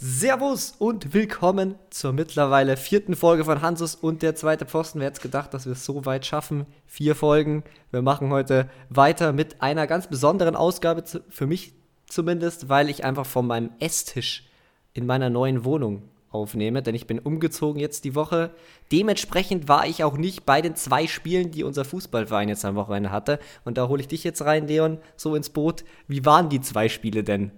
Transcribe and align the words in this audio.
Servus 0.00 0.76
und 0.78 1.12
willkommen 1.12 1.74
zur 1.90 2.12
mittlerweile 2.12 2.76
vierten 2.76 3.16
Folge 3.16 3.44
von 3.44 3.62
Hansus 3.62 3.96
und 3.96 4.22
der 4.22 4.36
zweite 4.36 4.64
Pfosten. 4.64 5.00
Wer 5.00 5.08
hätte 5.08 5.20
gedacht, 5.20 5.52
dass 5.52 5.66
wir 5.66 5.72
es 5.72 5.84
so 5.84 6.06
weit 6.06 6.24
schaffen? 6.24 6.66
Vier 6.86 7.16
Folgen. 7.16 7.64
Wir 7.90 8.00
machen 8.00 8.30
heute 8.30 8.70
weiter 8.90 9.32
mit 9.32 9.60
einer 9.60 9.88
ganz 9.88 10.06
besonderen 10.06 10.54
Ausgabe, 10.54 11.02
für 11.28 11.48
mich 11.48 11.72
zumindest, 12.06 12.68
weil 12.68 12.90
ich 12.90 13.04
einfach 13.04 13.26
von 13.26 13.48
meinem 13.48 13.70
Esstisch 13.80 14.46
in 14.92 15.04
meiner 15.04 15.30
neuen 15.30 15.64
Wohnung 15.64 16.04
aufnehme, 16.30 16.80
denn 16.80 16.94
ich 16.94 17.08
bin 17.08 17.18
umgezogen 17.18 17.80
jetzt 17.80 18.04
die 18.04 18.14
Woche. 18.14 18.50
Dementsprechend 18.92 19.66
war 19.66 19.84
ich 19.84 20.04
auch 20.04 20.16
nicht 20.16 20.46
bei 20.46 20.62
den 20.62 20.76
zwei 20.76 21.08
Spielen, 21.08 21.50
die 21.50 21.64
unser 21.64 21.84
Fußballverein 21.84 22.48
jetzt 22.48 22.64
am 22.64 22.76
Wochenende 22.76 23.10
hatte. 23.10 23.40
Und 23.64 23.78
da 23.78 23.88
hole 23.88 24.02
ich 24.02 24.06
dich 24.06 24.22
jetzt 24.22 24.42
rein, 24.42 24.68
Leon, 24.68 24.98
so 25.16 25.34
ins 25.34 25.50
Boot. 25.50 25.84
Wie 26.06 26.24
waren 26.24 26.50
die 26.50 26.60
zwei 26.60 26.88
Spiele 26.88 27.24
denn? 27.24 27.50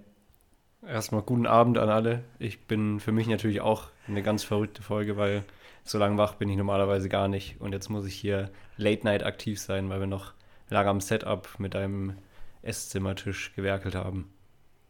Erstmal 0.87 1.21
guten 1.21 1.45
Abend 1.45 1.77
an 1.77 1.89
alle. 1.89 2.23
Ich 2.39 2.65
bin 2.65 2.99
für 2.99 3.11
mich 3.11 3.27
natürlich 3.27 3.61
auch 3.61 3.89
eine 4.07 4.23
ganz 4.23 4.43
verrückte 4.43 4.81
Folge, 4.81 5.15
weil 5.15 5.43
so 5.83 5.97
lange 5.97 6.17
wach 6.17 6.35
bin 6.35 6.49
ich 6.49 6.57
normalerweise 6.57 7.07
gar 7.07 7.27
nicht. 7.27 7.61
Und 7.61 7.71
jetzt 7.73 7.89
muss 7.89 8.05
ich 8.05 8.15
hier 8.15 8.49
Late 8.77 9.03
Night 9.03 9.23
aktiv 9.23 9.59
sein, 9.59 9.89
weil 9.89 9.99
wir 9.99 10.07
noch 10.07 10.33
lange 10.69 10.89
am 10.89 11.01
Setup 11.01 11.47
mit 11.59 11.75
einem 11.75 12.15
Esszimmertisch 12.63 13.53
gewerkelt 13.55 13.95
haben. 13.95 14.33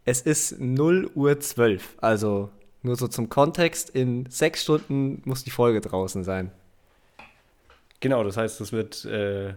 Es 0.06 0.22
ist 0.22 0.60
0 0.60 1.12
Uhr 1.14 1.40
12, 1.40 1.98
also 2.00 2.50
nur 2.82 2.96
so 2.96 3.08
zum 3.08 3.30
Kontext, 3.30 3.90
in 3.90 4.26
sechs 4.30 4.64
Stunden 4.64 5.22
muss 5.26 5.44
die 5.44 5.52
Folge 5.52 5.82
draußen 5.82 6.24
sein. 6.24 6.52
Genau, 8.00 8.24
das 8.24 8.38
heißt, 8.38 8.60
es 8.62 8.72
wird 8.72 9.06
äh, 9.06 9.54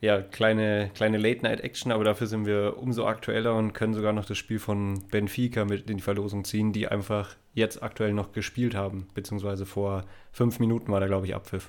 ja, 0.00 0.22
kleine, 0.22 0.90
kleine 0.94 1.18
Late-Night-Action, 1.18 1.92
aber 1.92 2.04
dafür 2.04 2.26
sind 2.26 2.46
wir 2.46 2.78
umso 2.78 3.06
aktueller 3.06 3.54
und 3.54 3.74
können 3.74 3.92
sogar 3.92 4.12
noch 4.12 4.24
das 4.24 4.38
Spiel 4.38 4.58
von 4.58 5.06
Benfica 5.10 5.64
mit 5.66 5.90
in 5.90 5.98
die 5.98 6.02
Verlosung 6.02 6.44
ziehen, 6.44 6.72
die 6.72 6.88
einfach 6.88 7.36
jetzt 7.52 7.82
aktuell 7.82 8.14
noch 8.14 8.32
gespielt 8.32 8.74
haben, 8.74 9.08
beziehungsweise 9.14 9.66
vor 9.66 10.04
fünf 10.32 10.58
Minuten 10.58 10.90
war 10.90 11.00
da, 11.00 11.06
glaube 11.06 11.26
ich, 11.26 11.34
Abpfiff. 11.34 11.68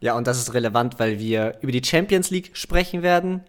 Ja, 0.00 0.16
und 0.16 0.28
das 0.28 0.38
ist 0.38 0.54
relevant, 0.54 1.00
weil 1.00 1.18
wir 1.18 1.58
über 1.60 1.72
die 1.72 1.82
Champions 1.82 2.30
League 2.30 2.56
sprechen 2.56 3.02
werden. 3.02 3.42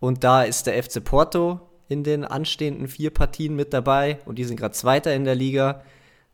Und 0.00 0.22
da 0.22 0.42
ist 0.42 0.66
der 0.66 0.82
FC 0.82 1.02
Porto 1.02 1.60
in 1.88 2.04
den 2.04 2.24
anstehenden 2.24 2.86
vier 2.86 3.10
Partien 3.10 3.56
mit 3.56 3.72
dabei 3.72 4.18
und 4.26 4.38
die 4.38 4.44
sind 4.44 4.60
gerade 4.60 4.74
Zweiter 4.74 5.14
in 5.14 5.24
der 5.24 5.34
Liga. 5.34 5.82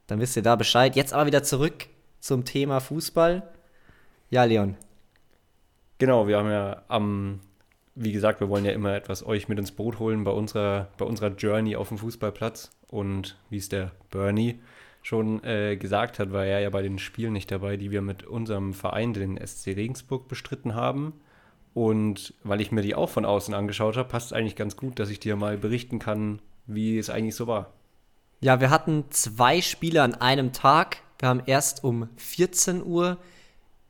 Dann 0.09 0.21
wisst 0.21 0.37
ihr 0.37 0.43
da 0.43 0.57
Bescheid. 0.57 0.97
Jetzt 0.97 1.13
aber 1.13 1.27
wieder 1.27 1.45
zurück 1.45 1.87
zum 2.19 2.45
Thema 2.45 2.81
Fußball. 2.81 3.49
Ja, 4.31 4.45
Leon, 4.45 4.77
Genau, 5.99 6.27
wir 6.27 6.39
haben 6.39 6.51
ja 6.51 6.83
am, 6.89 7.41
wie 7.95 8.13
gesagt, 8.13 8.41
wir 8.41 8.49
wollen 8.49 8.65
ja 8.65 8.73
immer 8.73 8.95
etwas 8.95 9.25
euch 9.25 9.49
mit 9.49 9.59
ins 9.59 9.73
Boot 9.73 9.99
holen 9.99 10.25
bei 10.25 10.33
unserer, 10.33 10.89
bei 10.99 11.05
unserer 11.05 11.35
Journey 11.35 11.77
auf 11.77 11.89
dem 11.89 11.99
Fußballplatz. 11.99 12.71
Und 12.89 13.37
wie 13.51 13.59
es 13.59 13.69
der 13.69 13.93
Bernie 14.11 14.61
schon 15.03 15.43
äh, 15.45 15.77
gesagt 15.77 16.19
hat, 16.19 16.33
war 16.33 16.45
er 16.45 16.61
ja 16.61 16.71
bei 16.71 16.83
den 16.83 16.99
Spielen 16.99 17.35
nicht 17.35 17.51
dabei, 17.51 17.77
die 17.77 17.91
wir 17.91 18.03
mit 18.03 18.25
unserem 18.25 18.73
Verein, 18.73 19.13
den 19.13 19.39
SC 19.45 19.69
Regensburg, 19.69 20.29
bestritten 20.29 20.75
haben. 20.75 21.13
Und 21.75 22.35
weil 22.43 22.61
ich 22.61 22.73
mir 22.73 22.83
die 22.83 22.95
auch 22.95 23.11
von 23.11 23.25
außen 23.25 23.53
angeschaut 23.53 23.97
habe, 23.97 24.09
passt 24.09 24.29
es 24.29 24.33
eigentlich 24.33 24.57
ganz 24.57 24.77
gut, 24.77 24.99
dass 24.99 25.11
ich 25.11 25.21
dir 25.21 25.37
mal 25.37 25.59
berichten 25.59 25.99
kann, 25.99 26.41
wie 26.67 26.99
es 26.99 27.11
eigentlich 27.11 27.35
so 27.35 27.47
war. 27.47 27.73
Ja, 28.41 28.61
wir 28.61 28.71
hatten 28.71 29.05
zwei 29.11 29.61
Spiele 29.61 30.03
an 30.03 30.15
einem 30.15 30.53
Tag. 30.53 30.99
Wir 31.19 31.29
haben 31.29 31.43
erst 31.47 31.85
um 31.85 32.09
14 32.17 32.85
Uhr 32.85 33.19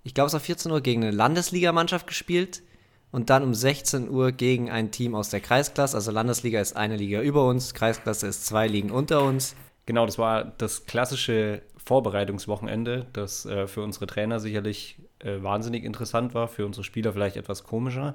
ich 0.05 0.15
glaube, 0.15 0.29
es 0.29 0.33
war 0.35 0.41
14 0.41 0.71
Uhr 0.71 0.81
gegen 0.81 1.03
eine 1.03 1.11
Landesligamannschaft 1.11 2.07
gespielt 2.07 2.63
und 3.11 3.31
dann 3.31 3.43
um 3.43 3.55
16 3.55 4.09
Uhr 4.11 4.33
gegen 4.33 4.71
ein 4.71 4.91
Team 4.91 5.15
aus 5.15 5.31
der 5.31 5.41
Kreisklasse. 5.41 5.97
Also 5.97 6.11
Landesliga 6.11 6.61
ist 6.61 6.77
eine 6.77 6.97
Liga 6.97 7.21
über 7.23 7.47
uns, 7.47 7.75
Kreisklasse 7.75 8.27
ist 8.27 8.47
zwei 8.47 8.69
Ligen 8.69 8.91
unter 8.91 9.25
uns. 9.25 9.57
Genau, 9.87 10.07
das 10.07 10.19
war 10.19 10.45
das 10.45 10.87
klassische 10.87 11.63
Vorbereitungswochenende, 11.77 13.07
das 13.13 13.45
äh, 13.47 13.67
für 13.67 13.83
unsere 13.83 14.07
Trainer 14.07 14.41
sicherlich 14.41 14.97
äh, 15.19 15.43
wahnsinnig 15.43 15.85
interessant 15.85 16.35
war, 16.35 16.49
für 16.49 16.65
unsere 16.65 16.85
Spieler 16.85 17.13
vielleicht 17.13 17.37
etwas 17.37 17.65
komischer. 17.65 18.15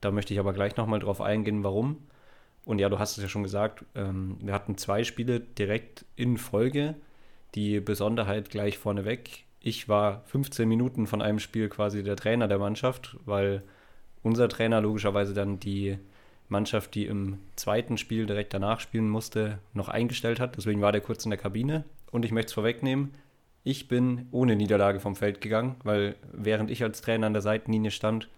Da 0.00 0.10
möchte 0.10 0.34
ich 0.34 0.40
aber 0.40 0.52
gleich 0.52 0.76
nochmal 0.76 1.00
drauf 1.00 1.20
eingehen, 1.20 1.64
warum. 1.64 1.98
Und 2.64 2.78
ja, 2.78 2.88
du 2.88 2.98
hast 2.98 3.16
es 3.16 3.22
ja 3.22 3.28
schon 3.28 3.42
gesagt, 3.42 3.84
ähm, 3.94 4.38
wir 4.40 4.52
hatten 4.52 4.76
zwei 4.76 5.04
Spiele 5.04 5.40
direkt 5.40 6.04
in 6.16 6.36
Folge. 6.36 6.94
Die 7.54 7.80
Besonderheit 7.80 8.50
gleich 8.50 8.78
vorneweg, 8.78 9.44
ich 9.62 9.88
war 9.88 10.22
15 10.26 10.68
Minuten 10.68 11.06
von 11.06 11.22
einem 11.22 11.38
Spiel 11.38 11.68
quasi 11.68 12.02
der 12.02 12.16
Trainer 12.16 12.48
der 12.48 12.58
Mannschaft, 12.58 13.16
weil 13.24 13.62
unser 14.22 14.48
Trainer 14.48 14.80
logischerweise 14.80 15.34
dann 15.34 15.60
die 15.60 15.98
Mannschaft, 16.48 16.94
die 16.94 17.06
im 17.06 17.38
zweiten 17.56 17.96
Spiel 17.96 18.26
direkt 18.26 18.54
danach 18.54 18.80
spielen 18.80 19.08
musste, 19.08 19.58
noch 19.72 19.88
eingestellt 19.88 20.40
hat. 20.40 20.56
Deswegen 20.56 20.80
war 20.80 20.92
der 20.92 21.00
kurz 21.00 21.24
in 21.24 21.30
der 21.30 21.38
Kabine. 21.38 21.84
Und 22.10 22.24
ich 22.24 22.32
möchte 22.32 22.48
es 22.48 22.52
vorwegnehmen, 22.52 23.14
ich 23.64 23.86
bin 23.86 24.26
ohne 24.32 24.56
Niederlage 24.56 24.98
vom 24.98 25.14
Feld 25.14 25.40
gegangen, 25.40 25.76
weil 25.84 26.16
während 26.32 26.68
ich 26.68 26.82
als 26.82 27.00
Trainer 27.00 27.28
an 27.28 27.32
der 27.32 27.42
Seitenlinie 27.42 27.92
stand, 27.92 28.28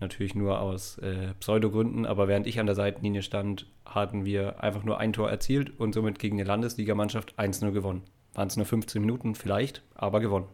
natürlich 0.00 0.34
nur 0.34 0.60
aus 0.60 0.98
äh, 0.98 1.34
Pseudogründen, 1.38 2.04
aber 2.04 2.26
während 2.26 2.46
ich 2.48 2.58
an 2.58 2.66
der 2.66 2.74
Seitenlinie 2.74 3.22
stand, 3.22 3.66
hatten 3.84 4.24
wir 4.24 4.62
einfach 4.62 4.82
nur 4.82 4.98
ein 4.98 5.12
Tor 5.12 5.30
erzielt 5.30 5.78
und 5.78 5.94
somit 5.94 6.18
gegen 6.18 6.38
eine 6.38 6.48
Landesligamannschaft 6.48 7.38
1-0 7.38 7.70
gewonnen. 7.70 8.02
Waren 8.34 8.48
es 8.48 8.56
nur 8.56 8.66
15 8.66 9.00
Minuten 9.00 9.34
vielleicht, 9.34 9.82
aber 9.94 10.20
gewonnen. 10.20 10.46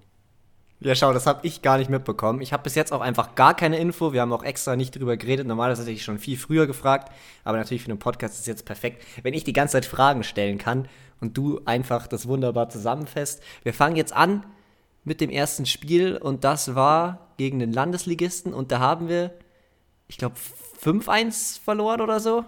Ja, 0.80 0.94
schau, 0.94 1.12
das 1.14 1.26
habe 1.26 1.46
ich 1.46 1.62
gar 1.62 1.78
nicht 1.78 1.88
mitbekommen. 1.88 2.42
Ich 2.42 2.52
habe 2.52 2.62
bis 2.62 2.74
jetzt 2.74 2.92
auch 2.92 3.00
einfach 3.00 3.34
gar 3.34 3.54
keine 3.54 3.78
Info. 3.78 4.12
Wir 4.12 4.20
haben 4.20 4.32
auch 4.32 4.42
extra 4.42 4.76
nicht 4.76 4.94
drüber 4.94 5.16
geredet. 5.16 5.46
Normalerweise 5.46 5.82
hätte 5.82 5.92
ich 5.92 6.04
schon 6.04 6.18
viel 6.18 6.36
früher 6.36 6.66
gefragt. 6.66 7.10
Aber 7.44 7.56
natürlich 7.56 7.82
für 7.82 7.88
den 7.88 7.98
Podcast 7.98 8.34
ist 8.34 8.40
es 8.40 8.46
jetzt 8.46 8.66
perfekt, 8.66 9.02
wenn 9.22 9.32
ich 9.32 9.42
die 9.42 9.54
ganze 9.54 9.72
Zeit 9.72 9.86
Fragen 9.86 10.22
stellen 10.22 10.58
kann 10.58 10.86
und 11.20 11.36
du 11.38 11.62
einfach 11.64 12.06
das 12.06 12.28
wunderbar 12.28 12.68
zusammenfasst. 12.68 13.42
Wir 13.62 13.72
fangen 13.72 13.96
jetzt 13.96 14.12
an 14.12 14.44
mit 15.02 15.22
dem 15.22 15.30
ersten 15.30 15.64
Spiel 15.64 16.18
und 16.18 16.44
das 16.44 16.74
war 16.74 17.28
gegen 17.38 17.58
den 17.58 17.72
Landesligisten 17.72 18.52
und 18.52 18.70
da 18.70 18.78
haben 18.78 19.08
wir, 19.08 19.32
ich 20.08 20.18
glaube, 20.18 20.36
5-1 20.82 21.58
verloren 21.62 22.02
oder 22.02 22.20
so. 22.20 22.44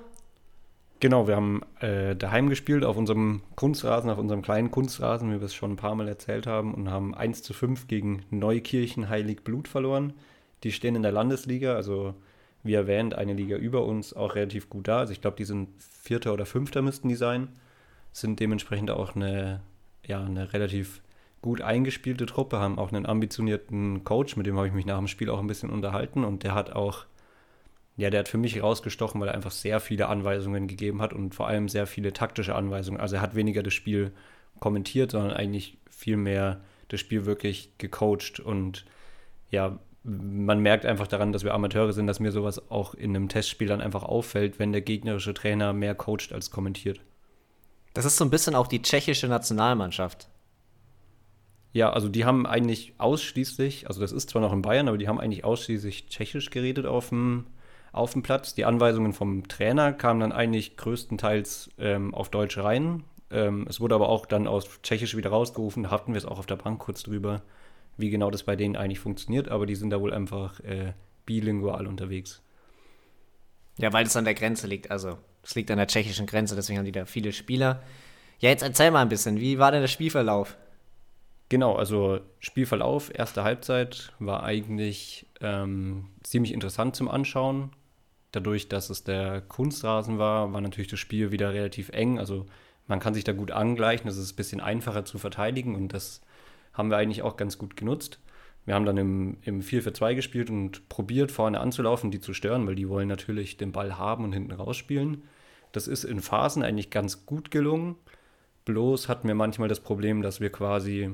Genau, 1.01 1.29
wir 1.29 1.37
haben 1.37 1.63
äh, 1.81 2.17
daheim 2.17 2.49
gespielt 2.49 2.85
auf 2.85 2.97
unserem 2.97 3.43
Kunstrasen, 3.55 4.11
auf 4.11 4.19
unserem 4.19 4.43
kleinen 4.43 4.73
Kunstrasen, 4.73 5.31
wie 5.31 5.41
wir 5.41 5.47
es 5.47 5.55
schon 5.55 5.73
ein 5.73 5.77
paar 5.77 5.95
Mal 5.95 6.09
erzählt 6.09 6.49
haben, 6.49 6.75
und 6.75 6.91
haben 6.91 7.15
1 7.15 7.43
zu 7.43 7.53
5 7.53 7.87
gegen 7.87 8.25
Neukirchen 8.31 9.09
Heilig 9.09 9.45
Blut 9.45 9.69
verloren. 9.69 10.15
Die 10.65 10.73
stehen 10.73 10.97
in 10.97 11.03
der 11.03 11.13
Landesliga, 11.13 11.75
also 11.77 12.15
wie 12.65 12.75
erwähnt, 12.75 13.15
eine 13.15 13.35
Liga 13.35 13.57
über 13.57 13.85
uns 13.85 14.13
auch 14.13 14.35
relativ 14.35 14.69
gut 14.69 14.89
da. 14.89 14.99
Also 14.99 15.13
ich 15.13 15.21
glaube, 15.21 15.37
die 15.37 15.45
sind 15.45 15.69
Vierter 15.79 16.33
oder 16.33 16.47
Fünfter 16.47 16.83
müssten 16.83 17.09
die 17.09 17.15
sein. 17.15 17.49
Sind 18.13 18.41
dementsprechend 18.41 18.91
auch 18.91 19.15
eine, 19.15 19.61
ja, 20.05 20.25
eine 20.25 20.53
relativ 20.53 21.01
gut 21.43 21.61
eingespielte 21.61 22.27
Truppe, 22.27 22.59
haben 22.59 22.77
auch 22.77 22.91
einen 22.91 23.07
ambitionierten 23.07 24.03
Coach, 24.03 24.37
mit 24.37 24.47
dem 24.47 24.57
habe 24.57 24.67
ich 24.67 24.73
mich 24.73 24.87
nach 24.87 24.99
dem 24.99 25.07
Spiel 25.07 25.31
auch 25.31 25.39
ein 25.39 25.47
bisschen 25.47 25.71
unterhalten 25.71 26.25
und 26.25 26.43
der 26.43 26.55
hat 26.55 26.73
auch 26.73 27.05
ja, 27.99 28.11
der 28.11 28.21
hat 28.21 28.29
für 28.29 28.39
mich 28.39 28.63
rausgestochen, 28.63 29.21
weil 29.21 29.27
er 29.27 29.35
einfach 29.35 29.51
sehr 29.51 29.81
viele 29.81 30.07
Anweisungen 30.07 30.69
gegeben 30.69 31.03
hat 31.03 31.13
und 31.13 31.35
vor 31.35 31.49
allem 31.49 31.69
sehr 31.69 31.85
viele 31.89 32.13
taktische 32.13 32.55
Anweisungen. 32.55 33.01
Also 33.01 33.17
er 33.17 33.23
hat 33.23 33.35
weniger 33.35 33.65
das 33.65 33.75
Spiel 33.75 34.13
kommentiert, 34.61 35.11
sondern 35.11 35.33
eigentlich 35.33 35.79
viel 35.91 36.17
mehr 36.17 36.61
das 36.87 37.01
Spiel 37.01 37.27
wirklich 37.27 37.77
gecoacht 37.77 38.39
und 38.39 38.87
ja, 39.51 39.81
man 40.05 40.61
merkt 40.61 40.87
einfach 40.87 41.09
daran, 41.09 41.33
dass 41.33 41.43
wir 41.43 41.53
Amateure 41.53 41.93
sind, 41.93 42.07
dass 42.07 42.21
mir 42.21 42.31
sowas 42.31 42.71
auch 42.71 42.95
in 42.95 43.17
einem 43.17 43.29
Testspiel 43.29 43.67
dann 43.67 43.81
einfach 43.81 44.05
auffällt, 44.05 44.61
wenn 44.61 44.71
der 44.71 44.81
gegnerische 44.81 45.35
Trainer 45.35 45.73
mehr 45.73 45.97
coacht 45.97 46.33
als 46.33 46.53
kommentiert. 46.53 47.01
Das 47.95 48.05
ist 48.05 48.17
so 48.17 48.25
ein 48.25 48.31
bisschen 48.31 48.55
auch 48.55 48.69
die 48.69 48.81
tschechische 48.81 49.27
Nationalmannschaft. 49.27 50.29
Ja, 51.73 51.93
also 51.93 52.09
die 52.09 52.25
haben 52.25 52.47
eigentlich 52.47 52.95
ausschließlich, 52.99 53.89
also 53.89 54.01
das 54.01 54.13
ist 54.13 54.31
zwar 54.31 54.41
noch 54.41 54.53
in 54.53 54.63
Bayern, 54.63 54.87
aber 54.87 54.99
die 54.99 55.09
haben 55.09 55.19
eigentlich 55.19 55.45
ausschließlich 55.45 56.07
Tschechisch 56.07 56.51
geredet 56.51 56.87
auf 56.87 57.09
dem 57.09 57.47
auf 57.93 58.13
dem 58.13 58.23
Platz. 58.23 58.55
Die 58.55 58.65
Anweisungen 58.65 59.13
vom 59.13 59.49
Trainer 59.49 59.93
kamen 59.93 60.21
dann 60.21 60.33
eigentlich 60.33 60.77
größtenteils 60.77 61.71
ähm, 61.79 62.15
auf 62.15 62.31
Deutsch 62.31 62.59
rein. 62.59 63.05
Ähm, 63.31 63.67
es 63.69 63.81
wurde 63.81 63.95
aber 63.95 64.09
auch 64.09 64.27
dann 64.27 64.47
aus 64.47 64.81
Tschechisch 64.83 65.17
wieder 65.17 65.31
rausgerufen. 65.31 65.85
Da 65.85 65.91
hatten 65.91 66.13
wir 66.13 66.19
es 66.19 66.25
auch 66.25 66.39
auf 66.39 66.47
der 66.47 66.57
Bank 66.57 66.79
kurz 66.79 67.03
drüber, 67.03 67.43
wie 67.97 68.11
genau 68.11 68.31
das 68.31 68.43
bei 68.43 68.57
denen 68.57 68.77
eigentlich 68.77 69.01
funktioniert. 69.01 69.49
Aber 69.49 69.67
die 69.67 69.75
sind 69.75 69.91
da 69.91 70.01
wohl 70.01 70.13
einfach 70.13 70.61
äh, 70.61 70.93
bilingual 71.27 71.87
unterwegs. 71.87 72.43
Ja, 73.79 73.93
weil 73.93 74.07
es 74.07 74.17
an 74.17 74.25
der 74.25 74.35
Grenze 74.35 74.67
liegt. 74.67 74.91
Also, 74.91 75.19
es 75.43 75.55
liegt 75.55 75.71
an 75.71 75.79
der 75.79 75.87
tschechischen 75.87 76.27
Grenze, 76.27 76.57
deswegen 76.57 76.79
haben 76.79 76.87
die 76.87 76.93
da 76.93 77.05
viele 77.05 77.33
Spieler. 77.33 77.83
Ja, 78.41 78.51
jetzt 78.51 78.63
erzähl 78.63 78.91
mal 78.91 79.03
ein 79.03 79.09
bisschen, 79.09 79.41
wie 79.41 79.59
war 79.59 79.73
denn 79.73 79.81
der 79.81 79.89
Spielverlauf? 79.89 80.57
Genau, 81.49 81.77
also 81.77 82.21
Spielverlauf, 82.41 83.11
erste 83.15 83.43
Halbzeit 83.43 84.13
war 84.19 84.43
eigentlich 84.43 85.27
ähm, 85.41 86.09
ziemlich 86.23 86.53
interessant 86.53 86.95
zum 86.95 87.09
Anschauen. 87.09 87.71
Dadurch, 88.39 88.69
dass 88.69 88.89
es 88.89 89.03
der 89.03 89.41
Kunstrasen 89.41 90.19
war, 90.19 90.53
war 90.53 90.61
natürlich 90.61 90.87
das 90.87 91.01
Spiel 91.01 91.33
wieder 91.33 91.53
relativ 91.53 91.89
eng. 91.89 92.21
Also 92.21 92.47
man 92.87 93.01
kann 93.01 93.13
sich 93.13 93.25
da 93.25 93.33
gut 93.33 93.51
angleichen, 93.51 94.09
es 94.09 94.17
ist 94.17 94.35
ein 94.35 94.37
bisschen 94.37 94.61
einfacher 94.61 95.05
zu 95.05 95.19
verteidigen 95.19 95.75
und 95.75 95.93
das 95.93 96.21
haben 96.73 96.89
wir 96.89 96.99
eigentlich 96.99 97.23
auch 97.23 97.37
ganz 97.37 97.59
gut 97.59 97.77
genutzt. 97.77 98.21
Wir 98.65 98.77
haben 98.77 98.85
dann 98.85 98.97
im, 98.97 99.39
im 99.43 99.61
4 99.61 99.83
für 99.83 99.93
2 99.93 100.15
gespielt 100.15 100.51
und 100.51 100.89
probiert, 100.89 101.33
vorne 101.33 101.59
anzulaufen, 101.59 102.13
die 102.13 102.21
zu 102.21 102.33
stören, 102.33 102.65
weil 102.69 102.77
die 102.77 102.89
wollen 102.89 103.09
natürlich 103.09 103.57
den 103.57 103.73
Ball 103.73 103.99
haben 103.99 104.23
und 104.23 104.33
hinten 104.33 104.53
rausspielen. 104.53 105.25
Das 105.73 105.89
ist 105.89 106.05
in 106.05 106.21
Phasen 106.21 106.63
eigentlich 106.63 106.91
ganz 106.91 107.27
gut 107.27 107.51
gelungen. 107.51 107.97
Bloß 108.67 109.09
hatten 109.09 109.27
wir 109.27 109.35
manchmal 109.35 109.69
das 109.69 109.81
Problem, 109.81 110.23
dass 110.23 110.41
wir 110.41 110.53
quasi 110.53 111.11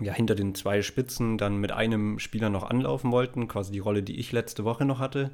ja, 0.00 0.12
hinter 0.12 0.34
den 0.34 0.54
zwei 0.54 0.82
Spitzen 0.82 1.38
dann 1.38 1.56
mit 1.56 1.72
einem 1.72 2.18
Spieler 2.18 2.50
noch 2.50 2.64
anlaufen 2.68 3.10
wollten, 3.10 3.48
quasi 3.48 3.72
die 3.72 3.78
Rolle, 3.78 4.02
die 4.02 4.20
ich 4.20 4.32
letzte 4.32 4.64
Woche 4.64 4.84
noch 4.84 4.98
hatte, 4.98 5.30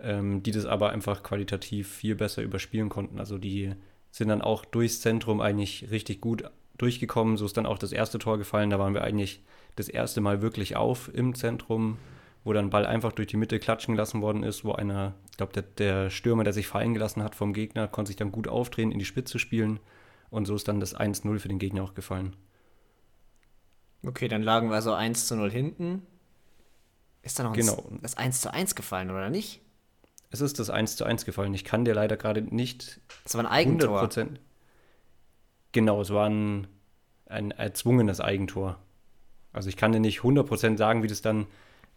ähm, 0.00 0.42
die 0.42 0.50
das 0.50 0.66
aber 0.66 0.90
einfach 0.90 1.22
qualitativ 1.22 1.88
viel 1.88 2.14
besser 2.14 2.42
überspielen 2.42 2.88
konnten. 2.88 3.18
Also 3.18 3.38
die 3.38 3.72
sind 4.10 4.28
dann 4.28 4.42
auch 4.42 4.64
durchs 4.64 5.00
Zentrum 5.00 5.40
eigentlich 5.40 5.90
richtig 5.90 6.20
gut 6.20 6.44
durchgekommen. 6.78 7.36
So 7.36 7.46
ist 7.46 7.56
dann 7.56 7.66
auch 7.66 7.78
das 7.78 7.92
erste 7.92 8.18
Tor 8.18 8.38
gefallen. 8.38 8.70
Da 8.70 8.78
waren 8.78 8.94
wir 8.94 9.02
eigentlich 9.02 9.42
das 9.76 9.88
erste 9.88 10.20
Mal 10.20 10.42
wirklich 10.42 10.76
auf 10.76 11.10
im 11.12 11.34
Zentrum, 11.34 11.98
wo 12.44 12.52
dann 12.52 12.70
Ball 12.70 12.86
einfach 12.86 13.12
durch 13.12 13.28
die 13.28 13.36
Mitte 13.36 13.58
klatschen 13.58 13.94
gelassen 13.94 14.22
worden 14.22 14.42
ist, 14.42 14.64
wo 14.64 14.72
einer, 14.72 15.14
ich 15.30 15.36
glaube, 15.36 15.52
der, 15.52 15.62
der 15.62 16.10
Stürmer, 16.10 16.44
der 16.44 16.52
sich 16.52 16.66
fallen 16.66 16.94
gelassen 16.94 17.22
hat 17.22 17.34
vom 17.34 17.52
Gegner, 17.52 17.88
konnte 17.88 18.08
sich 18.08 18.16
dann 18.16 18.32
gut 18.32 18.48
aufdrehen, 18.48 18.92
in 18.92 18.98
die 18.98 19.04
Spitze 19.04 19.38
spielen. 19.38 19.80
Und 20.30 20.46
so 20.46 20.54
ist 20.54 20.68
dann 20.68 20.80
das 20.80 20.96
1-0 20.96 21.38
für 21.38 21.48
den 21.48 21.58
Gegner 21.58 21.82
auch 21.82 21.94
gefallen. 21.94 22.36
Okay, 24.06 24.28
dann 24.28 24.42
lagen 24.42 24.68
wir 24.68 24.74
also 24.74 24.92
1 24.92 25.26
zu 25.26 25.36
0 25.36 25.50
hinten. 25.50 26.02
Ist 27.22 27.38
da 27.38 27.44
noch 27.44 27.54
genau. 27.54 27.82
das 28.02 28.16
1 28.16 28.40
zu 28.42 28.52
1 28.52 28.74
gefallen, 28.74 29.10
oder 29.10 29.30
nicht? 29.30 29.63
Es 30.34 30.40
ist 30.40 30.58
das 30.58 30.68
1 30.68 30.96
zu 30.96 31.04
1 31.04 31.26
gefallen. 31.26 31.54
Ich 31.54 31.62
kann 31.62 31.84
dir 31.84 31.94
leider 31.94 32.16
gerade 32.16 32.42
nicht. 32.42 33.00
Es 33.24 33.36
war 33.36 33.44
ein 33.44 33.46
Eigentor. 33.46 34.02
100%. 34.02 34.30
Genau, 35.70 36.00
es 36.00 36.10
war 36.10 36.28
ein, 36.28 36.66
ein 37.26 37.52
erzwungenes 37.52 38.20
Eigentor. 38.20 38.80
Also 39.52 39.68
ich 39.68 39.76
kann 39.76 39.92
dir 39.92 40.00
nicht 40.00 40.22
100% 40.22 40.76
sagen, 40.76 41.04
wie 41.04 41.06
das 41.06 41.22
dann 41.22 41.46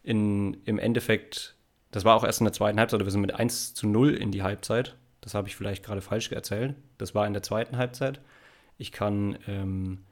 in, 0.04 0.54
im 0.66 0.78
Endeffekt. 0.78 1.56
Das 1.90 2.04
war 2.04 2.14
auch 2.14 2.22
erst 2.22 2.40
in 2.40 2.44
der 2.44 2.52
zweiten 2.52 2.78
Halbzeit. 2.78 3.04
Wir 3.04 3.10
sind 3.10 3.22
mit 3.22 3.34
1 3.34 3.74
zu 3.74 3.88
0 3.88 4.14
in 4.14 4.30
die 4.30 4.44
Halbzeit. 4.44 4.94
Das 5.20 5.34
habe 5.34 5.48
ich 5.48 5.56
vielleicht 5.56 5.84
gerade 5.84 6.00
falsch 6.00 6.30
erzählt. 6.30 6.76
Das 6.96 7.16
war 7.16 7.26
in 7.26 7.32
der 7.32 7.42
zweiten 7.42 7.76
Halbzeit. 7.76 8.20
Ich 8.76 8.92
kann 8.92 9.36
ähm, 9.48 10.04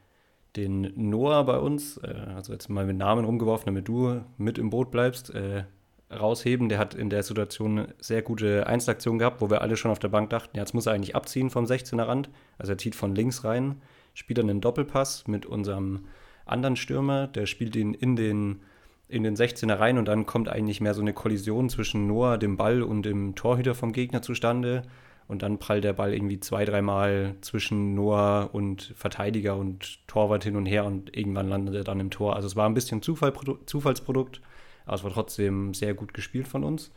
den 0.57 0.93
Noah 0.97 1.47
bei 1.47 1.59
uns, 1.59 1.99
äh, 1.99 2.13
also 2.35 2.53
jetzt 2.53 2.69
mal 2.71 2.87
mit 2.87 2.97
Namen 2.97 3.25
rumgeworfen, 3.25 3.67
damit 3.67 3.87
du 3.87 4.25
mit 4.37 4.59
im 4.59 4.71
Boot 4.71 4.91
bleibst, 4.91 5.33
äh, 5.33 5.63
rausheben. 6.11 6.69
Der 6.69 6.79
hat 6.79 6.95
in 6.95 7.11
der 7.11 7.23
Situation 7.23 7.79
eine 7.79 7.95
sehr 7.99 8.23
gute 8.23 8.67
Einzelaktion 8.67 9.19
gehabt, 9.19 9.41
wo 9.41 9.51
wir 9.51 9.63
alle 9.63 9.77
schon 9.77 9.91
auf 9.91 9.99
der 9.99 10.09
Bank 10.09 10.31
dachten, 10.31 10.57
jetzt 10.57 10.75
muss 10.75 10.87
er 10.87 10.93
eigentlich 10.93 11.17
abziehen 11.17 11.51
vom 11.51 11.65
16er 11.65 12.07
Rand. 12.07 12.31
Also 12.59 12.73
er 12.73 12.79
zieht 12.79 12.95
von 12.95 13.15
links 13.15 13.45
rein, 13.45 13.81
spielt 14.15 14.39
dann 14.39 14.51
einen 14.51 14.61
Doppelpass 14.61 15.27
mit 15.27 15.47
unserem 15.47 16.07
anderen 16.45 16.77
Stürmer, 16.77 17.27
der 17.27 17.47
spielt 17.47 17.75
ihn 17.77 17.93
in 17.93 18.17
den, 18.17 18.61
in 19.09 19.25
den 19.25 19.37
16er 19.37 19.79
rein 19.79 19.99
und 19.99 20.07
dann 20.07 20.27
kommt 20.27 20.49
eigentlich 20.49 20.81
mehr 20.81 20.95
so 20.95 21.01
eine 21.01 21.13
Kollision 21.13 21.69
zwischen 21.69 22.07
Noah, 22.07 22.39
dem 22.39 22.57
Ball 22.57 22.83
und 22.83 23.03
dem 23.03 23.35
Torhüter 23.35 23.75
vom 23.75 23.93
Gegner 23.93 24.23
zustande. 24.23 24.83
Und 25.29 25.43
dann 25.43 25.59
prallt 25.59 25.83
der 25.83 25.93
Ball 25.93 26.15
irgendwie 26.15 26.39
zwei, 26.39 26.65
dreimal 26.65 27.35
zwischen 27.41 27.97
Noah 27.97 28.49
und 28.53 28.95
Verteidiger 28.97 29.57
und 29.57 30.07
Torwart 30.07 30.45
hin 30.45 30.55
und 30.55 30.67
her 30.67 30.85
und 30.85 31.17
irgendwann 31.17 31.49
landet 31.49 31.75
er 31.75 31.83
dann 31.83 31.99
im 31.99 32.11
Tor. 32.11 32.37
Also 32.37 32.47
es 32.47 32.55
war 32.55 32.69
ein 32.69 32.75
bisschen 32.75 33.03
Zufall, 33.03 33.33
Zufallsprodukt, 33.67 34.41
aber 34.87 34.95
es 34.95 35.05
war 35.05 35.13
trotzdem 35.13 35.75
sehr 35.75 35.95
gut 35.95 36.15
gespielt 36.15 36.49
von 36.49 36.65
uns. 36.65 36.91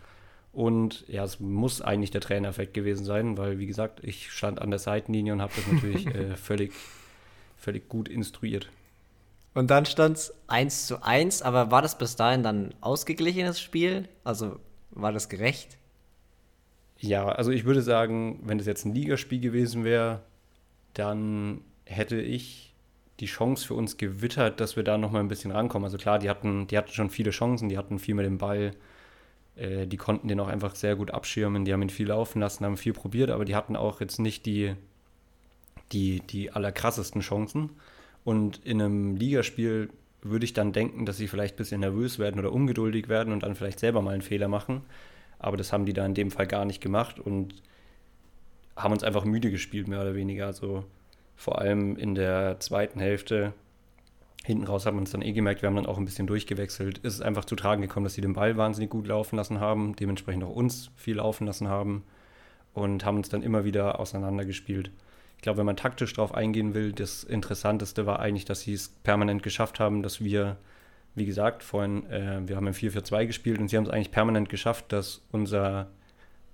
Und 0.52 1.08
ja, 1.08 1.24
es 1.24 1.40
muss 1.40 1.82
eigentlich 1.82 2.12
der 2.12 2.22
Trainereffekt 2.22 2.74
gewesen 2.74 3.06
sein, 3.06 3.38
weil, 3.38 3.60
wie 3.60 3.68
gesagt, 3.68 4.00
ich 4.04 4.32
stand 4.32 4.62
an 4.62 4.70
der 4.72 4.80
Seitenlinie 4.80 5.34
und 5.34 5.42
habe 5.42 5.54
das 5.56 5.68
natürlich 5.72 6.08
äh, 6.08 6.36
völlig, 6.38 6.74
völlig 7.58 7.88
gut 7.90 8.08
instruiert. 8.08 8.70
Und 9.54 9.70
dann 9.70 9.86
stand 9.86 10.18
es 10.18 10.34
1 10.48 10.88
zu 10.88 11.04
1, 11.04 11.42
aber 11.42 11.72
war 11.72 11.82
das 11.82 11.98
bis 11.98 12.16
dahin 12.16 12.44
dann 12.44 12.74
ausgeglichenes 12.82 13.60
Spiel? 13.60 14.08
Also 14.24 14.60
war 14.92 15.12
das 15.12 15.30
gerecht? 15.30 15.78
Ja, 17.00 17.30
also 17.30 17.52
ich 17.52 17.66
würde 17.66 17.82
sagen, 17.82 18.40
wenn 18.44 18.58
das 18.58 18.68
jetzt 18.68 18.86
ein 18.86 18.94
Ligaspiel 18.94 19.40
gewesen 19.40 19.84
wäre, 19.84 20.22
dann 20.94 21.62
hätte 21.86 22.22
ich 22.22 22.69
die 23.20 23.26
Chance 23.26 23.68
für 23.68 23.74
uns 23.74 23.98
gewittert, 23.98 24.60
dass 24.60 24.76
wir 24.76 24.84
da 24.84 24.98
nochmal 24.98 25.22
ein 25.22 25.28
bisschen 25.28 25.52
rankommen. 25.52 25.86
Also 25.86 25.98
klar, 25.98 26.20
die 26.20 26.30
hatten, 26.30 26.68
die 26.68 26.78
hatten 26.78 26.92
schon 26.92 27.10
viele 27.10 27.32
Chancen, 27.32 27.70
die 27.70 27.78
hatten 27.78 28.00
viel 28.00 28.16
mit 28.16 28.26
dem 28.26 28.38
Ball, 28.38 28.72
äh, 29.56 29.88
die 29.88 29.98
konnten 29.98 30.28
den 30.28 30.40
auch 30.40 30.48
einfach 30.48 30.76
sehr 30.76 30.96
gut 30.96 31.12
abschirmen, 31.12 31.66
die 31.66 31.74
haben 31.74 31.82
ihn 31.82 31.90
viel 31.90 32.08
laufen 32.08 32.40
lassen, 32.40 32.66
haben 32.66 32.78
viel 32.78 32.94
probiert, 32.94 33.30
aber 33.30 33.46
die 33.46 33.56
hatten 33.56 33.76
auch 33.76 34.02
jetzt 34.02 34.20
nicht 34.20 34.46
die, 34.46 34.76
die, 35.92 36.22
die 36.22 36.52
allerkrassesten 36.52 37.22
Chancen. 37.22 37.72
Und 38.24 38.62
in 38.66 38.82
einem 38.82 39.16
Ligaspiel 39.16 39.90
würde 40.22 40.46
ich 40.46 40.54
dann 40.54 40.74
denken, 40.74 41.06
dass 41.06 41.18
sie 41.18 41.28
vielleicht 41.28 41.56
ein 41.56 41.58
bisschen 41.58 41.80
nervös 41.82 42.20
werden 42.20 42.40
oder 42.40 42.52
ungeduldig 42.52 43.08
werden 43.10 43.34
und 43.34 43.44
dann 43.44 43.56
vielleicht 43.56 43.80
selber 43.80 44.02
mal 44.02 44.12
einen 44.12 44.22
Fehler 44.22 44.48
machen. 44.48 44.82
Aber 45.40 45.58
das 45.58 45.72
haben 45.72 45.86
die 45.86 45.94
da 45.94 46.06
in 46.06 46.14
dem 46.14 46.32
Fall 46.32 46.48
gar 46.48 46.66
nicht 46.66 46.82
gemacht 46.82 47.20
und 47.20 47.56
haben 48.76 48.92
uns 48.92 49.04
einfach 49.04 49.26
müde 49.26 49.52
gespielt, 49.52 49.88
mehr 49.88 50.02
oder 50.02 50.16
weniger. 50.16 50.48
Also 50.48 50.84
vor 51.40 51.60
allem 51.60 51.96
in 51.96 52.16
der 52.16 52.60
zweiten 52.60 53.00
Hälfte, 53.00 53.54
hinten 54.44 54.66
raus 54.66 54.86
haben 54.86 54.98
wir 54.98 55.02
uns 55.02 55.12
dann 55.12 55.22
eh 55.22 55.32
gemerkt, 55.32 55.62
wir 55.62 55.68
haben 55.68 55.78
dann 55.78 55.86
auch 55.86 55.98
ein 55.98 56.04
bisschen 56.04 56.28
durchgewechselt. 56.28 56.98
Ist 56.98 57.14
es 57.14 57.22
einfach 57.22 57.46
zu 57.46 57.56
tragen 57.56 57.82
gekommen, 57.82 58.04
dass 58.04 58.14
sie 58.14 58.22
den 58.22 58.34
Ball 58.34 58.58
wahnsinnig 58.58 58.90
gut 58.90 59.08
laufen 59.08 59.38
lassen 59.38 59.62
haben, 59.62 59.96
dementsprechend 59.96 60.44
auch 60.44 60.54
uns 60.54 60.92
viel 60.98 61.16
laufen 61.16 61.48
lassen 61.48 61.70
haben 61.70 62.04
und 62.74 63.06
haben 63.06 63.16
uns 63.16 63.30
dann 63.30 63.42
immer 63.42 63.64
wieder 63.64 64.02
auseinandergespielt. 64.02 64.92
Ich 65.38 65.42
glaube, 65.42 65.60
wenn 65.60 65.66
man 65.66 65.78
taktisch 65.78 66.12
darauf 66.12 66.34
eingehen 66.34 66.74
will, 66.74 66.92
das 66.92 67.24
Interessanteste 67.24 68.06
war 68.06 68.20
eigentlich, 68.20 68.44
dass 68.44 68.60
sie 68.60 68.74
es 68.74 68.90
permanent 68.90 69.42
geschafft 69.42 69.80
haben, 69.80 70.04
dass 70.04 70.22
wir 70.22 70.58
wie 71.16 71.26
gesagt, 71.26 71.64
vorhin, 71.64 72.06
äh, 72.12 72.42
wir 72.46 72.58
haben 72.58 72.68
im 72.68 72.74
4-4-2 72.74 73.28
gespielt 73.28 73.60
und 73.60 73.70
sie 73.70 73.78
haben 73.78 73.86
es 73.86 73.90
eigentlich 73.90 74.12
permanent 74.12 74.50
geschafft, 74.50 74.92
dass 74.92 75.22
unser 75.32 75.88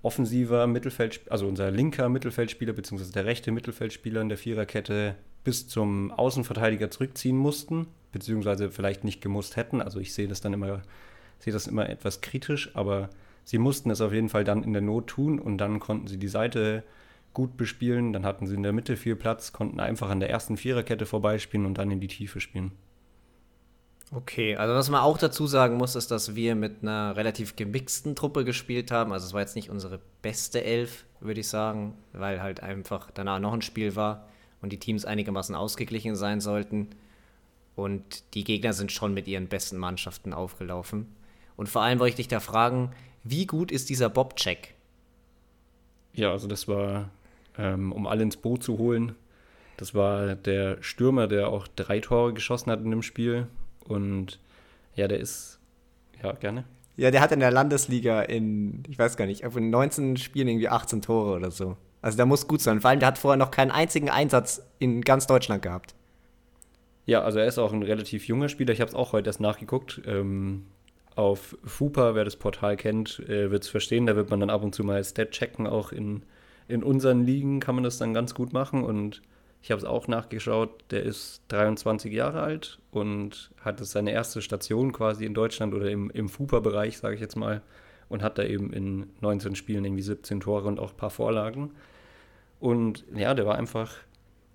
offensiver 0.06 0.68
Mittelfeld, 0.68 1.20
also 1.30 1.48
unser 1.48 1.72
linker 1.72 2.08
Mittelfeldspieler 2.08 2.72
bzw. 2.72 3.10
der 3.12 3.24
rechte 3.24 3.50
Mittelfeldspieler 3.50 4.20
in 4.20 4.28
der 4.28 4.38
Viererkette 4.38 5.16
bis 5.42 5.66
zum 5.66 6.12
Außenverteidiger 6.12 6.92
zurückziehen 6.92 7.36
mussten, 7.36 7.88
beziehungsweise 8.12 8.70
vielleicht 8.70 9.02
nicht 9.02 9.20
gemusst 9.20 9.56
hätten. 9.56 9.82
Also 9.82 9.98
ich 9.98 10.14
sehe 10.14 10.28
das 10.28 10.40
dann 10.40 10.52
immer, 10.52 10.82
sehe 11.40 11.52
das 11.52 11.66
immer 11.66 11.88
etwas 11.90 12.20
kritisch, 12.20 12.70
aber 12.74 13.10
sie 13.42 13.58
mussten 13.58 13.90
es 13.90 14.00
auf 14.00 14.12
jeden 14.12 14.28
Fall 14.28 14.44
dann 14.44 14.62
in 14.62 14.72
der 14.72 14.82
Not 14.82 15.08
tun 15.08 15.40
und 15.40 15.58
dann 15.58 15.80
konnten 15.80 16.06
sie 16.06 16.18
die 16.18 16.28
Seite 16.28 16.84
gut 17.34 17.56
bespielen. 17.56 18.12
Dann 18.12 18.24
hatten 18.24 18.46
sie 18.46 18.54
in 18.54 18.62
der 18.62 18.72
Mitte 18.72 18.96
viel 18.96 19.16
Platz, 19.16 19.52
konnten 19.52 19.80
einfach 19.80 20.08
an 20.08 20.20
der 20.20 20.30
ersten 20.30 20.56
Viererkette 20.56 21.04
vorbeispielen 21.04 21.66
und 21.66 21.78
dann 21.78 21.90
in 21.90 21.98
die 21.98 22.06
Tiefe 22.06 22.38
spielen. 22.38 22.70
Okay, 24.12 24.54
also 24.54 24.74
was 24.74 24.88
man 24.88 25.00
auch 25.00 25.18
dazu 25.18 25.48
sagen 25.48 25.76
muss, 25.76 25.96
ist, 25.96 26.12
dass 26.12 26.36
wir 26.36 26.54
mit 26.54 26.82
einer 26.82 27.16
relativ 27.16 27.56
gemixten 27.56 28.14
Truppe 28.14 28.44
gespielt 28.44 28.92
haben. 28.92 29.12
Also 29.12 29.26
es 29.26 29.32
war 29.32 29.40
jetzt 29.40 29.56
nicht 29.56 29.68
unsere 29.68 30.00
beste 30.22 30.62
Elf, 30.62 31.04
würde 31.20 31.40
ich 31.40 31.48
sagen, 31.48 31.94
weil 32.12 32.40
halt 32.40 32.62
einfach 32.62 33.10
danach 33.12 33.40
noch 33.40 33.52
ein 33.52 33.62
Spiel 33.62 33.96
war 33.96 34.28
und 34.62 34.72
die 34.72 34.78
Teams 34.78 35.04
einigermaßen 35.04 35.56
ausgeglichen 35.56 36.14
sein 36.14 36.40
sollten. 36.40 36.90
Und 37.74 38.34
die 38.34 38.44
Gegner 38.44 38.72
sind 38.72 38.92
schon 38.92 39.12
mit 39.12 39.26
ihren 39.26 39.48
besten 39.48 39.76
Mannschaften 39.76 40.32
aufgelaufen. 40.32 41.08
Und 41.56 41.68
vor 41.68 41.82
allem 41.82 41.98
wollte 41.98 42.10
ich 42.10 42.16
dich 42.16 42.28
da 42.28 42.40
fragen, 42.40 42.92
wie 43.24 43.46
gut 43.46 43.72
ist 43.72 43.90
dieser 43.90 44.08
Bob-Check? 44.08 44.74
Ja, 46.14 46.30
also 46.30 46.46
das 46.46 46.68
war, 46.68 47.10
ähm, 47.58 47.92
um 47.92 48.06
alle 48.06 48.22
ins 48.22 48.36
Boot 48.36 48.62
zu 48.62 48.78
holen, 48.78 49.16
das 49.76 49.94
war 49.94 50.36
der 50.36 50.82
Stürmer, 50.82 51.26
der 51.26 51.48
auch 51.48 51.66
drei 51.66 52.00
Tore 52.00 52.32
geschossen 52.32 52.70
hat 52.70 52.80
in 52.80 52.90
dem 52.90 53.02
Spiel. 53.02 53.46
Und 53.88 54.38
ja, 54.94 55.08
der 55.08 55.20
ist, 55.20 55.58
ja, 56.22 56.32
gerne. 56.32 56.64
Ja, 56.96 57.10
der 57.10 57.20
hat 57.20 57.32
in 57.32 57.40
der 57.40 57.50
Landesliga 57.50 58.22
in, 58.22 58.82
ich 58.88 58.98
weiß 58.98 59.16
gar 59.16 59.26
nicht, 59.26 59.42
in 59.42 59.70
19 59.70 60.16
Spielen 60.16 60.48
irgendwie 60.48 60.68
18 60.68 61.02
Tore 61.02 61.36
oder 61.36 61.50
so. 61.50 61.76
Also 62.00 62.16
der 62.16 62.26
muss 62.26 62.48
gut 62.48 62.60
sein. 62.62 62.80
Vor 62.80 62.90
allem, 62.90 63.00
der 63.00 63.08
hat 63.08 63.18
vorher 63.18 63.36
noch 63.36 63.50
keinen 63.50 63.70
einzigen 63.70 64.08
Einsatz 64.08 64.62
in 64.78 65.02
ganz 65.02 65.26
Deutschland 65.26 65.62
gehabt. 65.62 65.94
Ja, 67.04 67.22
also 67.22 67.38
er 67.38 67.46
ist 67.46 67.58
auch 67.58 67.72
ein 67.72 67.82
relativ 67.82 68.26
junger 68.26 68.48
Spieler. 68.48 68.72
Ich 68.72 68.80
habe 68.80 68.88
es 68.88 68.94
auch 68.94 69.12
heute 69.12 69.28
erst 69.28 69.40
nachgeguckt. 69.40 70.00
Ähm, 70.06 70.66
auf 71.14 71.56
FUPA, 71.64 72.14
wer 72.14 72.24
das 72.24 72.36
Portal 72.36 72.76
kennt, 72.76 73.20
äh, 73.28 73.50
wird 73.50 73.64
es 73.64 73.68
verstehen. 73.68 74.06
Da 74.06 74.16
wird 74.16 74.30
man 74.30 74.40
dann 74.40 74.50
ab 74.50 74.62
und 74.62 74.74
zu 74.74 74.84
mal 74.84 75.02
Stat 75.04 75.30
checken. 75.30 75.66
Auch 75.66 75.92
in, 75.92 76.22
in 76.68 76.82
unseren 76.82 77.24
Ligen 77.24 77.60
kann 77.60 77.74
man 77.74 77.84
das 77.84 77.98
dann 77.98 78.14
ganz 78.14 78.34
gut 78.34 78.52
machen. 78.52 78.84
Und 78.84 79.22
ich 79.62 79.70
habe 79.70 79.80
es 79.80 79.84
auch 79.84 80.06
nachgeschaut, 80.08 80.84
der 80.90 81.02
ist 81.02 81.42
23 81.48 82.12
Jahre 82.12 82.42
alt 82.42 82.78
und 82.90 83.50
hat 83.60 83.84
seine 83.84 84.12
erste 84.12 84.40
Station 84.40 84.92
quasi 84.92 85.24
in 85.24 85.34
Deutschland 85.34 85.74
oder 85.74 85.90
im, 85.90 86.10
im 86.10 86.28
FUPA-Bereich, 86.28 86.98
sage 86.98 87.16
ich 87.16 87.20
jetzt 87.20 87.36
mal, 87.36 87.62
und 88.08 88.22
hat 88.22 88.38
da 88.38 88.44
eben 88.44 88.72
in 88.72 89.10
19 89.20 89.56
Spielen 89.56 89.84
irgendwie 89.84 90.02
17 90.02 90.40
Tore 90.40 90.68
und 90.68 90.78
auch 90.78 90.92
ein 90.92 90.96
paar 90.96 91.10
Vorlagen. 91.10 91.72
Und 92.60 93.04
ja, 93.14 93.34
der 93.34 93.46
war 93.46 93.56
einfach, 93.56 93.92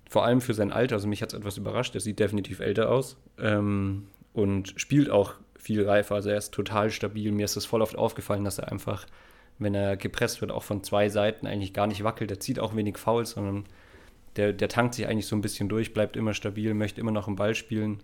vor 0.08 0.24
allem 0.24 0.40
für 0.40 0.54
sein 0.54 0.72
Alter, 0.72 0.96
also 0.96 1.08
mich 1.08 1.22
hat 1.22 1.32
es 1.32 1.38
etwas 1.38 1.58
überrascht, 1.58 1.94
er 1.94 2.00
sieht 2.00 2.18
definitiv 2.18 2.60
älter 2.60 2.90
aus 2.90 3.16
ähm, 3.38 4.08
und 4.32 4.72
spielt 4.80 5.10
auch 5.10 5.34
viel 5.62 5.86
reifer, 5.86 6.16
also 6.16 6.30
er 6.30 6.38
ist 6.38 6.52
total 6.52 6.90
stabil. 6.90 7.30
Mir 7.30 7.44
ist 7.44 7.56
es 7.56 7.66
voll 7.66 7.82
oft 7.82 7.96
aufgefallen, 7.96 8.44
dass 8.44 8.58
er 8.58 8.72
einfach, 8.72 9.06
wenn 9.58 9.74
er 9.74 9.96
gepresst 9.96 10.40
wird, 10.40 10.50
auch 10.50 10.64
von 10.64 10.82
zwei 10.82 11.08
Seiten 11.08 11.46
eigentlich 11.46 11.72
gar 11.72 11.86
nicht 11.86 12.02
wackelt. 12.02 12.30
Er 12.32 12.40
zieht 12.40 12.58
auch 12.58 12.74
wenig 12.74 12.98
Fouls, 12.98 13.30
sondern 13.30 13.64
der, 14.36 14.52
der 14.52 14.68
tankt 14.68 14.94
sich 14.94 15.06
eigentlich 15.06 15.26
so 15.26 15.36
ein 15.36 15.42
bisschen 15.42 15.68
durch, 15.68 15.92
bleibt 15.92 16.16
immer 16.16 16.34
stabil, 16.34 16.74
möchte 16.74 17.00
immer 17.00 17.10
noch 17.10 17.26
einen 17.26 17.36
Ball 17.36 17.54
spielen. 17.54 18.02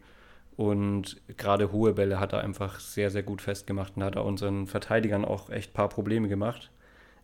Und 0.56 1.20
gerade 1.36 1.70
hohe 1.70 1.94
Bälle 1.94 2.18
hat 2.18 2.32
er 2.32 2.40
einfach 2.40 2.80
sehr, 2.80 3.10
sehr 3.10 3.22
gut 3.22 3.40
festgemacht 3.40 3.96
und 3.96 4.02
hat 4.02 4.16
er 4.16 4.24
unseren 4.24 4.66
Verteidigern 4.66 5.24
auch 5.24 5.50
echt 5.50 5.70
ein 5.70 5.74
paar 5.74 5.88
Probleme 5.88 6.28
gemacht. 6.28 6.70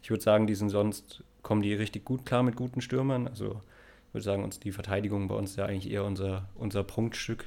Ich 0.03 0.11
würde 0.11 0.23
sagen, 0.23 0.47
die 0.47 0.55
sind 0.55 0.69
sonst, 0.69 1.25
kommen 1.43 1.63
die 1.63 1.75
richtig 1.75 2.05
gut 2.05 2.25
klar 2.27 2.43
mit 2.43 2.57
guten 2.57 2.81
Stürmern. 2.81 3.27
Also 3.27 3.61
Ich 4.09 4.15
würde 4.15 4.25
sagen, 4.25 4.45
uns 4.45 4.61
die 4.61 4.71
Verteidigung 4.71 5.27
bei 5.29 5.35
uns 5.35 5.51
ist 5.51 5.57
ja 5.57 5.67
eigentlich 5.67 5.91
eher 5.91 6.05
unser, 6.05 6.49
unser 6.55 6.85
Prunkstück 6.85 7.45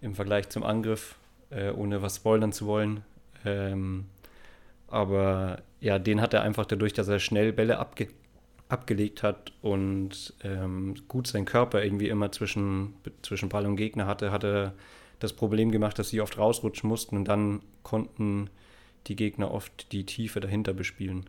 im 0.00 0.14
Vergleich 0.16 0.48
zum 0.48 0.64
Angriff, 0.64 1.16
äh, 1.50 1.70
ohne 1.70 2.02
was 2.02 2.16
spoilern 2.16 2.52
zu 2.52 2.66
wollen. 2.66 3.04
Ähm, 3.44 4.06
aber 4.88 5.62
ja, 5.80 5.98
den 5.98 6.20
hat 6.20 6.34
er 6.34 6.42
einfach 6.42 6.66
dadurch, 6.66 6.92
dass 6.92 7.08
er 7.08 7.20
schnell 7.20 7.52
Bälle 7.52 7.78
abge 7.78 8.08
abgelegt 8.72 9.22
hat 9.22 9.52
und 9.60 10.34
ähm, 10.42 10.94
gut 11.08 11.26
seinen 11.26 11.44
Körper 11.44 11.84
irgendwie 11.84 12.08
immer 12.08 12.32
zwischen, 12.32 12.94
zwischen 13.22 13.48
Ball 13.48 13.66
und 13.66 13.76
Gegner 13.76 14.06
hatte, 14.06 14.32
hat 14.32 14.44
er 14.44 14.72
das 15.18 15.32
Problem 15.32 15.70
gemacht, 15.70 15.98
dass 15.98 16.08
sie 16.08 16.20
oft 16.20 16.38
rausrutschen 16.38 16.88
mussten 16.88 17.16
und 17.16 17.26
dann 17.26 17.60
konnten 17.82 18.50
die 19.06 19.16
Gegner 19.16 19.52
oft 19.52 19.92
die 19.92 20.06
Tiefe 20.06 20.40
dahinter 20.40 20.72
bespielen. 20.72 21.28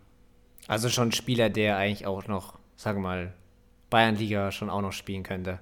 Also 0.67 0.89
schon 0.89 1.09
ein 1.09 1.11
Spieler, 1.11 1.49
der 1.49 1.77
eigentlich 1.77 2.07
auch 2.07 2.27
noch, 2.27 2.57
sagen 2.75 2.99
wir 2.99 3.07
mal, 3.07 3.33
Bayernliga 3.89 4.51
schon 4.51 4.69
auch 4.69 4.81
noch 4.81 4.93
spielen 4.93 5.23
könnte. 5.23 5.59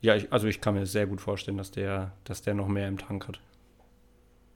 Ja, 0.00 0.16
ich, 0.16 0.32
also 0.32 0.48
ich 0.48 0.60
kann 0.60 0.74
mir 0.74 0.86
sehr 0.86 1.06
gut 1.06 1.20
vorstellen, 1.20 1.58
dass 1.58 1.70
der, 1.70 2.12
dass 2.24 2.42
der 2.42 2.54
noch 2.54 2.66
mehr 2.66 2.88
im 2.88 2.98
Tank 2.98 3.28
hat. 3.28 3.40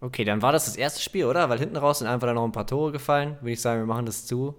Okay, 0.01 0.25
dann 0.25 0.43
war 0.43 0.53
das 0.53 0.65
das 0.65 0.77
erste 0.77 1.01
Spiel, 1.01 1.27
oder? 1.27 1.49
Weil 1.49 1.59
hinten 1.59 1.77
raus 1.77 2.01
sind 2.01 2.09
einfach 2.09 2.27
dann 2.27 2.35
noch 2.35 2.45
ein 2.45 2.53
paar 2.53 2.67
Tore 2.67 2.93
gefallen. 2.93 3.37
Würde 3.41 3.53
ich 3.53 3.61
sagen, 3.61 3.81
wir 3.81 3.87
machen 3.87 4.07
das 4.07 4.27
zu 4.27 4.57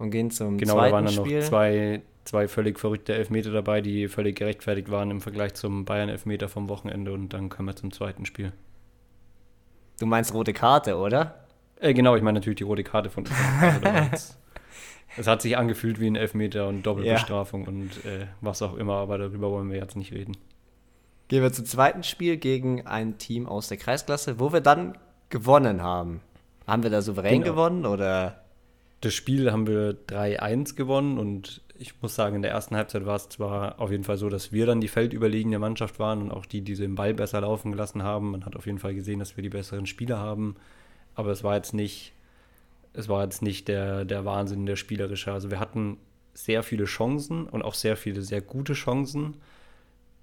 und 0.00 0.10
gehen 0.10 0.30
zum 0.30 0.58
genau, 0.58 0.74
zweiten 0.74 0.78
Spiel. 0.84 0.84
Genau, 0.84 0.88
da 0.88 0.92
waren 0.92 1.04
dann 1.04 1.26
Spiel. 1.26 1.40
noch 1.40 1.46
zwei, 1.46 2.02
zwei 2.24 2.48
völlig 2.48 2.78
verrückte 2.78 3.14
Elfmeter 3.14 3.50
dabei, 3.50 3.80
die 3.80 4.08
völlig 4.08 4.36
gerechtfertigt 4.36 4.90
waren 4.90 5.10
im 5.10 5.20
Vergleich 5.20 5.54
zum 5.54 5.84
Bayern-Elfmeter 5.84 6.48
vom 6.48 6.68
Wochenende. 6.68 7.12
Und 7.12 7.32
dann 7.32 7.48
kommen 7.48 7.68
wir 7.68 7.76
zum 7.76 7.92
zweiten 7.92 8.26
Spiel. 8.26 8.52
Du 10.00 10.06
meinst 10.06 10.34
rote 10.34 10.52
Karte, 10.52 10.96
oder? 10.96 11.44
Äh, 11.78 11.94
genau, 11.94 12.16
ich 12.16 12.22
meine 12.22 12.38
natürlich 12.38 12.58
die 12.58 12.64
rote 12.64 12.82
Karte 12.82 13.10
von. 13.10 13.24
Es 15.16 15.26
hat 15.26 15.42
sich 15.42 15.56
angefühlt 15.56 15.98
wie 15.98 16.06
ein 16.06 16.14
Elfmeter 16.14 16.68
und 16.68 16.84
Doppelbestrafung 16.84 17.62
ja. 17.62 17.68
und 17.68 18.04
äh, 18.04 18.26
was 18.40 18.62
auch 18.62 18.76
immer, 18.76 18.94
aber 18.94 19.18
darüber 19.18 19.50
wollen 19.50 19.68
wir 19.68 19.76
jetzt 19.76 19.96
nicht 19.96 20.12
reden. 20.12 20.36
Gehen 21.26 21.42
wir 21.42 21.52
zum 21.52 21.64
zweiten 21.64 22.04
Spiel 22.04 22.36
gegen 22.36 22.86
ein 22.86 23.18
Team 23.18 23.46
aus 23.48 23.68
der 23.68 23.76
Kreisklasse, 23.76 24.38
wo 24.38 24.52
wir 24.52 24.60
dann 24.60 24.96
gewonnen 25.28 25.82
haben. 25.82 26.20
Haben 26.66 26.84
wir 26.84 26.90
da 26.90 27.02
souverän 27.02 27.42
genau. 27.42 27.52
gewonnen 27.52 27.86
oder? 27.86 28.39
Das 29.00 29.14
Spiel 29.14 29.50
haben 29.50 29.66
wir 29.66 29.96
3-1 30.08 30.74
gewonnen 30.76 31.18
und 31.18 31.62
ich 31.78 31.94
muss 32.02 32.14
sagen, 32.14 32.36
in 32.36 32.42
der 32.42 32.50
ersten 32.50 32.76
Halbzeit 32.76 33.06
war 33.06 33.16
es 33.16 33.30
zwar 33.30 33.80
auf 33.80 33.90
jeden 33.90 34.04
Fall 34.04 34.18
so, 34.18 34.28
dass 34.28 34.52
wir 34.52 34.66
dann 34.66 34.82
die 34.82 34.88
feldüberliegende 34.88 35.58
Mannschaft 35.58 35.98
waren 35.98 36.20
und 36.20 36.30
auch 36.30 36.44
die, 36.44 36.60
die 36.60 36.74
den 36.74 36.94
Ball 36.94 37.14
besser 37.14 37.40
laufen 37.40 37.72
gelassen 37.72 38.02
haben. 38.02 38.32
Man 38.32 38.44
hat 38.44 38.56
auf 38.56 38.66
jeden 38.66 38.78
Fall 38.78 38.94
gesehen, 38.94 39.18
dass 39.18 39.36
wir 39.36 39.42
die 39.42 39.48
besseren 39.48 39.86
Spieler 39.86 40.18
haben 40.18 40.56
aber 41.14 41.30
es 41.32 41.44
war 41.44 41.56
jetzt 41.56 41.74
nicht, 41.74 42.12
es 42.92 43.08
war 43.08 43.22
jetzt 43.24 43.42
nicht 43.42 43.68
der, 43.68 44.04
der 44.04 44.24
Wahnsinn, 44.24 44.66
der 44.66 44.76
spielerische. 44.76 45.32
Also 45.32 45.50
wir 45.50 45.60
hatten 45.60 45.98
sehr 46.34 46.62
viele 46.62 46.84
Chancen 46.84 47.46
und 47.46 47.62
auch 47.62 47.74
sehr 47.74 47.96
viele 47.96 48.22
sehr 48.22 48.40
gute 48.40 48.72
Chancen, 48.72 49.36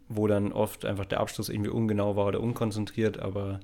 wo 0.10 0.28
dann 0.28 0.52
oft 0.52 0.86
einfach 0.86 1.06
der 1.06 1.20
Abschluss 1.20 1.50
irgendwie 1.50 1.70
ungenau 1.70 2.16
war 2.16 2.26
oder 2.26 2.40
unkonzentriert, 2.40 3.20
aber 3.20 3.60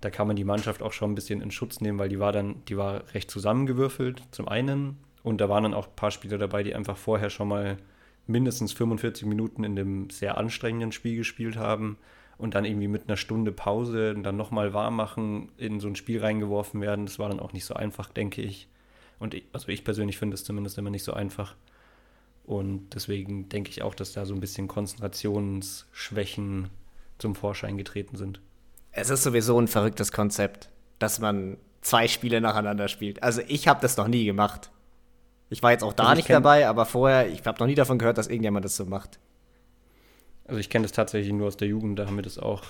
da 0.00 0.10
kann 0.10 0.26
man 0.26 0.36
die 0.36 0.44
Mannschaft 0.44 0.82
auch 0.82 0.92
schon 0.92 1.12
ein 1.12 1.14
bisschen 1.14 1.40
in 1.40 1.50
Schutz 1.50 1.80
nehmen, 1.80 1.98
weil 1.98 2.08
die 2.08 2.20
war 2.20 2.32
dann, 2.32 2.62
die 2.68 2.76
war 2.76 3.04
recht 3.14 3.30
zusammengewürfelt 3.30 4.22
zum 4.30 4.48
einen 4.48 4.98
und 5.22 5.40
da 5.40 5.48
waren 5.48 5.64
dann 5.64 5.74
auch 5.74 5.88
ein 5.88 5.96
paar 5.96 6.10
Spieler 6.10 6.38
dabei, 6.38 6.62
die 6.62 6.74
einfach 6.74 6.96
vorher 6.96 7.30
schon 7.30 7.48
mal 7.48 7.76
mindestens 8.26 8.72
45 8.72 9.26
Minuten 9.26 9.64
in 9.64 9.76
dem 9.76 10.10
sehr 10.10 10.38
anstrengenden 10.38 10.92
Spiel 10.92 11.16
gespielt 11.16 11.56
haben 11.56 11.98
und 12.38 12.54
dann 12.54 12.64
irgendwie 12.64 12.88
mit 12.88 13.08
einer 13.08 13.18
Stunde 13.18 13.52
Pause 13.52 14.14
und 14.14 14.22
dann 14.22 14.36
nochmal 14.36 14.72
warm 14.72 14.96
machen, 14.96 15.52
in 15.58 15.80
so 15.80 15.88
ein 15.88 15.96
Spiel 15.96 16.20
reingeworfen 16.20 16.80
werden. 16.80 17.04
Das 17.04 17.18
war 17.18 17.28
dann 17.28 17.40
auch 17.40 17.52
nicht 17.52 17.66
so 17.66 17.74
einfach, 17.74 18.10
denke 18.10 18.40
ich. 18.40 18.68
Und 19.18 19.34
ich, 19.34 19.44
also 19.52 19.68
ich 19.68 19.84
persönlich 19.84 20.16
finde 20.16 20.34
es 20.34 20.44
zumindest 20.44 20.78
immer 20.78 20.90
nicht 20.90 21.04
so 21.04 21.12
einfach. 21.12 21.56
Und 22.44 22.94
deswegen 22.94 23.50
denke 23.50 23.70
ich 23.70 23.82
auch, 23.82 23.94
dass 23.94 24.12
da 24.12 24.24
so 24.24 24.32
ein 24.34 24.40
bisschen 24.40 24.68
Konzentrationsschwächen 24.68 26.70
zum 27.18 27.34
Vorschein 27.34 27.76
getreten 27.76 28.16
sind. 28.16 28.40
Es 28.92 29.10
ist 29.10 29.22
sowieso 29.22 29.58
ein 29.60 29.68
verrücktes 29.68 30.12
Konzept, 30.12 30.68
dass 30.98 31.20
man 31.20 31.56
zwei 31.80 32.08
Spiele 32.08 32.40
nacheinander 32.40 32.88
spielt. 32.88 33.22
Also 33.22 33.40
ich 33.46 33.68
habe 33.68 33.80
das 33.80 33.96
noch 33.96 34.08
nie 34.08 34.24
gemacht. 34.24 34.70
Ich 35.48 35.62
war 35.62 35.72
jetzt 35.72 35.82
auch 35.82 35.92
da 35.92 36.04
also 36.04 36.16
nicht 36.16 36.30
dabei, 36.30 36.68
aber 36.68 36.86
vorher, 36.86 37.28
ich 37.28 37.44
habe 37.44 37.58
noch 37.58 37.66
nie 37.66 37.74
davon 37.74 37.98
gehört, 37.98 38.18
dass 38.18 38.28
irgendjemand 38.28 38.64
das 38.64 38.76
so 38.76 38.86
macht. 38.86 39.18
Also 40.46 40.60
ich 40.60 40.70
kenne 40.70 40.84
das 40.84 40.92
tatsächlich 40.92 41.32
nur 41.32 41.48
aus 41.48 41.56
der 41.56 41.68
Jugend, 41.68 41.98
da 41.98 42.06
haben 42.06 42.16
wir 42.16 42.22
das 42.22 42.38
auch 42.38 42.62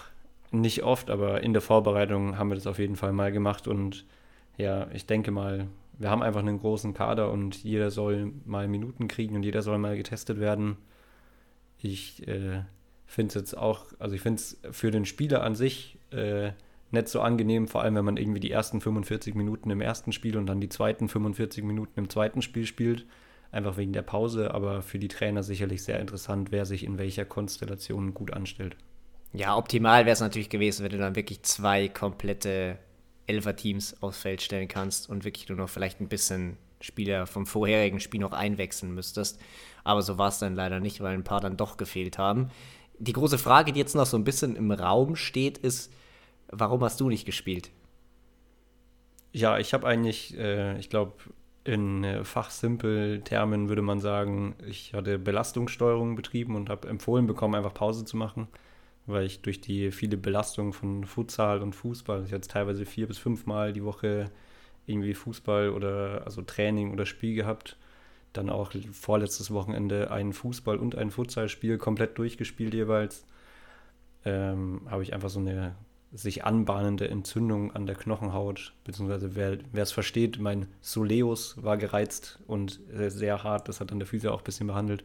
nicht 0.50 0.82
oft, 0.82 1.10
aber 1.10 1.42
in 1.42 1.52
der 1.52 1.62
Vorbereitung 1.62 2.38
haben 2.38 2.48
wir 2.48 2.54
das 2.54 2.66
auf 2.66 2.78
jeden 2.78 2.96
Fall 2.96 3.12
mal 3.12 3.32
gemacht 3.32 3.68
und 3.68 4.04
ja, 4.56 4.88
ich 4.92 5.06
denke 5.06 5.30
mal, 5.30 5.68
wir 5.98 6.10
haben 6.10 6.22
einfach 6.22 6.40
einen 6.40 6.58
großen 6.58 6.94
Kader 6.94 7.30
und 7.30 7.62
jeder 7.62 7.90
soll 7.90 8.32
mal 8.44 8.68
Minuten 8.68 9.08
kriegen 9.08 9.36
und 9.36 9.42
jeder 9.42 9.62
soll 9.62 9.78
mal 9.78 9.96
getestet 9.96 10.40
werden. 10.40 10.76
Ich 11.78 12.26
äh, 12.26 12.62
finde 13.06 13.28
es 13.28 13.34
jetzt 13.34 13.56
auch, 13.56 13.86
also 13.98 14.14
ich 14.14 14.22
finde 14.22 14.40
es 14.40 14.60
für 14.70 14.90
den 14.90 15.04
Spieler 15.04 15.42
an 15.42 15.54
sich 15.54 15.98
äh, 16.12 16.52
nicht 16.90 17.08
so 17.08 17.20
angenehm, 17.20 17.68
vor 17.68 17.82
allem 17.82 17.94
wenn 17.94 18.04
man 18.04 18.16
irgendwie 18.16 18.40
die 18.40 18.50
ersten 18.50 18.80
45 18.80 19.34
Minuten 19.34 19.70
im 19.70 19.80
ersten 19.80 20.12
Spiel 20.12 20.36
und 20.36 20.46
dann 20.46 20.60
die 20.60 20.68
zweiten 20.68 21.08
45 21.08 21.62
Minuten 21.62 21.98
im 21.98 22.08
zweiten 22.08 22.42
Spiel 22.42 22.66
spielt 22.66 23.06
einfach 23.52 23.76
wegen 23.76 23.92
der 23.92 24.02
Pause, 24.02 24.54
aber 24.54 24.82
für 24.82 24.98
die 24.98 25.08
Trainer 25.08 25.42
sicherlich 25.42 25.82
sehr 25.82 26.00
interessant, 26.00 26.52
wer 26.52 26.64
sich 26.66 26.84
in 26.84 26.98
welcher 26.98 27.24
Konstellation 27.24 28.14
gut 28.14 28.32
anstellt. 28.32 28.76
Ja, 29.32 29.56
optimal 29.56 30.06
wäre 30.06 30.12
es 30.12 30.20
natürlich 30.20 30.50
gewesen, 30.50 30.84
wenn 30.84 30.92
du 30.92 30.98
dann 30.98 31.16
wirklich 31.16 31.42
zwei 31.42 31.88
komplette 31.88 32.78
Elfer-Teams 33.26 34.02
aufs 34.02 34.20
Feld 34.20 34.42
stellen 34.42 34.68
kannst 34.68 35.08
und 35.08 35.24
wirklich 35.24 35.48
nur 35.48 35.58
noch 35.58 35.68
vielleicht 35.68 36.00
ein 36.00 36.08
bisschen 36.08 36.56
Spieler 36.80 37.26
vom 37.26 37.46
vorherigen 37.46 38.00
Spiel 38.00 38.20
noch 38.20 38.32
einwechseln 38.32 38.94
müsstest. 38.94 39.40
Aber 39.84 40.02
so 40.02 40.18
war 40.18 40.28
es 40.28 40.38
dann 40.38 40.54
leider 40.54 40.80
nicht, 40.80 41.00
weil 41.00 41.14
ein 41.14 41.24
paar 41.24 41.40
dann 41.40 41.56
doch 41.56 41.76
gefehlt 41.76 42.18
haben. 42.18 42.50
Die 43.00 43.12
große 43.12 43.38
Frage, 43.38 43.72
die 43.72 43.80
jetzt 43.80 43.94
noch 43.94 44.06
so 44.06 44.16
ein 44.16 44.24
bisschen 44.24 44.56
im 44.56 44.70
Raum 44.70 45.16
steht, 45.16 45.58
ist, 45.58 45.92
warum 46.48 46.84
hast 46.84 47.00
du 47.00 47.08
nicht 47.08 47.24
gespielt? 47.24 47.70
Ja, 49.32 49.58
ich 49.58 49.72
habe 49.72 49.86
eigentlich, 49.86 50.36
äh, 50.36 50.78
ich 50.78 50.90
glaube, 50.90 51.14
in 51.64 52.04
äh, 52.04 52.24
Fachsimpel-Termen 52.24 53.68
würde 53.68 53.82
man 53.82 54.00
sagen, 54.00 54.54
ich 54.66 54.92
hatte 54.92 55.18
Belastungssteuerung 55.18 56.14
betrieben 56.14 56.56
und 56.56 56.68
habe 56.68 56.88
empfohlen 56.88 57.26
bekommen, 57.26 57.54
einfach 57.54 57.74
Pause 57.74 58.04
zu 58.04 58.16
machen, 58.16 58.48
weil 59.06 59.24
ich 59.24 59.40
durch 59.40 59.60
die 59.60 59.92
viele 59.92 60.16
Belastung 60.16 60.72
von 60.72 61.04
Futsal 61.04 61.62
und 61.62 61.74
Fußball, 61.74 62.24
ich 62.24 62.30
jetzt 62.30 62.50
teilweise 62.50 62.84
vier 62.84 63.06
bis 63.06 63.18
fünf 63.18 63.46
Mal 63.46 63.72
die 63.72 63.84
Woche 63.84 64.30
irgendwie 64.86 65.14
Fußball 65.14 65.70
oder 65.70 66.22
also 66.26 66.42
Training 66.42 66.92
oder 66.92 67.06
Spiel 67.06 67.34
gehabt, 67.34 67.76
dann 68.32 68.50
auch 68.50 68.72
vorletztes 68.92 69.50
Wochenende 69.50 70.10
ein 70.10 70.32
Fußball- 70.32 70.78
und 70.78 70.96
ein 70.96 71.10
Futsalspiel 71.10 71.78
komplett 71.78 72.18
durchgespielt 72.18 72.74
jeweils, 72.74 73.24
ähm, 74.24 74.82
habe 74.88 75.02
ich 75.02 75.12
einfach 75.14 75.30
so 75.30 75.40
eine 75.40 75.74
sich 76.12 76.44
anbahnende 76.44 77.08
Entzündung 77.08 77.72
an 77.72 77.86
der 77.86 77.94
Knochenhaut, 77.94 78.72
beziehungsweise 78.84 79.36
wer 79.36 79.58
es 79.74 79.92
versteht, 79.92 80.40
mein 80.40 80.66
Soleus 80.80 81.62
war 81.62 81.76
gereizt 81.76 82.40
und 82.48 82.80
sehr 82.88 83.44
hart, 83.44 83.68
das 83.68 83.80
hat 83.80 83.92
dann 83.92 84.00
der 84.00 84.08
Physio 84.08 84.32
auch 84.32 84.40
ein 84.40 84.44
bisschen 84.44 84.66
behandelt. 84.66 85.04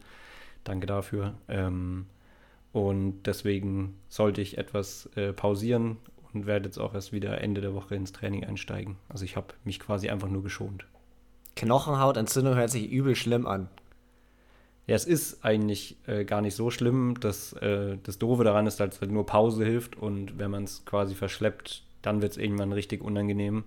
Danke 0.63 0.87
dafür. 0.87 1.35
Ähm, 1.47 2.07
und 2.71 3.23
deswegen 3.23 3.99
sollte 4.09 4.41
ich 4.41 4.57
etwas 4.57 5.05
äh, 5.15 5.31
pausieren 5.31 5.97
und 6.33 6.45
werde 6.45 6.65
jetzt 6.65 6.79
auch 6.79 6.93
erst 6.93 7.13
wieder 7.13 7.39
Ende 7.39 7.61
der 7.61 7.73
Woche 7.73 7.95
ins 7.95 8.11
Training 8.11 8.43
einsteigen. 8.43 8.97
Also 9.07 9.23
ich 9.23 9.37
habe 9.37 9.53
mich 9.63 9.79
quasi 9.79 10.09
einfach 10.09 10.27
nur 10.27 10.43
geschont. 10.43 10.85
Knochenhautentzündung 11.55 12.55
hört 12.55 12.69
sich 12.69 12.89
übel 12.89 13.15
schlimm 13.15 13.47
an. 13.47 13.69
Ja, 14.87 14.95
es 14.95 15.05
ist 15.05 15.43
eigentlich 15.43 15.97
äh, 16.05 16.25
gar 16.25 16.41
nicht 16.41 16.55
so 16.55 16.69
schlimm. 16.69 17.15
Das, 17.19 17.53
äh, 17.53 17.97
das 18.03 18.19
Doofe 18.19 18.43
daran 18.43 18.67
ist, 18.67 18.79
dass 18.79 19.01
halt 19.01 19.11
nur 19.11 19.25
Pause 19.25 19.65
hilft 19.65 19.95
und 19.95 20.37
wenn 20.37 20.51
man 20.51 20.65
es 20.65 20.85
quasi 20.85 21.15
verschleppt, 21.15 21.83
dann 22.01 22.21
wird 22.21 22.33
es 22.33 22.37
irgendwann 22.37 22.71
richtig 22.71 23.03
unangenehm. 23.03 23.63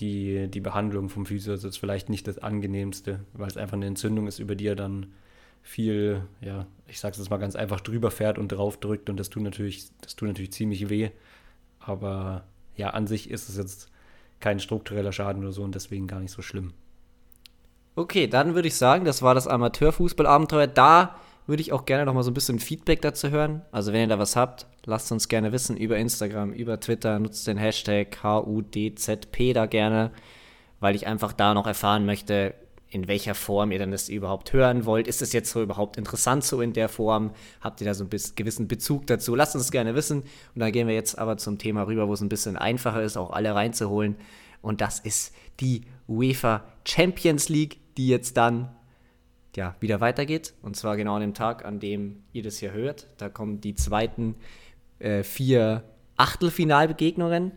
Die, 0.00 0.48
die 0.48 0.60
Behandlung 0.60 1.08
vom 1.08 1.24
Physio 1.24 1.54
ist 1.54 1.64
jetzt 1.64 1.78
vielleicht 1.78 2.08
nicht 2.10 2.26
das 2.26 2.38
angenehmste, 2.38 3.20
weil 3.32 3.46
es 3.46 3.56
einfach 3.56 3.74
eine 3.74 3.86
Entzündung 3.86 4.26
ist, 4.26 4.40
über 4.40 4.56
die 4.56 4.66
er 4.66 4.76
dann 4.76 5.12
viel, 5.62 6.22
ja, 6.42 6.66
ich 6.88 7.00
sag's 7.00 7.16
jetzt 7.16 7.30
mal 7.30 7.38
ganz 7.38 7.56
einfach, 7.56 7.80
drüber 7.80 8.10
fährt 8.10 8.36
und 8.36 8.48
drauf 8.48 8.78
drückt 8.78 9.08
und 9.08 9.18
das 9.18 9.30
tut 9.30 9.42
natürlich, 9.42 9.88
das 10.02 10.16
tut 10.16 10.28
natürlich 10.28 10.52
ziemlich 10.52 10.90
weh. 10.90 11.10
Aber 11.78 12.44
ja, 12.76 12.90
an 12.90 13.06
sich 13.06 13.30
ist 13.30 13.48
es 13.48 13.56
jetzt 13.56 13.90
kein 14.40 14.60
struktureller 14.60 15.12
Schaden 15.12 15.42
oder 15.42 15.52
so 15.52 15.62
und 15.62 15.74
deswegen 15.74 16.06
gar 16.06 16.20
nicht 16.20 16.32
so 16.32 16.42
schlimm. 16.42 16.72
Okay, 17.96 18.26
dann 18.26 18.54
würde 18.54 18.68
ich 18.68 18.76
sagen, 18.76 19.04
das 19.04 19.22
war 19.22 19.34
das 19.34 19.46
Amateurfußballabenteuer. 19.46 20.66
Da 20.66 21.16
würde 21.46 21.60
ich 21.60 21.72
auch 21.72 21.84
gerne 21.84 22.06
noch 22.06 22.14
mal 22.14 22.22
so 22.22 22.30
ein 22.30 22.34
bisschen 22.34 22.58
Feedback 22.58 23.02
dazu 23.02 23.30
hören. 23.30 23.62
Also 23.70 23.92
wenn 23.92 24.00
ihr 24.00 24.08
da 24.08 24.18
was 24.18 24.34
habt, 24.34 24.66
lasst 24.84 25.12
uns 25.12 25.28
gerne 25.28 25.52
wissen 25.52 25.76
über 25.76 25.96
Instagram, 25.96 26.52
über 26.52 26.80
Twitter, 26.80 27.18
nutzt 27.18 27.46
den 27.46 27.56
Hashtag 27.56 28.22
HUDZP 28.24 29.52
da 29.52 29.66
gerne, 29.66 30.10
weil 30.80 30.96
ich 30.96 31.06
einfach 31.06 31.32
da 31.32 31.54
noch 31.54 31.66
erfahren 31.66 32.04
möchte, 32.06 32.54
in 32.94 33.08
welcher 33.08 33.34
Form 33.34 33.72
ihr 33.72 33.78
denn 33.78 33.90
das 33.90 34.08
überhaupt 34.08 34.52
hören 34.52 34.86
wollt. 34.86 35.08
Ist 35.08 35.20
es 35.20 35.32
jetzt 35.32 35.50
so 35.50 35.62
überhaupt 35.62 35.96
interessant 35.96 36.44
so 36.44 36.60
in 36.60 36.72
der 36.72 36.88
Form? 36.88 37.32
Habt 37.60 37.80
ihr 37.80 37.86
da 37.86 37.94
so 37.94 38.04
einen 38.04 38.10
gewissen 38.36 38.68
Bezug 38.68 39.06
dazu? 39.06 39.34
Lasst 39.34 39.54
uns 39.56 39.70
gerne 39.70 39.94
wissen. 39.94 40.20
Und 40.20 40.60
dann 40.60 40.72
gehen 40.72 40.86
wir 40.86 40.94
jetzt 40.94 41.18
aber 41.18 41.36
zum 41.36 41.58
Thema 41.58 41.86
rüber, 41.86 42.08
wo 42.08 42.12
es 42.14 42.20
ein 42.20 42.28
bisschen 42.28 42.56
einfacher 42.56 43.02
ist, 43.02 43.16
auch 43.16 43.30
alle 43.30 43.54
reinzuholen. 43.54 44.16
Und 44.62 44.80
das 44.80 45.00
ist 45.00 45.34
die 45.60 45.82
UEFA 46.08 46.64
Champions 46.84 47.48
League 47.48 47.78
die 47.96 48.08
jetzt 48.08 48.36
dann 48.36 48.74
ja, 49.56 49.76
wieder 49.80 50.00
weitergeht. 50.00 50.54
Und 50.62 50.76
zwar 50.76 50.96
genau 50.96 51.14
an 51.14 51.20
dem 51.20 51.34
Tag, 51.34 51.64
an 51.64 51.78
dem 51.78 52.24
ihr 52.32 52.42
das 52.42 52.58
hier 52.58 52.72
hört. 52.72 53.06
Da 53.18 53.28
kommen 53.28 53.60
die 53.60 53.74
zweiten 53.74 54.34
äh, 54.98 55.22
vier 55.22 55.84
Achtelfinalbegegnungen. 56.16 57.52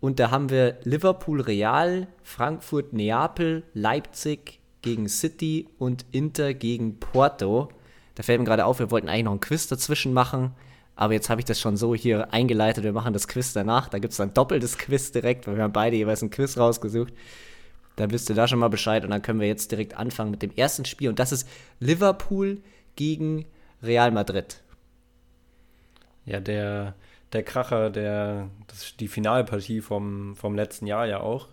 Und 0.00 0.18
da 0.18 0.30
haben 0.30 0.50
wir 0.50 0.78
Liverpool 0.82 1.40
Real, 1.40 2.08
Frankfurt 2.22 2.92
Neapel, 2.92 3.64
Leipzig 3.74 4.61
gegen 4.82 5.08
City 5.08 5.68
und 5.78 6.04
Inter 6.12 6.54
gegen 6.54 6.98
Porto. 6.98 7.68
Da 8.14 8.22
fällt 8.22 8.40
mir 8.40 8.46
gerade 8.46 8.66
auf, 8.66 8.78
wir 8.78 8.90
wollten 8.90 9.08
eigentlich 9.08 9.24
noch 9.24 9.32
ein 9.32 9.40
Quiz 9.40 9.68
dazwischen 9.68 10.12
machen. 10.12 10.52
Aber 10.94 11.14
jetzt 11.14 11.30
habe 11.30 11.40
ich 11.40 11.44
das 11.46 11.58
schon 11.58 11.76
so 11.76 11.94
hier 11.94 12.32
eingeleitet. 12.32 12.84
Wir 12.84 12.92
machen 12.92 13.14
das 13.14 13.26
Quiz 13.26 13.52
danach. 13.52 13.88
Da 13.88 13.98
gibt 13.98 14.12
es 14.12 14.20
ein 14.20 14.34
doppeltes 14.34 14.76
Quiz 14.76 15.10
direkt, 15.12 15.46
weil 15.46 15.56
wir 15.56 15.62
haben 15.62 15.72
beide 15.72 15.96
jeweils 15.96 16.22
ein 16.22 16.30
Quiz 16.30 16.58
rausgesucht. 16.58 17.14
Dann 17.96 18.10
wisst 18.10 18.28
ihr 18.28 18.36
da 18.36 18.46
schon 18.46 18.58
mal 18.58 18.68
Bescheid 18.68 19.04
und 19.04 19.10
dann 19.10 19.22
können 19.22 19.40
wir 19.40 19.46
jetzt 19.46 19.70
direkt 19.70 19.96
anfangen 19.96 20.30
mit 20.30 20.42
dem 20.42 20.52
ersten 20.54 20.84
Spiel. 20.84 21.08
Und 21.08 21.18
das 21.18 21.32
ist 21.32 21.48
Liverpool 21.80 22.60
gegen 22.96 23.46
Real 23.82 24.10
Madrid. 24.10 24.62
Ja, 26.24 26.40
der, 26.40 26.94
der 27.32 27.42
Kracher, 27.42 27.90
der, 27.90 28.48
das, 28.66 28.94
die 28.96 29.08
Finalpartie 29.08 29.80
vom, 29.80 30.36
vom 30.36 30.54
letzten 30.54 30.86
Jahr 30.86 31.06
ja 31.06 31.20
auch. 31.20 31.48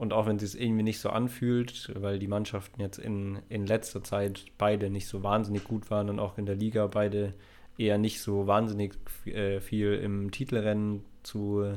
Und 0.00 0.14
auch 0.14 0.24
wenn 0.24 0.36
es 0.36 0.52
sich 0.52 0.60
irgendwie 0.62 0.82
nicht 0.82 0.98
so 0.98 1.10
anfühlt, 1.10 1.92
weil 1.94 2.18
die 2.18 2.26
Mannschaften 2.26 2.80
jetzt 2.80 2.96
in, 2.98 3.40
in 3.50 3.66
letzter 3.66 4.02
Zeit 4.02 4.46
beide 4.56 4.88
nicht 4.88 5.06
so 5.06 5.22
wahnsinnig 5.22 5.64
gut 5.64 5.90
waren 5.90 6.08
und 6.08 6.18
auch 6.18 6.38
in 6.38 6.46
der 6.46 6.56
Liga 6.56 6.86
beide 6.86 7.34
eher 7.76 7.98
nicht 7.98 8.22
so 8.22 8.46
wahnsinnig 8.46 8.94
äh, 9.26 9.60
viel 9.60 9.92
im 9.92 10.30
Titelrennen 10.30 11.04
zu, 11.22 11.76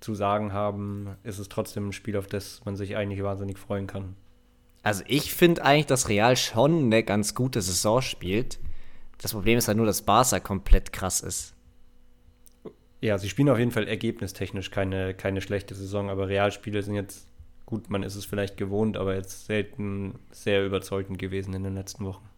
zu 0.00 0.16
sagen 0.16 0.52
haben, 0.52 1.16
ist 1.22 1.38
es 1.38 1.48
trotzdem 1.48 1.90
ein 1.90 1.92
Spiel, 1.92 2.16
auf 2.16 2.26
das 2.26 2.60
man 2.64 2.74
sich 2.74 2.96
eigentlich 2.96 3.22
wahnsinnig 3.22 3.56
freuen 3.56 3.86
kann. 3.86 4.16
Also 4.82 5.04
ich 5.06 5.32
finde 5.32 5.64
eigentlich, 5.64 5.86
dass 5.86 6.08
Real 6.08 6.36
schon 6.36 6.86
eine 6.86 7.04
ganz 7.04 7.36
gute 7.36 7.62
Saison 7.62 8.02
spielt. 8.02 8.58
Das 9.18 9.32
Problem 9.32 9.58
ist 9.58 9.68
halt 9.68 9.76
nur, 9.76 9.86
dass 9.86 10.02
Barca 10.02 10.40
komplett 10.40 10.92
krass 10.92 11.20
ist. 11.20 11.54
Ja, 13.00 13.16
sie 13.16 13.28
spielen 13.28 13.48
auf 13.48 13.60
jeden 13.60 13.70
Fall 13.70 13.86
ergebnistechnisch 13.86 14.72
keine, 14.72 15.14
keine 15.14 15.40
schlechte 15.40 15.76
Saison, 15.76 16.10
aber 16.10 16.26
Realspiele 16.26 16.82
sind 16.82 16.96
jetzt, 16.96 17.28
gut, 17.66 17.90
man 17.90 18.02
ist 18.02 18.16
es 18.16 18.24
vielleicht 18.24 18.56
gewohnt, 18.56 18.96
aber 18.96 19.14
jetzt 19.14 19.46
selten 19.46 20.18
sehr 20.30 20.64
überzeugend 20.64 21.18
gewesen 21.18 21.54
in 21.54 21.62
den 21.62 21.74
letzten 21.74 22.04
Wochen. 22.04 22.28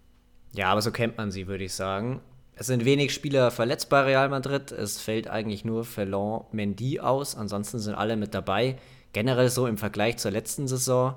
Ja, 0.54 0.70
aber 0.70 0.82
so 0.82 0.90
kennt 0.90 1.18
man 1.18 1.30
sie, 1.30 1.46
würde 1.46 1.64
ich 1.64 1.74
sagen. 1.74 2.20
Es 2.54 2.68
sind 2.68 2.86
wenig 2.86 3.12
Spieler 3.12 3.50
verletzt 3.50 3.90
bei 3.90 4.00
Real 4.00 4.30
Madrid. 4.30 4.72
Es 4.72 4.98
fällt 4.98 5.28
eigentlich 5.28 5.64
nur 5.64 5.84
Felon 5.84 6.44
Mendy 6.52 7.00
aus. 7.00 7.36
Ansonsten 7.36 7.78
sind 7.78 7.94
alle 7.94 8.16
mit 8.16 8.32
dabei. 8.32 8.78
Generell 9.12 9.50
so 9.50 9.66
im 9.66 9.76
Vergleich 9.76 10.16
zur 10.16 10.30
letzten 10.30 10.66
Saison 10.66 11.14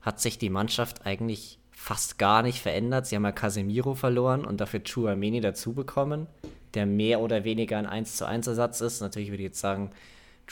hat 0.00 0.20
sich 0.20 0.38
die 0.38 0.50
Mannschaft 0.50 1.06
eigentlich 1.06 1.60
fast 1.70 2.18
gar 2.18 2.42
nicht 2.42 2.60
verändert. 2.60 3.06
Sie 3.06 3.14
haben 3.14 3.24
ja 3.24 3.32
Casemiro 3.32 3.94
verloren 3.94 4.44
und 4.44 4.60
dafür 4.60 4.80
Chouameni 4.82 5.40
dazu 5.40 5.72
bekommen, 5.72 6.26
der 6.74 6.86
mehr 6.86 7.20
oder 7.20 7.44
weniger 7.44 7.78
ein 7.78 7.86
1 7.86 8.16
zu 8.16 8.26
1 8.26 8.48
Ersatz 8.48 8.80
ist. 8.80 9.00
Natürlich 9.00 9.30
würde 9.30 9.42
ich 9.42 9.50
jetzt 9.50 9.60
sagen, 9.60 9.92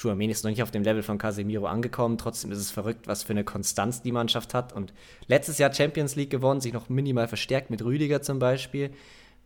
Chouameni 0.01 0.31
ist 0.31 0.45
noch 0.45 0.51
nicht 0.51 0.63
auf 0.63 0.71
dem 0.71 0.85
Level 0.85 1.03
von 1.03 1.19
Casemiro 1.19 1.67
angekommen. 1.67 2.19
Trotzdem 2.19 2.53
ist 2.53 2.59
es 2.59 2.71
verrückt, 2.71 3.09
was 3.09 3.25
für 3.25 3.33
eine 3.33 3.45
Konstanz 3.45 4.03
die 4.03 4.13
Mannschaft 4.13 4.55
hat. 4.55 4.73
Und 4.73 4.93
letztes 5.27 5.59
Jahr 5.59 5.73
Champions 5.75 6.15
League 6.15 6.31
gewonnen, 6.31 6.61
sich 6.61 6.73
noch 6.73 6.89
minimal 6.89 7.27
verstärkt 7.27 7.71
mit 7.71 7.85
Rüdiger 7.85 8.23
zum 8.23 8.39
Beispiel. 8.39 8.91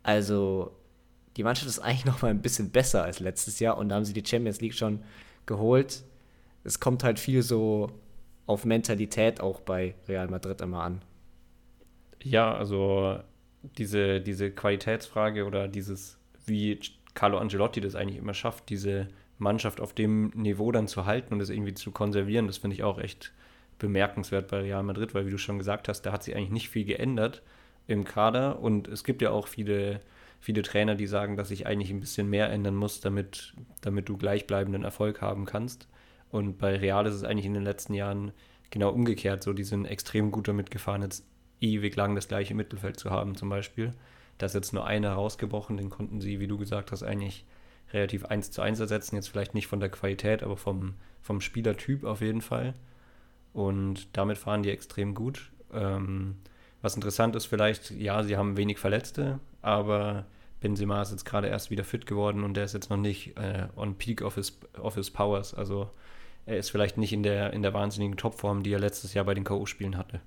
Also 0.03 0.71
die 1.37 1.43
Mannschaft 1.43 1.67
ist 1.67 1.79
eigentlich 1.79 2.05
noch 2.05 2.21
mal 2.21 2.29
ein 2.29 2.41
bisschen 2.41 2.69
besser 2.69 3.03
als 3.03 3.19
letztes 3.19 3.59
Jahr 3.59 3.77
und 3.77 3.89
da 3.89 3.95
haben 3.95 4.05
sie 4.05 4.13
die 4.13 4.25
Champions 4.25 4.61
League 4.61 4.75
schon 4.75 4.99
geholt. 5.45 6.03
Es 6.63 6.79
kommt 6.79 7.03
halt 7.03 7.19
viel 7.19 7.41
so 7.41 7.89
auf 8.45 8.65
Mentalität 8.65 9.41
auch 9.41 9.61
bei 9.61 9.95
Real 10.07 10.27
Madrid 10.27 10.61
immer 10.61 10.83
an. 10.83 11.01
Ja, 12.21 12.53
also 12.53 13.19
diese, 13.77 14.21
diese 14.21 14.51
Qualitätsfrage 14.51 15.45
oder 15.45 15.67
dieses, 15.67 16.17
wie 16.45 16.79
Carlo 17.15 17.37
Angelotti 17.37 17.81
das 17.81 17.95
eigentlich 17.95 18.17
immer 18.17 18.33
schafft, 18.33 18.69
diese 18.69 19.07
Mannschaft 19.37 19.81
auf 19.81 19.93
dem 19.93 20.29
Niveau 20.29 20.71
dann 20.71 20.87
zu 20.87 21.05
halten 21.05 21.33
und 21.33 21.41
es 21.41 21.49
irgendwie 21.49 21.73
zu 21.73 21.91
konservieren, 21.91 22.47
das 22.47 22.57
finde 22.57 22.75
ich 22.75 22.83
auch 22.83 22.99
echt 22.99 23.33
bemerkenswert 23.79 24.49
bei 24.49 24.61
Real 24.61 24.83
Madrid, 24.83 25.13
weil 25.13 25.25
wie 25.25 25.31
du 25.31 25.37
schon 25.37 25.57
gesagt 25.57 25.87
hast, 25.87 26.03
da 26.03 26.11
hat 26.11 26.23
sich 26.23 26.35
eigentlich 26.35 26.51
nicht 26.51 26.69
viel 26.69 26.85
geändert 26.85 27.41
im 27.87 28.05
Kader 28.05 28.59
und 28.59 28.87
es 28.87 29.03
gibt 29.03 29.21
ja 29.21 29.31
auch 29.31 29.47
viele 29.47 30.01
viele 30.43 30.61
Trainer, 30.61 30.95
die 30.95 31.07
sagen, 31.07 31.37
dass 31.37 31.47
sich 31.47 31.65
eigentlich 31.65 31.89
ein 31.89 32.01
bisschen 32.01 32.29
mehr 32.29 32.51
ändern 32.51 32.75
muss, 32.75 32.99
damit, 32.99 33.53
damit 33.79 34.09
du 34.09 34.17
gleichbleibenden 34.17 34.83
Erfolg 34.83 35.21
haben 35.21 35.45
kannst. 35.45 35.87
Und 36.31 36.57
bei 36.57 36.75
Real 36.75 37.05
ist 37.07 37.13
es 37.13 37.23
eigentlich 37.23 37.45
in 37.45 37.53
den 37.53 37.63
letzten 37.63 37.93
Jahren 37.93 38.33
genau 38.69 38.89
umgekehrt. 38.89 39.41
So, 39.41 39.53
die 39.53 39.63
sind 39.63 39.85
extrem 39.85 40.31
gut 40.31 40.49
damit 40.49 40.69
gefahren, 40.69 41.01
jetzt 41.01 41.25
ewig 41.61 41.95
lang 41.95 42.13
das 42.13 42.27
gleiche 42.27 42.55
Mittelfeld 42.55 42.99
zu 42.99 43.09
haben, 43.09 43.35
zum 43.35 43.47
Beispiel. 43.47 43.93
Da 44.37 44.47
ist 44.47 44.53
jetzt 44.53 44.73
nur 44.73 44.85
einer 44.85 45.13
rausgebrochen, 45.13 45.77
den 45.77 45.89
konnten 45.89 46.19
sie, 46.19 46.41
wie 46.41 46.47
du 46.47 46.57
gesagt 46.57 46.91
hast, 46.91 47.03
eigentlich 47.03 47.45
relativ 47.93 48.25
eins 48.25 48.51
zu 48.51 48.61
eins 48.61 48.79
ersetzen. 48.79 49.15
Jetzt 49.15 49.29
vielleicht 49.29 49.53
nicht 49.53 49.67
von 49.67 49.79
der 49.79 49.89
Qualität, 49.89 50.43
aber 50.43 50.57
vom, 50.57 50.95
vom 51.21 51.41
Spielertyp 51.41 52.03
auf 52.03 52.21
jeden 52.21 52.41
Fall. 52.41 52.73
Und 53.53 54.17
damit 54.17 54.37
fahren 54.37 54.63
die 54.63 54.71
extrem 54.71 55.13
gut. 55.13 55.51
Ähm, 55.71 56.35
was 56.81 56.95
interessant 56.95 57.35
ist 57.35 57.45
vielleicht, 57.45 57.91
ja, 57.91 58.23
sie 58.23 58.35
haben 58.35 58.57
wenig 58.57 58.77
Verletzte, 58.77 59.39
aber 59.61 60.25
Benzema 60.59 61.01
ist 61.01 61.11
jetzt 61.11 61.25
gerade 61.25 61.47
erst 61.47 61.71
wieder 61.71 61.83
fit 61.83 62.05
geworden 62.05 62.43
und 62.43 62.55
der 62.55 62.65
ist 62.65 62.73
jetzt 62.73 62.89
noch 62.89 62.97
nicht 62.97 63.37
äh, 63.37 63.67
on 63.75 63.95
peak 63.95 64.21
of 64.21 64.35
his, 64.35 64.59
of 64.79 64.95
his 64.95 65.11
powers. 65.11 65.53
Also 65.53 65.89
er 66.45 66.57
ist 66.57 66.71
vielleicht 66.71 66.97
nicht 66.97 67.13
in 67.13 67.23
der, 67.23 67.53
in 67.53 67.61
der 67.61 67.73
wahnsinnigen 67.73 68.17
Topform, 68.17 68.63
die 68.63 68.73
er 68.73 68.79
letztes 68.79 69.13
Jahr 69.13 69.25
bei 69.25 69.33
den 69.33 69.43
K.O.-Spielen 69.43 69.95
hatte. 69.95 70.19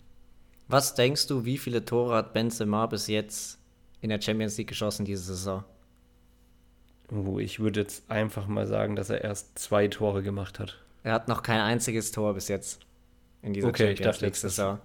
Was 0.68 0.94
denkst 0.94 1.26
du, 1.26 1.44
wie 1.44 1.58
viele 1.58 1.84
Tore 1.84 2.16
hat 2.16 2.32
Benzema 2.32 2.86
bis 2.86 3.06
jetzt 3.06 3.58
in 4.00 4.10
der 4.10 4.20
Champions 4.20 4.56
League 4.56 4.68
geschossen 4.68 5.04
diese 5.04 5.22
Saison? 5.22 5.64
Oh, 7.12 7.38
ich 7.38 7.60
würde 7.60 7.80
jetzt 7.80 8.10
einfach 8.10 8.46
mal 8.46 8.66
sagen, 8.66 8.96
dass 8.96 9.10
er 9.10 9.22
erst 9.22 9.58
zwei 9.58 9.88
Tore 9.88 10.22
gemacht 10.22 10.58
hat. 10.58 10.82
Er 11.02 11.12
hat 11.12 11.28
noch 11.28 11.42
kein 11.42 11.60
einziges 11.60 12.10
Tor 12.10 12.34
bis 12.34 12.48
jetzt 12.48 12.80
in 13.42 13.52
dieser 13.52 13.68
okay, 13.68 13.94
Champions 13.94 14.20
League-Saison 14.20 14.80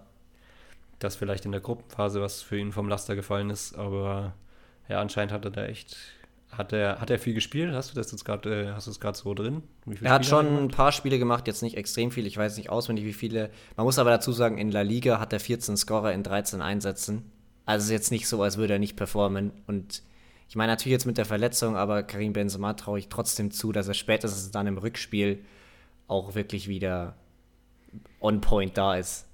dass 1.03 1.15
vielleicht 1.15 1.45
in 1.45 1.51
der 1.51 1.61
Gruppenphase 1.61 2.21
was 2.21 2.41
für 2.41 2.57
ihn 2.57 2.71
vom 2.71 2.87
Laster 2.87 3.15
gefallen 3.15 3.49
ist, 3.49 3.75
aber 3.75 4.33
ja, 4.87 5.01
anscheinend 5.01 5.31
hat 5.31 5.45
er 5.45 5.51
da 5.51 5.65
echt, 5.65 5.97
hat 6.51 6.73
er, 6.73 6.99
hat 7.01 7.09
er 7.09 7.19
viel 7.19 7.33
gespielt? 7.33 7.73
Hast 7.73 7.91
du 7.91 7.95
das 7.95 8.11
jetzt 8.11 8.23
gerade, 8.23 8.63
äh, 8.63 8.71
hast 8.73 8.87
du 8.87 8.91
es 8.91 8.99
gerade 8.99 9.17
so 9.17 9.33
drin? 9.33 9.63
er 10.01 10.11
hat 10.11 10.25
schon 10.25 10.65
ein 10.65 10.67
paar 10.69 10.91
Spiele 10.91 11.17
gemacht, 11.17 11.47
jetzt 11.47 11.63
nicht 11.63 11.77
extrem 11.77 12.11
viel, 12.11 12.25
ich 12.25 12.37
weiß 12.37 12.57
nicht 12.57 12.69
auswendig, 12.69 13.05
wie 13.05 13.13
viele. 13.13 13.49
Man 13.77 13.85
muss 13.85 13.99
aber 13.99 14.11
dazu 14.11 14.31
sagen, 14.31 14.57
in 14.57 14.71
La 14.71 14.81
Liga 14.81 15.19
hat 15.19 15.33
er 15.33 15.39
14 15.39 15.77
Scorer 15.77 16.13
in 16.13 16.23
13 16.23 16.61
Einsätzen. 16.61 17.31
Also 17.65 17.85
ist 17.85 17.91
jetzt 17.91 18.11
nicht 18.11 18.27
so, 18.27 18.41
als 18.43 18.57
würde 18.57 18.73
er 18.73 18.79
nicht 18.79 18.95
performen. 18.95 19.51
Und 19.67 20.03
ich 20.51 20.55
meine 20.57 20.73
natürlich 20.73 20.91
jetzt 20.91 21.05
mit 21.05 21.17
der 21.17 21.25
Verletzung, 21.25 21.75
aber 21.77 22.03
Karim 22.03 22.33
Benzema 22.33 22.73
traue 22.73 22.99
ich 22.99 23.07
trotzdem 23.07 23.51
zu, 23.51 23.71
dass 23.71 23.87
er 23.87 23.93
spätestens 23.93 24.51
dann 24.51 24.67
im 24.67 24.77
Rückspiel 24.77 25.43
auch 26.07 26.35
wirklich 26.35 26.67
wieder 26.67 27.15
on 28.19 28.41
point 28.41 28.77
da 28.77 28.95
ist 28.95 29.25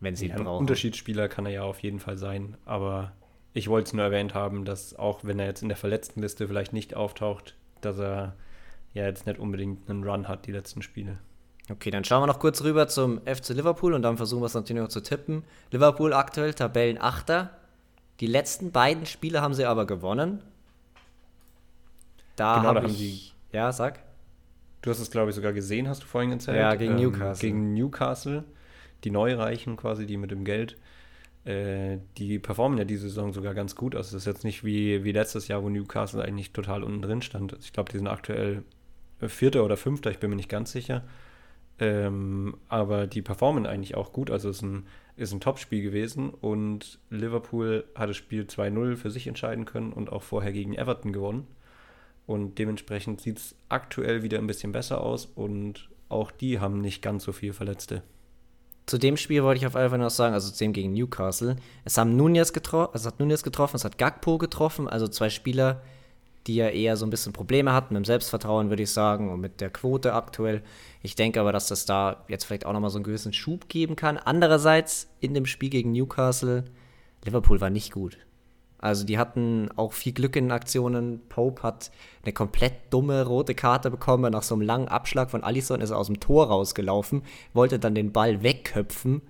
wenn 0.00 0.16
sie 0.16 0.26
ihn 0.26 0.30
ja, 0.32 0.42
brauchen. 0.42 0.60
Unterschiedsspieler 0.60 1.28
kann 1.28 1.46
er 1.46 1.52
ja 1.52 1.62
auf 1.62 1.80
jeden 1.80 2.00
Fall 2.00 2.16
sein, 2.16 2.56
aber 2.64 3.12
ich 3.52 3.68
wollte 3.68 3.88
es 3.88 3.92
nur 3.92 4.04
erwähnt 4.04 4.34
haben, 4.34 4.64
dass 4.64 4.98
auch 4.98 5.20
wenn 5.24 5.38
er 5.38 5.46
jetzt 5.46 5.62
in 5.62 5.68
der 5.68 5.76
Verletztenliste 5.76 6.48
vielleicht 6.48 6.72
nicht 6.72 6.96
auftaucht, 6.96 7.54
dass 7.80 7.98
er 7.98 8.34
ja 8.94 9.04
jetzt 9.04 9.26
nicht 9.26 9.38
unbedingt 9.38 9.88
einen 9.88 10.02
Run 10.02 10.26
hat, 10.26 10.46
die 10.46 10.52
letzten 10.52 10.82
Spiele. 10.82 11.18
Okay, 11.70 11.90
dann 11.90 12.02
schauen 12.02 12.22
wir 12.22 12.26
noch 12.26 12.40
kurz 12.40 12.64
rüber 12.64 12.88
zum 12.88 13.20
FC 13.26 13.50
Liverpool 13.50 13.94
und 13.94 14.02
dann 14.02 14.16
versuchen 14.16 14.42
wir 14.42 14.46
es 14.46 14.54
natürlich 14.54 14.82
noch 14.82 14.88
zu 14.88 15.02
tippen. 15.02 15.44
Liverpool 15.70 16.12
aktuell 16.12 16.54
Tabellenachter. 16.54 17.50
Die 18.20 18.26
letzten 18.26 18.70
beiden 18.70 19.06
Spiele 19.06 19.42
haben 19.42 19.54
sie 19.54 19.64
aber 19.64 19.86
gewonnen. 19.86 20.42
Da, 22.36 22.56
genau, 22.56 22.68
hab 22.68 22.74
da 22.76 22.82
haben 22.82 22.92
sie. 22.92 23.32
Ja, 23.52 23.72
sag. 23.72 24.00
Du 24.82 24.90
hast 24.90 25.00
es, 25.00 25.10
glaube 25.10 25.30
ich, 25.30 25.36
sogar 25.36 25.52
gesehen, 25.52 25.88
hast 25.88 26.02
du 26.02 26.06
vorhin 26.06 26.32
erzählt. 26.32 26.56
Ja, 26.56 26.74
gegen 26.74 26.92
ähm, 26.92 27.00
Newcastle. 27.00 27.48
Gegen 27.48 27.74
Newcastle 27.74 28.44
die 29.04 29.10
Neureichen 29.10 29.76
quasi, 29.76 30.06
die 30.06 30.16
mit 30.16 30.30
dem 30.30 30.44
Geld, 30.44 30.76
äh, 31.44 31.98
die 32.18 32.38
performen 32.38 32.78
ja 32.78 32.84
diese 32.84 33.08
Saison 33.08 33.32
sogar 33.32 33.54
ganz 33.54 33.74
gut. 33.76 33.94
Also 33.94 34.16
es 34.16 34.22
ist 34.22 34.26
jetzt 34.26 34.44
nicht 34.44 34.64
wie, 34.64 35.04
wie 35.04 35.12
letztes 35.12 35.48
Jahr, 35.48 35.62
wo 35.62 35.68
Newcastle 35.68 36.22
eigentlich 36.22 36.52
total 36.52 36.84
unten 36.84 37.02
drin 37.02 37.22
stand. 37.22 37.56
Ich 37.60 37.72
glaube, 37.72 37.90
die 37.90 37.98
sind 37.98 38.08
aktuell 38.08 38.62
Vierter 39.20 39.64
oder 39.64 39.76
Fünfter, 39.76 40.10
ich 40.10 40.18
bin 40.18 40.30
mir 40.30 40.36
nicht 40.36 40.48
ganz 40.48 40.72
sicher. 40.72 41.04
Ähm, 41.78 42.56
aber 42.68 43.06
die 43.06 43.22
performen 43.22 43.66
eigentlich 43.66 43.94
auch 43.94 44.12
gut. 44.12 44.30
Also 44.30 44.50
es 44.50 44.56
ist 44.56 44.62
ein, 44.62 44.86
ist 45.20 45.32
ein 45.32 45.40
Top-Spiel 45.40 45.82
gewesen 45.82 46.30
und 46.30 46.98
Liverpool 47.10 47.84
hat 47.94 48.08
das 48.08 48.16
Spiel 48.16 48.44
2-0 48.44 48.96
für 48.96 49.10
sich 49.10 49.26
entscheiden 49.26 49.64
können 49.64 49.92
und 49.92 50.10
auch 50.10 50.22
vorher 50.22 50.52
gegen 50.52 50.74
Everton 50.74 51.12
gewonnen. 51.12 51.46
Und 52.26 52.58
dementsprechend 52.58 53.20
sieht 53.20 53.38
es 53.38 53.54
aktuell 53.68 54.22
wieder 54.22 54.38
ein 54.38 54.46
bisschen 54.46 54.72
besser 54.72 55.00
aus 55.00 55.26
und 55.26 55.88
auch 56.08 56.30
die 56.30 56.60
haben 56.60 56.80
nicht 56.80 57.02
ganz 57.02 57.24
so 57.24 57.32
viel 57.32 57.52
Verletzte 57.52 58.02
zu 58.90 58.98
dem 58.98 59.16
Spiel 59.16 59.44
wollte 59.44 59.58
ich 59.58 59.66
auf 59.66 59.74
jeden 59.74 59.88
Fall 59.88 59.98
noch 59.98 60.10
sagen, 60.10 60.34
also 60.34 60.50
zu 60.50 60.58
dem 60.58 60.72
gegen 60.72 60.92
Newcastle. 60.92 61.56
Es 61.84 61.96
haben 61.96 62.16
Nunez 62.16 62.52
getroffen, 62.52 62.92
also 62.92 63.08
es 63.08 63.12
hat 63.12 63.20
Nunez 63.20 63.44
getroffen, 63.44 63.76
es 63.76 63.84
hat 63.84 63.98
Gagpo 63.98 64.36
getroffen, 64.36 64.88
also 64.88 65.06
zwei 65.06 65.30
Spieler, 65.30 65.80
die 66.46 66.56
ja 66.56 66.68
eher 66.68 66.96
so 66.96 67.06
ein 67.06 67.10
bisschen 67.10 67.32
Probleme 67.32 67.72
hatten 67.72 67.94
mit 67.94 68.02
dem 68.02 68.06
Selbstvertrauen, 68.06 68.70
würde 68.70 68.82
ich 68.82 68.90
sagen, 68.90 69.30
und 69.30 69.40
mit 69.40 69.60
der 69.60 69.70
Quote 69.70 70.14
aktuell. 70.14 70.62
Ich 71.02 71.14
denke 71.14 71.40
aber, 71.40 71.52
dass 71.52 71.68
das 71.68 71.84
da 71.84 72.24
jetzt 72.28 72.44
vielleicht 72.44 72.66
auch 72.66 72.72
nochmal 72.72 72.90
so 72.90 72.98
einen 72.98 73.04
gewissen 73.04 73.32
Schub 73.32 73.68
geben 73.68 73.96
kann. 73.96 74.16
Andererseits 74.16 75.08
in 75.20 75.34
dem 75.34 75.46
Spiel 75.46 75.70
gegen 75.70 75.92
Newcastle 75.92 76.64
Liverpool 77.24 77.60
war 77.60 77.70
nicht 77.70 77.92
gut. 77.92 78.18
Also 78.78 79.04
die 79.04 79.18
hatten 79.18 79.68
auch 79.76 79.92
viel 79.92 80.12
Glück 80.12 80.36
in 80.36 80.50
Aktionen. 80.50 81.20
Pope 81.28 81.62
hat 81.62 81.90
eine 82.22 82.32
komplett 82.32 82.72
dumme 82.90 83.26
rote 83.26 83.54
Karte 83.54 83.90
bekommen. 83.90 84.32
Nach 84.32 84.42
so 84.42 84.54
einem 84.54 84.62
langen 84.62 84.88
Abschlag 84.88 85.30
von 85.30 85.44
Allison 85.44 85.82
ist 85.82 85.90
er 85.90 85.98
aus 85.98 86.06
dem 86.06 86.18
Tor 86.18 86.46
rausgelaufen, 86.46 87.22
wollte 87.52 87.78
dann 87.78 87.94
den 87.94 88.12
Ball 88.12 88.42
wegköpfen. 88.42 89.20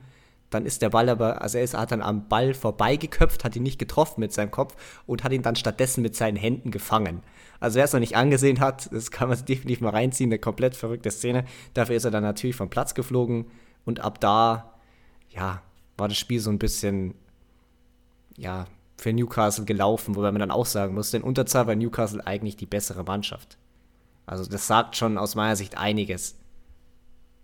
Dann 0.50 0.66
ist 0.66 0.82
der 0.82 0.90
Ball 0.90 1.08
aber, 1.08 1.42
also 1.42 1.58
er 1.58 1.64
ist, 1.64 1.74
hat 1.74 1.92
dann 1.92 2.02
am 2.02 2.28
Ball 2.28 2.54
vorbeigeköpft, 2.54 3.44
hat 3.44 3.54
ihn 3.56 3.62
nicht 3.62 3.78
getroffen 3.78 4.20
mit 4.20 4.32
seinem 4.32 4.50
Kopf 4.50 4.74
und 5.06 5.22
hat 5.22 5.32
ihn 5.32 5.42
dann 5.42 5.56
stattdessen 5.56 6.02
mit 6.02 6.16
seinen 6.16 6.36
Händen 6.36 6.72
gefangen. 6.72 7.22
Also 7.60 7.76
wer 7.76 7.84
es 7.84 7.92
noch 7.92 8.00
nicht 8.00 8.16
angesehen 8.16 8.58
hat, 8.60 8.92
das 8.92 9.10
kann 9.10 9.28
man 9.28 9.36
sich 9.36 9.46
definitiv 9.46 9.80
mal 9.80 9.90
reinziehen, 9.90 10.30
eine 10.30 10.38
komplett 10.38 10.74
verrückte 10.74 11.10
Szene. 11.10 11.44
Dafür 11.74 11.96
ist 11.96 12.04
er 12.04 12.10
dann 12.10 12.24
natürlich 12.24 12.56
vom 12.56 12.68
Platz 12.68 12.94
geflogen 12.94 13.46
und 13.84 14.00
ab 14.00 14.20
da, 14.20 14.74
ja, 15.28 15.62
war 15.96 16.08
das 16.08 16.18
Spiel 16.18 16.40
so 16.40 16.50
ein 16.50 16.58
bisschen, 16.58 17.14
ja, 18.36 18.66
für 18.96 19.12
Newcastle 19.12 19.64
gelaufen, 19.64 20.16
wobei 20.16 20.32
man 20.32 20.40
dann 20.40 20.50
auch 20.50 20.66
sagen 20.66 20.94
muss, 20.94 21.14
in 21.14 21.22
Unterzahl 21.22 21.66
war 21.66 21.74
Newcastle 21.74 22.26
eigentlich 22.26 22.56
die 22.56 22.66
bessere 22.66 23.04
Mannschaft. 23.04 23.56
Also 24.26 24.44
das 24.44 24.66
sagt 24.66 24.96
schon 24.96 25.16
aus 25.16 25.34
meiner 25.34 25.56
Sicht 25.56 25.78
einiges 25.78 26.36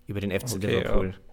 über 0.06 0.20
den 0.20 0.30
FC 0.30 0.56
okay, 0.56 0.66
Liverpool. 0.66 1.10
Ja. 1.10 1.25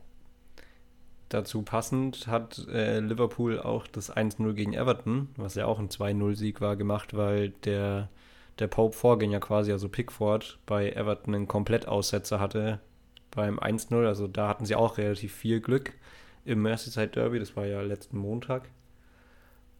Dazu 1.33 1.63
passend 1.63 2.27
hat 2.27 2.67
äh, 2.67 2.99
Liverpool 2.99 3.59
auch 3.59 3.87
das 3.87 4.15
1-0 4.15 4.53
gegen 4.53 4.73
Everton, 4.73 5.29
was 5.35 5.55
ja 5.55 5.65
auch 5.65 5.79
ein 5.79 5.89
2-0-Sieg 5.89 6.61
war, 6.61 6.75
gemacht, 6.75 7.17
weil 7.17 7.49
der, 7.65 8.09
der 8.59 8.67
Pope-Vorgänger 8.67 9.39
quasi, 9.39 9.71
also 9.71 9.89
Pickford, 9.89 10.59
bei 10.67 10.91
Everton 10.91 11.33
einen 11.33 11.47
Komplettaussetzer 11.47 12.39
hatte 12.39 12.81
beim 13.31 13.57
1-0. 13.57 14.05
Also 14.05 14.27
da 14.27 14.47
hatten 14.47 14.67
sie 14.67 14.75
auch 14.75 14.99
relativ 14.99 15.33
viel 15.33 15.59
Glück 15.59 15.93
im 16.45 16.61
Merseyside 16.61 17.07
Derby, 17.07 17.39
das 17.39 17.55
war 17.55 17.65
ja 17.65 17.81
letzten 17.81 18.19
Montag. 18.19 18.69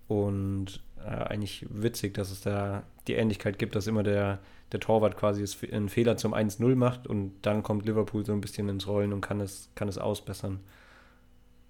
Und 0.07 0.81
äh, 1.05 1.09
eigentlich 1.09 1.67
witzig, 1.69 2.15
dass 2.15 2.31
es 2.31 2.41
da 2.41 2.81
die 3.05 3.13
Ähnlichkeit 3.13 3.59
gibt, 3.59 3.75
dass 3.75 3.85
immer 3.85 4.01
der, 4.01 4.39
der 4.71 4.79
Torwart 4.79 5.17
quasi 5.17 5.45
einen 5.71 5.89
Fehler 5.89 6.17
zum 6.17 6.33
1-0 6.33 6.73
macht 6.73 7.05
und 7.05 7.33
dann 7.43 7.61
kommt 7.61 7.85
Liverpool 7.85 8.25
so 8.25 8.33
ein 8.33 8.41
bisschen 8.41 8.69
ins 8.69 8.87
Rollen 8.87 9.13
und 9.13 9.21
kann 9.21 9.39
es, 9.39 9.69
kann 9.75 9.87
es 9.87 9.99
ausbessern. 9.99 10.59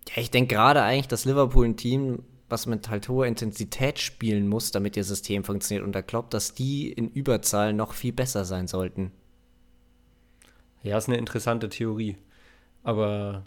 Ja, 0.10 0.22
ich 0.22 0.32
denke 0.32 0.56
gerade 0.56 0.82
eigentlich, 0.82 1.08
dass 1.08 1.26
Liverpool 1.26 1.66
ein 1.66 1.78
Team, 1.78 2.24
was 2.50 2.66
mit 2.66 2.90
halt 2.90 3.10
hoher 3.10 3.26
Intensität 3.26 4.00
spielen 4.00 4.48
muss, 4.48 4.72
damit 4.72 4.98
ihr 4.98 5.04
System 5.04 5.44
funktioniert. 5.44 5.86
Und 5.86 5.94
da 5.94 6.02
glaubt, 6.02 6.34
dass 6.34 6.54
die 6.54 6.92
in 6.92 7.10
Überzahl 7.10 7.74
noch 7.74 7.94
viel 7.94 8.14
besser 8.14 8.46
sein 8.46 8.68
sollten. 8.68 9.12
Ja, 10.84 10.98
ist 10.98 11.08
eine 11.08 11.18
interessante 11.18 11.70
Theorie. 11.70 12.18
Aber 12.84 13.44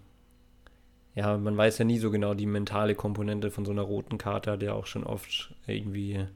ja, 1.14 1.36
man 1.36 1.56
weiß 1.56 1.78
ja 1.78 1.84
nie 1.84 1.98
so 1.98 2.10
genau 2.10 2.34
die 2.34 2.46
mentale 2.46 2.94
Komponente 2.94 3.50
von 3.50 3.64
so 3.64 3.72
einer 3.72 3.82
roten 3.82 4.18
Karte, 4.18 4.52
hat 4.52 4.62
ja 4.62 4.72
auch 4.72 4.86
schon 4.86 5.04
oft 5.04 5.54
irgendwie 5.66 6.26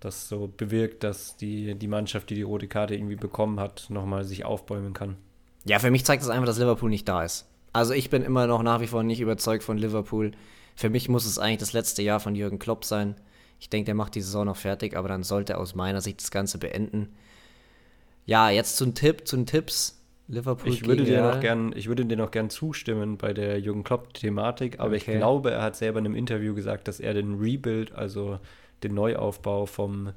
das 0.00 0.28
so 0.28 0.52
bewirkt, 0.54 1.04
dass 1.04 1.36
die, 1.36 1.74
die 1.74 1.88
Mannschaft, 1.88 2.30
die 2.30 2.34
die 2.34 2.42
rote 2.42 2.68
Karte 2.68 2.94
irgendwie 2.94 3.16
bekommen 3.16 3.60
hat, 3.60 3.86
nochmal 3.88 4.24
sich 4.24 4.44
aufbäumen 4.44 4.92
kann. 4.92 5.16
Ja, 5.64 5.78
für 5.78 5.90
mich 5.90 6.04
zeigt 6.04 6.22
das 6.22 6.30
einfach, 6.30 6.46
dass 6.46 6.58
Liverpool 6.58 6.90
nicht 6.90 7.08
da 7.08 7.24
ist. 7.24 7.48
Also 7.76 7.92
ich 7.92 8.08
bin 8.08 8.22
immer 8.22 8.46
noch 8.46 8.62
nach 8.62 8.80
wie 8.80 8.86
vor 8.86 9.02
nicht 9.02 9.20
überzeugt 9.20 9.62
von 9.62 9.76
Liverpool. 9.76 10.32
Für 10.76 10.88
mich 10.88 11.10
muss 11.10 11.26
es 11.26 11.38
eigentlich 11.38 11.58
das 11.58 11.74
letzte 11.74 12.00
Jahr 12.00 12.20
von 12.20 12.34
Jürgen 12.34 12.58
Klopp 12.58 12.86
sein. 12.86 13.16
Ich 13.60 13.68
denke, 13.68 13.84
der 13.84 13.94
macht 13.94 14.14
die 14.14 14.22
Saison 14.22 14.46
noch 14.46 14.56
fertig, 14.56 14.96
aber 14.96 15.08
dann 15.08 15.22
sollte 15.22 15.58
aus 15.58 15.74
meiner 15.74 16.00
Sicht 16.00 16.22
das 16.22 16.30
Ganze 16.30 16.56
beenden. 16.56 17.14
Ja, 18.24 18.48
jetzt 18.48 18.78
zum 18.78 18.94
Tipp, 18.94 19.28
zu 19.28 19.36
den 19.36 19.44
Tipps. 19.44 20.02
Liverpool 20.26 20.72
ich 20.72 20.86
würde 20.86 21.04
dir 21.04 21.20
noch 21.20 21.38
gern, 21.38 21.74
ich 21.76 21.86
würde 21.86 22.06
dir 22.06 22.16
noch 22.16 22.30
gern 22.30 22.48
zustimmen 22.48 23.18
bei 23.18 23.34
der 23.34 23.60
Jürgen 23.60 23.84
Klopp-Thematik, 23.84 24.80
aber 24.80 24.94
okay. 24.94 24.96
ich 24.96 25.04
glaube, 25.04 25.50
er 25.50 25.60
hat 25.60 25.76
selber 25.76 25.98
in 25.98 26.06
einem 26.06 26.14
Interview 26.14 26.54
gesagt, 26.54 26.88
dass 26.88 26.98
er 26.98 27.12
den 27.12 27.34
Rebuild, 27.34 27.92
also 27.92 28.40
den 28.84 28.94
Neuaufbau 28.94 29.66
vom 29.66 30.14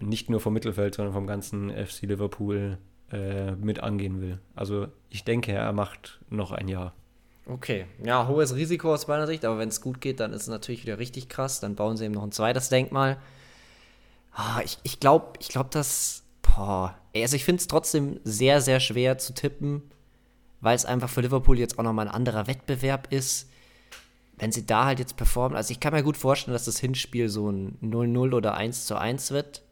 nicht 0.00 0.30
nur 0.30 0.40
vom 0.40 0.52
Mittelfeld, 0.52 0.96
sondern 0.96 1.14
vom 1.14 1.28
ganzen 1.28 1.70
FC 1.70 2.02
Liverpool 2.02 2.78
äh, 3.12 3.52
mit 3.52 3.80
angehen 3.80 4.20
will. 4.20 4.38
Also 4.54 4.88
ich 5.10 5.24
denke, 5.24 5.52
er 5.52 5.72
macht 5.72 6.20
noch 6.30 6.52
ein 6.52 6.68
Jahr. 6.68 6.94
Okay, 7.46 7.86
ja, 8.04 8.28
hohes 8.28 8.54
Risiko 8.54 8.92
aus 8.94 9.08
meiner 9.08 9.26
Sicht, 9.26 9.44
aber 9.44 9.58
wenn 9.58 9.68
es 9.68 9.80
gut 9.80 10.00
geht, 10.00 10.20
dann 10.20 10.32
ist 10.32 10.42
es 10.42 10.48
natürlich 10.48 10.84
wieder 10.84 10.98
richtig 10.98 11.28
krass. 11.28 11.60
Dann 11.60 11.74
bauen 11.74 11.96
sie 11.96 12.04
eben 12.04 12.14
noch 12.14 12.22
ein 12.22 12.32
zweites 12.32 12.68
Denkmal. 12.68 13.18
Ah, 14.34 14.62
ich 14.82 15.00
glaube, 15.00 15.34
ich 15.40 15.48
glaub, 15.48 15.70
dass 15.72 16.22
Boah. 16.42 16.98
Also 17.14 17.36
ich 17.36 17.44
finde 17.44 17.60
es 17.60 17.66
trotzdem 17.66 18.20
sehr, 18.24 18.60
sehr 18.60 18.80
schwer 18.80 19.18
zu 19.18 19.34
tippen, 19.34 19.82
weil 20.60 20.76
es 20.76 20.84
einfach 20.84 21.08
für 21.08 21.20
Liverpool 21.20 21.58
jetzt 21.58 21.78
auch 21.78 21.82
nochmal 21.82 22.08
ein 22.08 22.14
anderer 22.14 22.46
Wettbewerb 22.46 23.12
ist. 23.12 23.48
Wenn 24.36 24.52
sie 24.52 24.66
da 24.66 24.86
halt 24.86 24.98
jetzt 24.98 25.16
performen, 25.16 25.56
also 25.56 25.70
ich 25.70 25.80
kann 25.80 25.92
mir 25.92 26.02
gut 26.02 26.16
vorstellen, 26.16 26.54
dass 26.54 26.64
das 26.64 26.78
Hinspiel 26.78 27.28
so 27.28 27.50
ein 27.50 27.78
0-0 27.82 28.34
oder 28.34 28.58
1-1 28.58 29.32
wird. 29.32 29.62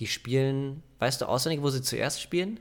Die 0.00 0.06
spielen, 0.06 0.82
weißt 0.98 1.20
du 1.20 1.28
auswendig, 1.28 1.62
wo 1.62 1.70
sie 1.70 1.82
zuerst 1.82 2.20
spielen? 2.20 2.60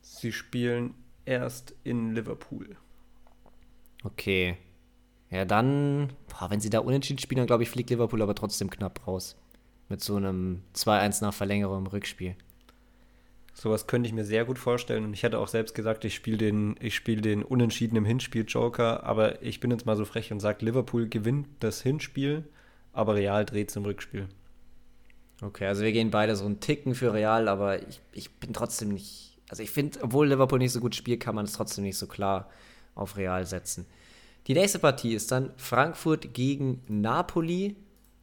Sie 0.00 0.32
spielen 0.32 0.94
erst 1.24 1.74
in 1.84 2.14
Liverpool. 2.14 2.76
Okay. 4.02 4.56
Ja, 5.30 5.44
dann, 5.44 6.12
boah, 6.28 6.50
wenn 6.50 6.60
sie 6.60 6.70
da 6.70 6.80
unentschieden 6.80 7.18
spielen, 7.18 7.38
dann 7.38 7.46
glaube 7.46 7.62
ich, 7.62 7.70
fliegt 7.70 7.90
Liverpool 7.90 8.22
aber 8.22 8.34
trotzdem 8.34 8.70
knapp 8.70 9.06
raus 9.06 9.36
mit 9.88 10.02
so 10.02 10.16
einem 10.16 10.62
2-1 10.74 11.22
nach 11.22 11.34
Verlängerung 11.34 11.78
im 11.78 11.86
Rückspiel. 11.86 12.36
Sowas 13.52 13.86
könnte 13.86 14.08
ich 14.08 14.12
mir 14.12 14.24
sehr 14.24 14.44
gut 14.44 14.58
vorstellen. 14.58 15.04
Und 15.04 15.14
ich 15.14 15.22
hätte 15.22 15.38
auch 15.38 15.48
selbst 15.48 15.74
gesagt, 15.74 16.04
ich 16.04 16.14
spiele 16.14 16.38
den, 16.38 16.76
spiel 16.90 17.20
den 17.20 17.42
Unentschieden 17.42 17.96
im 17.96 18.04
Hinspiel 18.04 18.44
Joker. 18.46 19.04
Aber 19.04 19.42
ich 19.42 19.60
bin 19.60 19.70
jetzt 19.70 19.86
mal 19.86 19.96
so 19.96 20.04
frech 20.04 20.32
und 20.32 20.40
sage, 20.40 20.64
Liverpool 20.64 21.08
gewinnt 21.08 21.46
das 21.60 21.80
Hinspiel, 21.80 22.44
aber 22.92 23.14
Real 23.14 23.44
dreht 23.44 23.70
es 23.70 23.76
im 23.76 23.84
Rückspiel. 23.84 24.28
Okay, 25.44 25.66
also 25.66 25.82
wir 25.82 25.92
gehen 25.92 26.10
beide 26.10 26.36
so 26.36 26.46
einen 26.46 26.60
Ticken 26.60 26.94
für 26.94 27.12
Real, 27.12 27.48
aber 27.48 27.86
ich, 27.86 28.00
ich 28.12 28.34
bin 28.36 28.54
trotzdem 28.54 28.88
nicht. 28.90 29.38
Also 29.50 29.62
ich 29.62 29.70
finde, 29.70 29.98
obwohl 30.02 30.28
Liverpool 30.28 30.58
nicht 30.58 30.72
so 30.72 30.80
gut 30.80 30.94
spielt, 30.94 31.20
kann 31.20 31.34
man 31.34 31.44
es 31.44 31.52
trotzdem 31.52 31.84
nicht 31.84 31.98
so 31.98 32.06
klar 32.06 32.48
auf 32.94 33.16
Real 33.16 33.44
setzen. 33.44 33.86
Die 34.46 34.54
nächste 34.54 34.78
Partie 34.78 35.14
ist 35.14 35.32
dann 35.32 35.50
Frankfurt 35.56 36.32
gegen 36.32 36.82
Napoli. 36.88 37.76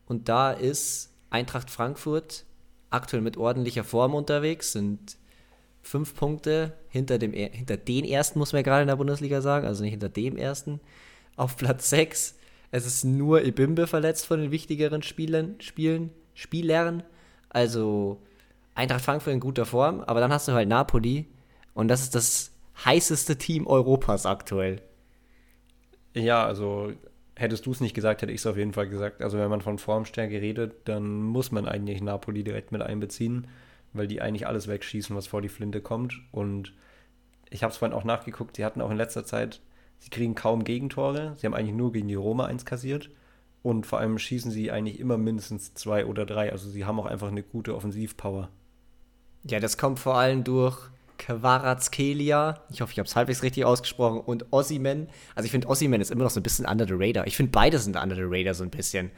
Und 0.08 0.30
da 0.30 0.52
ist 0.52 1.14
Eintracht 1.30 1.70
Frankfurt 1.70 2.46
aktuell 2.90 3.22
mit 3.22 3.38
ordentlicher 3.38 3.84
Form 3.84 4.14
unterwegs, 4.14 4.74
sind 4.74 5.18
fünf 5.82 6.16
Punkte 6.16 6.74
hinter, 6.90 7.18
dem, 7.18 7.34
hinter 7.34 7.78
den 7.78 8.04
ersten, 8.04 8.38
muss 8.38 8.52
man 8.52 8.60
ja 8.60 8.64
gerade 8.64 8.82
in 8.82 8.88
der 8.88 8.98
Bundesliga 8.98 9.42
sagen, 9.42 9.66
also 9.66 9.84
nicht 9.84 9.92
hinter 9.92 10.10
dem 10.10 10.38
ersten. 10.38 10.80
Auf 11.38 11.56
Platz 11.56 11.90
6. 11.90 12.36
Es 12.72 12.86
ist 12.86 13.06
nur 13.06 13.44
Ibimbe 13.44 13.88
verletzt 13.88 14.26
von 14.26 14.42
den 14.42 14.52
wichtigeren 14.52 15.02
Spielen, 15.02 15.56
Spielen, 15.60 16.12
Spielern. 16.34 17.04
Also 17.54 18.22
Eintracht 18.76 19.04
Frankfurt 19.04 19.34
in 19.34 19.40
guter 19.40 19.66
Form, 19.66 20.02
aber 20.02 20.22
dann 20.22 20.32
hast 20.32 20.48
du 20.48 20.54
halt 20.54 20.70
Napoli 20.70 21.28
und 21.74 21.90
das 21.90 22.02
ist 22.02 22.16
das 22.16 22.52
heißeste 22.86 23.38
Team 23.38 23.68
Europas 23.68 24.26
aktuell. 24.26 24.82
Ja, 26.14 26.46
also 26.46 26.94
hättest 27.36 27.66
du 27.66 27.72
es 27.72 27.82
nicht 27.82 27.94
gesagt, 27.94 28.22
hätte 28.22 28.32
ich 28.32 28.40
es 28.40 28.48
auf 28.48 28.58
jeden 28.58 28.74
Fall 28.74 28.88
gesagt. 28.88 29.22
Also 29.22 29.38
wenn 29.38 29.50
man 29.50 29.62
von 29.62 29.78
Formstärke 29.78 30.42
redet, 30.42 30.88
dann 30.88 31.22
muss 31.24 31.52
man 31.52 31.68
eigentlich 31.68 32.02
Napoli 32.02 32.44
direkt 32.44 32.72
mit 32.72 32.82
einbeziehen, 32.82 33.48
weil 33.94 34.08
die 34.08 34.22
eigentlich 34.22 34.48
alles 34.48 34.68
wegschießen, 34.68 35.16
was 35.16 35.28
vor 35.28 35.42
die 35.42 35.50
Flinte 35.50 35.82
kommt. 35.82 36.22
Und 36.32 36.74
ich 37.50 37.64
habe 37.64 37.72
es 37.72 37.78
vorhin 37.78 37.98
auch 37.98 38.06
nachgeguckt, 38.06 38.56
sie 38.56 38.64
hatten 38.64 38.82
auch 38.82 38.92
in 38.92 38.98
letzter 38.98 39.26
Zeit, 39.26 39.62
sie 40.00 40.10
kriegen 40.10 40.36
kaum 40.36 40.64
Gegentore. 40.64 41.34
Sie 41.36 41.46
haben 41.46 41.54
eigentlich 41.54 41.76
nur 41.76 41.92
gegen 41.92 42.08
die 42.08 42.16
Roma 42.16 42.46
eins 42.46 42.66
kassiert. 42.66 43.10
Und 43.64 43.86
vor 43.86 44.00
allem 44.00 44.18
schießen 44.18 44.52
sie 44.52 44.72
eigentlich 44.72 45.00
immer 45.00 45.18
mindestens 45.18 45.74
zwei 45.74 46.06
oder 46.06 46.26
drei. 46.26 46.52
Also 46.52 46.70
sie 46.70 46.86
haben 46.86 47.00
auch 47.00 47.06
einfach 47.06 47.28
eine 47.28 47.44
gute 47.44 47.76
Offensivpower. 47.76 48.50
Ja, 49.44 49.60
das 49.60 49.78
kommt 49.78 50.00
vor 50.00 50.18
allem 50.18 50.44
durch 50.44 50.90
Quarazkelia, 51.22 52.62
ich 52.72 52.82
hoffe, 52.82 52.92
ich 52.94 52.98
habe 52.98 53.08
es 53.08 53.16
halbwegs 53.16 53.44
richtig 53.44 53.64
ausgesprochen, 53.64 54.22
und 54.22 54.52
Ossiman. 54.52 55.08
Also 55.36 55.46
ich 55.46 55.52
finde, 55.52 55.68
Ossiman 55.68 56.02
ist 56.02 56.10
immer 56.10 56.24
noch 56.24 56.32
so 56.32 56.40
ein 56.40 56.44
bisschen 56.44 56.66
under 56.66 56.88
the 56.88 56.96
radar. 56.96 57.28
Ich 57.28 57.38
finde, 57.38 57.52
beide 57.52 57.78
sind 57.78 57.96
under 57.96 58.16
the 58.16 58.24
radar 58.26 58.56
so 58.56 58.64
ein 58.64 58.72
bisschen. 58.72 59.12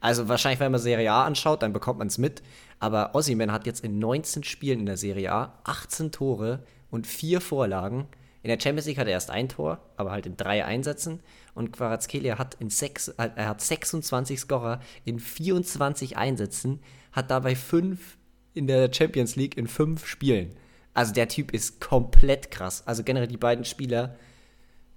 Also 0.00 0.28
wahrscheinlich, 0.28 0.60
wenn 0.60 0.70
man 0.70 0.80
Serie 0.80 1.10
A 1.10 1.24
anschaut, 1.24 1.62
dann 1.62 1.72
bekommt 1.72 1.98
man 1.98 2.06
es 2.06 2.18
mit. 2.18 2.42
Aber 2.78 3.14
Ossiman 3.14 3.52
hat 3.52 3.66
jetzt 3.66 3.84
in 3.84 3.98
19 3.98 4.44
Spielen 4.44 4.80
in 4.80 4.86
der 4.86 4.96
Serie 4.96 5.32
A 5.32 5.58
18 5.64 6.12
Tore 6.12 6.62
und 6.90 7.06
4 7.06 7.40
Vorlagen. 7.40 8.06
In 8.42 8.48
der 8.48 8.58
Champions 8.60 8.86
League 8.86 8.98
hat 8.98 9.06
er 9.06 9.12
erst 9.12 9.30
ein 9.30 9.48
Tor, 9.48 9.80
aber 9.96 10.12
halt 10.12 10.26
in 10.26 10.36
drei 10.36 10.64
Einsätzen. 10.64 11.20
Und 11.54 11.72
Quarazkelia 11.72 12.38
hat, 12.38 12.54
in 12.54 12.70
sechs, 12.70 13.08
äh, 13.08 13.30
er 13.36 13.48
hat 13.48 13.60
26 13.60 14.40
Scorer 14.40 14.80
in 15.04 15.18
24 15.18 16.16
Einsätzen, 16.16 16.80
hat 17.12 17.30
dabei 17.30 17.54
5 17.54 18.16
in 18.54 18.66
der 18.66 18.92
Champions 18.92 19.36
League 19.36 19.56
in 19.56 19.66
5 19.66 20.06
Spielen. 20.06 20.52
Also 20.94 21.12
der 21.12 21.28
Typ 21.28 21.52
ist 21.52 21.80
komplett 21.80 22.50
krass. 22.50 22.86
Also 22.86 23.04
generell 23.04 23.28
die 23.28 23.36
beiden 23.36 23.64
Spieler, 23.64 24.16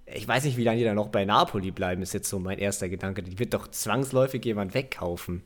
ich 0.06 0.26
weiß 0.26 0.44
nicht, 0.44 0.56
wie 0.56 0.64
lange 0.64 0.78
die 0.78 0.84
da 0.84 0.94
noch 0.94 1.08
bei 1.08 1.24
Napoli 1.24 1.70
bleiben, 1.70 2.02
ist 2.02 2.14
jetzt 2.14 2.28
so 2.28 2.38
mein 2.38 2.58
erster 2.58 2.88
Gedanke. 2.88 3.22
Die 3.22 3.38
wird 3.38 3.54
doch 3.54 3.68
zwangsläufig 3.68 4.44
jemand 4.44 4.74
wegkaufen. 4.74 5.42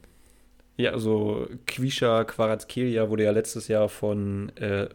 Ja, 0.77 0.93
also 0.93 1.49
Quisha 1.67 2.25
Quarazkelia 2.25 3.11
wurde 3.11 3.25
ja 3.25 3.33
letztes 3.33 3.67
Jahr 3.67 3.89
von 3.89 4.51
äh, 4.57 4.89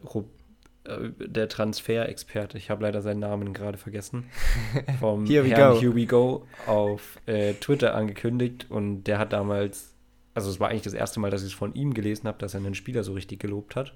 der 0.85 1.47
Transferexperte, 1.47 2.57
ich 2.57 2.69
habe 2.69 2.83
leider 2.83 3.01
seinen 3.01 3.19
Namen 3.19 3.53
gerade 3.53 3.77
vergessen, 3.77 4.25
vom 4.99 5.25
Here 5.25 5.45
we 5.45 5.49
Herrn 5.49 5.75
go. 5.75 5.81
Here 5.81 5.95
We 5.95 6.05
Go 6.05 6.45
auf 6.67 7.19
äh, 7.25 7.53
Twitter 7.53 7.95
angekündigt 7.95 8.67
und 8.69 9.05
der 9.05 9.17
hat 9.17 9.31
damals, 9.31 9.93
also 10.33 10.49
es 10.49 10.59
war 10.59 10.69
eigentlich 10.69 10.81
das 10.81 10.93
erste 10.93 11.19
Mal, 11.19 11.31
dass 11.31 11.41
ich 11.41 11.49
es 11.49 11.53
von 11.53 11.73
ihm 11.73 11.93
gelesen 11.93 12.27
habe, 12.27 12.37
dass 12.39 12.53
er 12.53 12.59
einen 12.59 12.75
Spieler 12.75 13.03
so 13.03 13.13
richtig 13.13 13.39
gelobt 13.39 13.75
hat. 13.75 13.93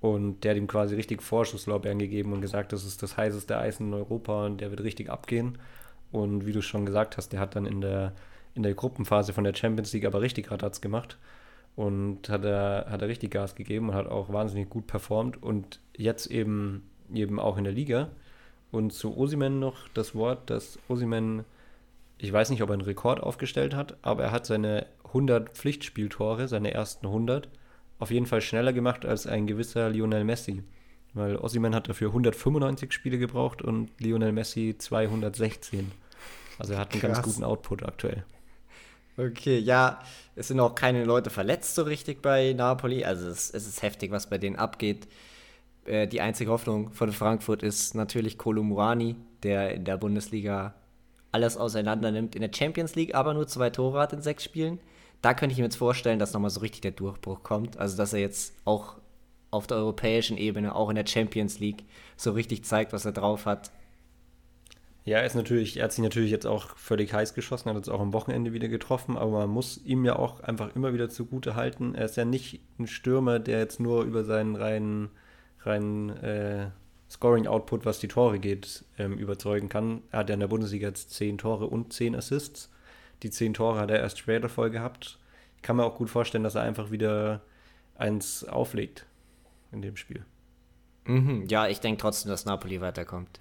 Und 0.00 0.44
der 0.44 0.50
hat 0.50 0.58
ihm 0.58 0.66
quasi 0.66 0.94
richtig 0.94 1.22
Vorschusslorbeeren 1.22 1.98
gegeben 1.98 2.34
und 2.34 2.42
gesagt, 2.42 2.74
das 2.74 2.84
ist 2.84 3.02
das 3.02 3.16
heißeste 3.16 3.56
Eis 3.56 3.80
in 3.80 3.94
Europa 3.94 4.44
und 4.44 4.60
der 4.60 4.68
wird 4.70 4.82
richtig 4.82 5.08
abgehen. 5.08 5.56
Und 6.12 6.44
wie 6.44 6.52
du 6.52 6.60
schon 6.60 6.84
gesagt 6.84 7.16
hast, 7.16 7.30
der 7.30 7.40
hat 7.40 7.56
dann 7.56 7.64
in 7.64 7.80
der, 7.80 8.12
in 8.54 8.62
der 8.62 8.74
Gruppenphase 8.74 9.32
von 9.32 9.44
der 9.44 9.54
Champions 9.54 9.94
League 9.94 10.04
aber 10.04 10.20
richtig 10.20 10.50
Radatz 10.50 10.82
gemacht 10.82 11.16
und 11.76 12.28
hat 12.28 12.44
er, 12.44 12.86
hat 12.88 13.02
er 13.02 13.08
richtig 13.08 13.30
Gas 13.30 13.54
gegeben 13.54 13.90
und 13.90 13.94
hat 13.94 14.06
auch 14.06 14.32
wahnsinnig 14.32 14.70
gut 14.70 14.86
performt 14.86 15.42
und 15.42 15.80
jetzt 15.96 16.30
eben, 16.30 16.88
eben 17.12 17.40
auch 17.40 17.56
in 17.56 17.64
der 17.64 17.72
Liga. 17.72 18.10
Und 18.70 18.92
zu 18.92 19.16
Osimen 19.16 19.60
noch 19.60 19.88
das 19.94 20.14
Wort, 20.14 20.50
dass 20.50 20.78
Osimen, 20.88 21.44
ich 22.18 22.32
weiß 22.32 22.50
nicht, 22.50 22.62
ob 22.62 22.70
er 22.70 22.74
einen 22.74 22.82
Rekord 22.82 23.20
aufgestellt 23.20 23.74
hat, 23.74 23.96
aber 24.02 24.24
er 24.24 24.32
hat 24.32 24.46
seine 24.46 24.86
100 25.06 25.50
Pflichtspieltore, 25.50 26.48
seine 26.48 26.72
ersten 26.72 27.06
100, 27.06 27.48
auf 27.98 28.10
jeden 28.10 28.26
Fall 28.26 28.40
schneller 28.40 28.72
gemacht 28.72 29.04
als 29.04 29.26
ein 29.26 29.46
gewisser 29.46 29.88
Lionel 29.90 30.24
Messi. 30.24 30.62
Weil 31.12 31.36
Osimhen 31.36 31.74
hat 31.74 31.88
dafür 31.88 32.08
195 32.08 32.92
Spiele 32.92 33.18
gebraucht 33.18 33.62
und 33.62 33.90
Lionel 34.00 34.32
Messi 34.32 34.74
216. 34.76 35.92
Also 36.58 36.72
er 36.74 36.80
hat 36.80 36.92
einen 36.92 37.02
ganz 37.02 37.18
Krass. 37.18 37.26
guten 37.26 37.44
Output 37.44 37.84
aktuell. 37.84 38.24
Okay, 39.16 39.58
ja, 39.58 40.00
es 40.34 40.48
sind 40.48 40.58
auch 40.58 40.74
keine 40.74 41.04
Leute 41.04 41.30
verletzt 41.30 41.76
so 41.76 41.82
richtig 41.82 42.20
bei 42.20 42.52
Napoli. 42.52 43.04
Also 43.04 43.28
es, 43.28 43.50
es 43.50 43.66
ist 43.66 43.82
heftig, 43.82 44.10
was 44.10 44.28
bei 44.28 44.38
denen 44.38 44.56
abgeht. 44.56 45.06
Äh, 45.84 46.08
die 46.08 46.20
einzige 46.20 46.50
Hoffnung 46.50 46.90
von 46.92 47.12
Frankfurt 47.12 47.62
ist 47.62 47.94
natürlich 47.94 48.38
Kolumuani, 48.38 49.16
der 49.42 49.74
in 49.74 49.84
der 49.84 49.98
Bundesliga 49.98 50.74
alles 51.30 51.56
auseinander 51.56 52.10
nimmt. 52.10 52.34
In 52.34 52.42
der 52.42 52.50
Champions 52.52 52.96
League 52.96 53.14
aber 53.14 53.34
nur 53.34 53.46
zwei 53.46 53.70
Tore 53.70 54.00
hat 54.00 54.12
in 54.12 54.22
sechs 54.22 54.44
Spielen. 54.44 54.80
Da 55.22 55.32
könnte 55.32 55.52
ich 55.52 55.58
mir 55.58 55.64
jetzt 55.64 55.76
vorstellen, 55.76 56.18
dass 56.18 56.32
nochmal 56.32 56.50
so 56.50 56.60
richtig 56.60 56.80
der 56.82 56.90
Durchbruch 56.90 57.42
kommt. 57.42 57.76
Also 57.78 57.96
dass 57.96 58.12
er 58.12 58.20
jetzt 58.20 58.54
auch 58.64 58.96
auf 59.50 59.68
der 59.68 59.76
europäischen 59.76 60.36
Ebene, 60.36 60.74
auch 60.74 60.88
in 60.90 60.96
der 60.96 61.06
Champions 61.06 61.60
League, 61.60 61.84
so 62.16 62.32
richtig 62.32 62.64
zeigt, 62.64 62.92
was 62.92 63.04
er 63.04 63.12
drauf 63.12 63.46
hat. 63.46 63.70
Ja, 65.04 65.18
er 65.18 65.26
ist 65.26 65.34
natürlich, 65.34 65.76
er 65.76 65.84
hat 65.84 65.92
sich 65.92 66.02
natürlich 66.02 66.30
jetzt 66.30 66.46
auch 66.46 66.76
völlig 66.76 67.12
heiß 67.12 67.34
geschossen, 67.34 67.68
hat 67.68 67.76
jetzt 67.76 67.90
auch 67.90 68.00
am 68.00 68.14
Wochenende 68.14 68.54
wieder 68.54 68.68
getroffen, 68.68 69.18
aber 69.18 69.30
man 69.30 69.50
muss 69.50 69.78
ihm 69.84 70.04
ja 70.06 70.16
auch 70.16 70.40
einfach 70.40 70.74
immer 70.74 70.94
wieder 70.94 71.10
zugute 71.10 71.54
halten. 71.54 71.94
Er 71.94 72.06
ist 72.06 72.16
ja 72.16 72.24
nicht 72.24 72.60
ein 72.78 72.86
Stürmer, 72.86 73.38
der 73.38 73.58
jetzt 73.58 73.80
nur 73.80 74.04
über 74.04 74.24
seinen 74.24 74.56
reinen, 74.56 75.10
reinen 75.60 76.08
äh, 76.08 76.70
Scoring-Output, 77.10 77.84
was 77.84 77.98
die 77.98 78.08
Tore 78.08 78.38
geht, 78.38 78.86
ähm, 78.98 79.18
überzeugen 79.18 79.68
kann. 79.68 80.02
Er 80.10 80.20
hat 80.20 80.30
ja 80.30 80.34
in 80.34 80.40
der 80.40 80.48
Bundesliga 80.48 80.88
jetzt 80.88 81.10
10 81.10 81.36
Tore 81.36 81.66
und 81.66 81.92
10 81.92 82.16
Assists. 82.16 82.70
Die 83.22 83.30
10 83.30 83.54
Tore 83.54 83.78
hat 83.78 83.90
er 83.90 84.00
erst 84.00 84.18
später 84.18 84.48
voll 84.48 84.70
gehabt. 84.70 85.18
Ich 85.56 85.62
kann 85.62 85.76
mir 85.76 85.84
auch 85.84 85.96
gut 85.96 86.08
vorstellen, 86.08 86.44
dass 86.44 86.54
er 86.54 86.62
einfach 86.62 86.90
wieder 86.90 87.42
eins 87.94 88.42
auflegt 88.44 89.04
in 89.70 89.82
dem 89.82 89.96
Spiel. 89.96 90.24
Mhm, 91.04 91.44
ja, 91.46 91.68
ich 91.68 91.80
denke 91.80 92.00
trotzdem, 92.00 92.30
dass 92.30 92.46
Napoli 92.46 92.80
weiterkommt. 92.80 93.40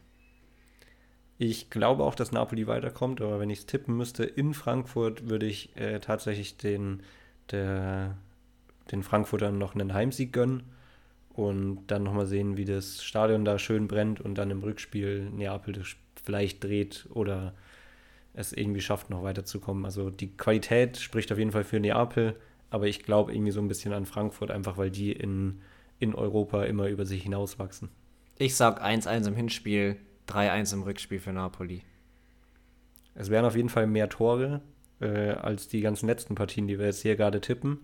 Ich 1.46 1.70
glaube 1.70 2.06
auch, 2.06 2.16
dass 2.16 2.32
Napoli 2.32 2.68
weiterkommt, 2.68 3.20
aber 3.20 3.38
wenn 3.38 3.50
ich 3.50 3.60
es 3.60 3.66
tippen 3.66 3.98
müsste, 3.98 4.24
in 4.24 4.54
Frankfurt 4.54 5.28
würde 5.28 5.46
ich 5.46 5.76
äh, 5.76 6.00
tatsächlich 6.00 6.56
den, 6.56 7.04
der, 7.52 8.16
den 8.94 9.04
Frankfurtern 9.04 9.58
noch 9.58 9.76
einen 9.76 9.94
Heimsieg 9.94 10.32
gönnen 10.32 10.64
und 11.34 11.84
dann 11.88 12.04
nochmal 12.04 12.28
sehen, 12.28 12.56
wie 12.56 12.64
das 12.64 13.04
Stadion 13.04 13.44
da 13.44 13.60
schön 13.60 13.90
brennt 13.90 14.22
und 14.22 14.36
dann 14.36 14.52
im 14.52 14.64
Rückspiel 14.64 15.30
Neapel 15.32 15.84
vielleicht 16.24 16.64
dreht 16.64 17.10
oder 17.10 17.54
es 18.34 18.54
irgendwie 18.54 18.80
schafft, 18.80 19.10
noch 19.10 19.24
weiterzukommen. 19.24 19.84
Also 19.84 20.12
die 20.12 20.38
Qualität 20.38 20.96
spricht 20.96 21.30
auf 21.34 21.40
jeden 21.40 21.52
Fall 21.52 21.66
für 21.66 21.82
Neapel, 21.82 22.38
aber 22.70 22.88
ich 22.88 23.04
glaube 23.04 23.34
irgendwie 23.34 23.52
so 23.52 23.60
ein 23.60 23.68
bisschen 23.68 23.92
an 23.92 24.06
Frankfurt, 24.06 24.50
einfach 24.50 24.78
weil 24.78 24.92
die 24.92 25.12
in, 25.12 25.60
in 26.00 26.16
Europa 26.16 26.64
immer 26.64 26.88
über 26.88 27.06
sich 27.06 27.24
hinauswachsen. 27.24 27.90
Ich 28.38 28.56
sag 28.56 28.82
1-1 28.82 29.28
im 29.28 29.36
Hinspiel, 29.36 29.98
3-1 30.28 30.74
im 30.74 30.84
Rückspiel 30.84 31.20
für 31.20 31.34
Napoli. 31.34 31.82
Es 33.16 33.30
wären 33.30 33.46
auf 33.46 33.56
jeden 33.56 33.70
Fall 33.70 33.88
mehr 33.88 34.10
Tore 34.10 34.62
äh, 35.00 35.32
als 35.32 35.68
die 35.68 35.82
ganzen 35.82 36.08
letzten 36.08 36.36
Partien, 36.36 36.68
die 36.68 36.80
wir 36.80 36.88
jetzt 36.88 37.02
hier 37.02 37.16
gerade 37.16 37.42
tippen. 37.42 37.80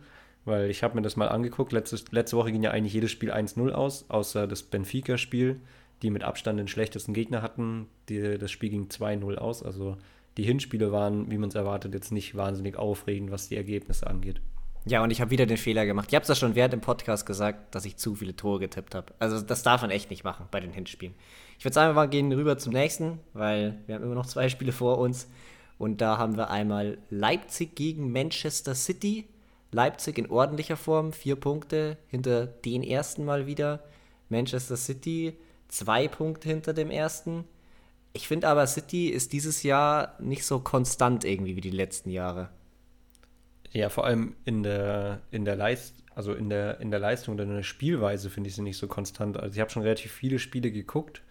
Weil 0.45 0.69
ich 0.69 0.84
habe 0.84 0.95
mir 0.95 1.02
das 1.02 1.15
mal 1.15 1.28
angeguckt. 1.28 1.71
Letzte, 1.71 1.99
letzte 2.12 2.38
Woche 2.38 2.52
ging 2.52 2.63
ja 2.63 2.71
eigentlich 2.71 2.93
jedes 2.93 3.12
Spiel 3.12 3.32
1-0 3.32 3.71
aus, 3.71 4.10
außer 4.10 4.47
das 4.47 4.63
Benfica-Spiel, 4.63 5.60
die 6.02 6.10
mit 6.10 6.23
Abstand 6.23 6.60
den 6.60 6.67
schlechtesten 6.67 7.13
Gegner 7.13 7.41
hatten. 7.41 7.88
Die, 8.08 8.38
das 8.38 8.49
Spiel 8.52 8.69
ging 8.69 8.88
2-0 8.88 9.36
aus. 9.36 9.62
Also 9.63 9.97
die 10.38 10.43
Hinspiele 10.43 10.91
waren, 10.91 11.30
wie 11.30 11.38
man 11.38 11.49
es 11.49 11.56
erwartet, 11.56 11.93
jetzt 11.93 12.12
nicht 12.12 12.36
wahnsinnig 12.36 12.78
aufregend, 12.78 13.32
was 13.32 13.49
die 13.49 13.58
Ergebnisse 13.58 14.08
angeht. 14.08 14.41
Ja, 14.89 15.04
und 15.04 15.12
ich 15.12 15.21
habe 15.21 15.30
wieder 15.30 15.45
den 15.45 15.58
Fehler 15.58 15.86
gemacht. 15.86 16.08
Ich 16.10 16.15
habe 16.15 16.23
es 16.23 16.30
ja 16.30 16.34
schon 16.34 16.56
während 16.56 16.73
dem 16.73 16.82
Podcast 16.82 17.28
gesagt, 17.28 17.75
dass 17.75 17.86
ich 17.86 17.97
zu 17.97 18.15
viele 18.15 18.36
Tore 18.36 18.60
getippt 18.60 18.95
habe. 18.95 19.13
Also 19.19 19.39
das 19.39 19.62
darf 19.62 19.84
man 19.84 19.91
echt 19.91 20.10
nicht 20.10 20.23
machen 20.23 20.47
bei 20.49 20.60
den 20.60 20.73
Hinspielen. 20.73 21.13
Ich 21.60 21.63
würde 21.63 21.75
sagen, 21.75 21.95
wir 21.95 22.08
gehen 22.08 22.32
rüber 22.32 22.58
zum 22.58 22.73
nächsten, 22.73 23.19
weil 23.34 23.78
wir 23.86 23.93
haben 23.93 24.04
immer 24.04 24.15
noch 24.15 24.25
zwei 24.25 24.49
Spiele 24.49 24.71
vor 24.71 24.97
uns. 24.97 25.28
Und 25.78 26.02
da 26.02 26.17
haben 26.17 26.38
wir 26.38 26.49
einmal 26.49 26.97
Leipzig 27.12 27.75
gegen 27.75 28.12
Manchester 28.12 28.73
City. 28.73 29.28
Leipzig 29.71 30.17
in 30.17 30.32
ordentlicher 30.32 30.75
Form, 30.75 31.13
vier 31.13 31.36
Punkte 31.36 31.97
hinter 32.08 32.47
den 32.47 32.82
ersten 32.82 33.25
mal 33.25 33.45
wieder. 33.45 33.84
Manchester 34.30 34.75
City 34.75 35.38
zwei 35.67 36.08
Punkte 36.08 36.49
hinter 36.49 36.73
dem 36.73 36.89
ersten. 36.89 37.43
Ich 38.13 38.28
finde 38.28 38.47
aber, 38.47 38.65
City 38.65 39.10
ist 39.10 39.34
dieses 39.34 39.62
Jahr 39.62 40.15
nicht 40.19 40.43
so 40.43 40.62
konstant 40.62 41.25
irgendwie 41.25 41.56
wie 41.56 41.62
die 41.62 41.69
letzten 41.69 42.10
Jahre. 42.10 42.49
Ja, 43.71 43.89
vor 43.89 44.05
allem 44.05 44.36
in 44.45 44.63
der, 44.63 45.21
in 45.32 45.45
der 45.45 45.55
Leist, 45.55 46.03
also 46.15 46.34
in 46.34 46.49
der, 46.49 46.79
in 46.79 46.91
der 46.91 46.99
Leistung 46.99 47.36
oder 47.36 47.43
in 47.43 47.55
der 47.55 47.63
Spielweise 47.63 48.29
finde 48.29 48.49
ich 48.49 48.55
sie 48.55 48.63
nicht 48.63 48.77
so 48.77 48.88
konstant. 48.88 49.38
Also 49.38 49.53
ich 49.53 49.60
habe 49.60 49.69
schon 49.69 49.84
relativ 49.84 50.12
viele 50.12 50.39
Spiele 50.39 50.71
geguckt 50.71 51.21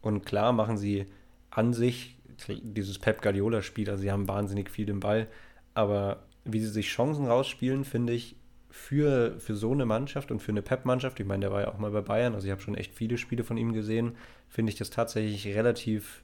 und 0.00 0.24
klar 0.24 0.52
machen 0.52 0.76
sie 0.76 1.06
an 1.50 1.72
sich 1.72 2.16
dieses 2.48 2.98
Pep 2.98 3.20
Guardiola-Spiel, 3.22 3.90
also 3.90 4.00
sie 4.00 4.10
haben 4.10 4.28
wahnsinnig 4.28 4.70
viel 4.70 4.86
den 4.86 5.00
Ball, 5.00 5.26
aber 5.74 6.22
wie 6.44 6.60
sie 6.60 6.68
sich 6.68 6.88
Chancen 6.88 7.26
rausspielen, 7.26 7.84
finde 7.84 8.14
ich, 8.14 8.36
für, 8.70 9.38
für 9.40 9.56
so 9.56 9.72
eine 9.72 9.84
Mannschaft 9.84 10.30
und 10.30 10.40
für 10.40 10.52
eine 10.52 10.62
Pep-Mannschaft, 10.62 11.18
ich 11.20 11.26
meine, 11.26 11.40
der 11.40 11.52
war 11.52 11.62
ja 11.62 11.68
auch 11.68 11.78
mal 11.78 11.90
bei 11.90 12.00
Bayern, 12.00 12.34
also 12.34 12.46
ich 12.46 12.52
habe 12.52 12.62
schon 12.62 12.76
echt 12.76 12.94
viele 12.94 13.18
Spiele 13.18 13.44
von 13.44 13.56
ihm 13.56 13.72
gesehen, 13.72 14.12
finde 14.48 14.70
ich 14.70 14.78
das 14.78 14.90
tatsächlich 14.90 15.46
relativ 15.48 16.22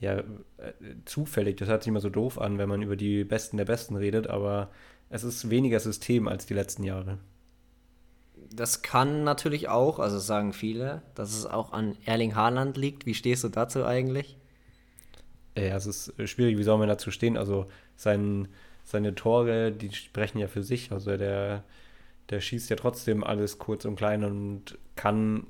ja, 0.00 0.18
äh, 0.18 0.24
zufällig. 1.04 1.56
Das 1.56 1.68
hört 1.68 1.82
sich 1.82 1.88
immer 1.88 2.00
so 2.00 2.10
doof 2.10 2.40
an, 2.40 2.58
wenn 2.58 2.68
man 2.68 2.82
über 2.82 2.96
die 2.96 3.24
Besten 3.24 3.58
der 3.58 3.64
Besten 3.64 3.96
redet, 3.96 4.26
aber 4.26 4.70
es 5.10 5.24
ist 5.24 5.50
weniger 5.50 5.80
System 5.80 6.28
als 6.28 6.46
die 6.46 6.54
letzten 6.54 6.84
Jahre. 6.84 7.18
Das 8.50 8.82
kann 8.82 9.24
natürlich 9.24 9.68
auch, 9.68 9.98
also 9.98 10.18
sagen 10.18 10.52
viele, 10.52 11.02
dass 11.14 11.36
es 11.36 11.46
auch 11.46 11.72
an 11.72 11.96
Erling 12.04 12.34
Haaland 12.34 12.76
liegt. 12.76 13.06
Wie 13.06 13.14
stehst 13.14 13.42
du 13.44 13.48
dazu 13.48 13.84
eigentlich? 13.84 14.36
Ja, 15.56 15.76
es 15.76 15.86
ist 15.86 16.12
schwierig, 16.28 16.58
wie 16.58 16.62
soll 16.62 16.78
man 16.78 16.88
dazu 16.88 17.10
stehen? 17.10 17.36
Also 17.36 17.66
sein, 17.96 18.48
seine 18.84 19.14
Tore, 19.14 19.72
die 19.72 19.92
sprechen 19.92 20.38
ja 20.38 20.48
für 20.48 20.62
sich. 20.62 20.92
Also 20.92 21.16
der, 21.16 21.64
der 22.30 22.40
schießt 22.40 22.70
ja 22.70 22.76
trotzdem 22.76 23.24
alles 23.24 23.58
kurz 23.58 23.84
und 23.84 23.96
klein 23.96 24.24
und 24.24 24.78
kann, 24.96 25.46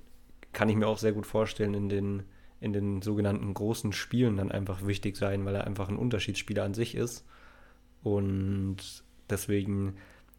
kann 0.52 0.68
ich 0.68 0.76
mir 0.76 0.86
auch 0.86 0.98
sehr 0.98 1.12
gut 1.12 1.26
vorstellen, 1.26 1.74
in 1.74 1.88
den, 1.88 2.22
in 2.60 2.72
den 2.72 3.02
sogenannten 3.02 3.52
großen 3.54 3.92
Spielen 3.92 4.36
dann 4.36 4.52
einfach 4.52 4.86
wichtig 4.86 5.16
sein, 5.16 5.44
weil 5.44 5.54
er 5.54 5.66
einfach 5.66 5.88
ein 5.88 5.98
Unterschiedsspieler 5.98 6.64
an 6.64 6.74
sich 6.74 6.94
ist. 6.94 7.26
Und 8.02 9.03
deswegen, 9.30 9.96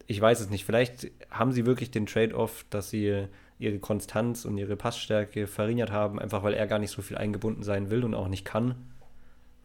ich 0.07 0.19
weiß 0.19 0.39
es 0.39 0.49
nicht, 0.49 0.65
vielleicht 0.65 1.11
haben 1.29 1.51
sie 1.51 1.65
wirklich 1.65 1.91
den 1.91 2.05
Trade-off, 2.05 2.65
dass 2.69 2.89
sie 2.89 3.27
ihre 3.57 3.79
Konstanz 3.79 4.45
und 4.45 4.57
ihre 4.57 4.75
Passstärke 4.75 5.47
verringert 5.47 5.91
haben, 5.91 6.19
einfach 6.19 6.43
weil 6.43 6.53
er 6.53 6.67
gar 6.67 6.79
nicht 6.79 6.91
so 6.91 7.01
viel 7.01 7.17
eingebunden 7.17 7.63
sein 7.63 7.89
will 7.89 8.03
und 8.03 8.13
auch 8.13 8.27
nicht 8.27 8.45
kann. 8.45 8.75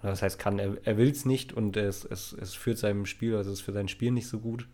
Das 0.03 0.23
heißt, 0.23 0.39
kann, 0.39 0.59
er, 0.59 0.77
er 0.85 0.97
will 0.97 1.11
es 1.11 1.27
nicht 1.27 1.53
und 1.53 1.77
es, 1.77 2.05
es, 2.05 2.33
es 2.33 2.55
führt 2.55 2.79
seinem 2.79 3.05
Spiel, 3.05 3.37
also 3.37 3.51
es 3.51 3.59
ist 3.59 3.65
für 3.65 3.73
sein 3.73 3.89
Spiel 3.89 4.13
nicht 4.13 4.29
so 4.29 4.39
gut. 4.39 4.67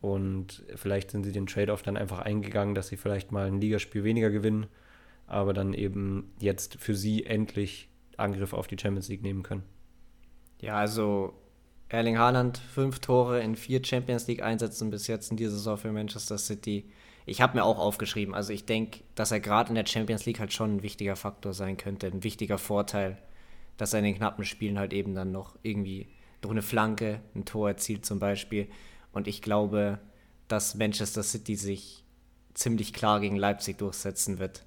Und 0.00 0.64
vielleicht 0.74 1.12
sind 1.12 1.24
sie 1.24 1.32
den 1.32 1.46
Trade-off 1.46 1.82
dann 1.82 1.96
einfach 1.96 2.18
eingegangen, 2.18 2.74
dass 2.74 2.88
sie 2.88 2.98
vielleicht 2.98 3.32
mal 3.32 3.46
ein 3.46 3.60
Ligaspiel 3.60 4.04
weniger 4.04 4.30
gewinnen, 4.30 4.66
aber 5.26 5.54
dann 5.54 5.72
eben 5.72 6.34
jetzt 6.40 6.76
für 6.78 6.94
sie 6.94 7.24
endlich 7.24 7.88
Angriff 8.18 8.52
auf 8.52 8.66
die 8.66 8.76
Champions 8.78 9.08
League 9.08 9.22
nehmen 9.22 9.42
können. 9.42 9.62
Ja, 10.60 10.76
also 10.76 11.32
Erling 11.94 12.18
Haaland, 12.18 12.58
fünf 12.58 12.98
Tore 12.98 13.40
in 13.40 13.54
vier 13.54 13.84
Champions 13.84 14.26
League-Einsätzen 14.26 14.90
bis 14.90 15.06
jetzt 15.06 15.30
in 15.30 15.36
dieser 15.36 15.52
Saison 15.52 15.78
für 15.78 15.92
Manchester 15.92 16.38
City. 16.38 16.90
Ich 17.24 17.40
habe 17.40 17.56
mir 17.56 17.64
auch 17.64 17.78
aufgeschrieben, 17.78 18.34
also 18.34 18.52
ich 18.52 18.66
denke, 18.66 19.00
dass 19.14 19.30
er 19.30 19.38
gerade 19.38 19.68
in 19.68 19.76
der 19.76 19.86
Champions 19.86 20.26
League 20.26 20.40
halt 20.40 20.52
schon 20.52 20.76
ein 20.76 20.82
wichtiger 20.82 21.14
Faktor 21.14 21.54
sein 21.54 21.76
könnte, 21.76 22.08
ein 22.08 22.24
wichtiger 22.24 22.58
Vorteil, 22.58 23.16
dass 23.76 23.92
er 23.92 24.00
in 24.00 24.06
den 24.06 24.16
knappen 24.16 24.44
Spielen 24.44 24.76
halt 24.78 24.92
eben 24.92 25.14
dann 25.14 25.30
noch 25.30 25.56
irgendwie 25.62 26.08
durch 26.40 26.50
eine 26.50 26.62
Flanke 26.62 27.20
ein 27.36 27.44
Tor 27.44 27.68
erzielt 27.68 28.04
zum 28.04 28.18
Beispiel. 28.18 28.66
Und 29.12 29.28
ich 29.28 29.40
glaube, 29.40 30.00
dass 30.48 30.74
Manchester 30.74 31.22
City 31.22 31.54
sich 31.54 32.04
ziemlich 32.54 32.92
klar 32.92 33.20
gegen 33.20 33.36
Leipzig 33.36 33.78
durchsetzen 33.78 34.40
wird. 34.40 34.64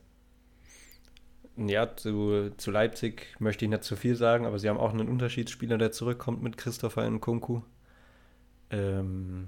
Ja, 1.58 1.96
zu, 1.96 2.52
zu 2.58 2.70
Leipzig 2.70 3.36
möchte 3.40 3.66
ich 3.66 3.72
nicht 3.72 3.84
zu 3.84 3.96
viel 3.96 4.16
sagen, 4.16 4.46
aber 4.46 4.60
sie 4.60 4.70
haben 4.70 4.78
auch 4.78 4.94
einen 4.94 5.10
Unterschiedsspieler, 5.10 5.80
der 5.80 5.92
zurückkommt 5.92 6.44
mit 6.44 6.56
Christopher 6.56 7.10
Nkunku. 7.10 7.62
Ähm, 8.70 9.48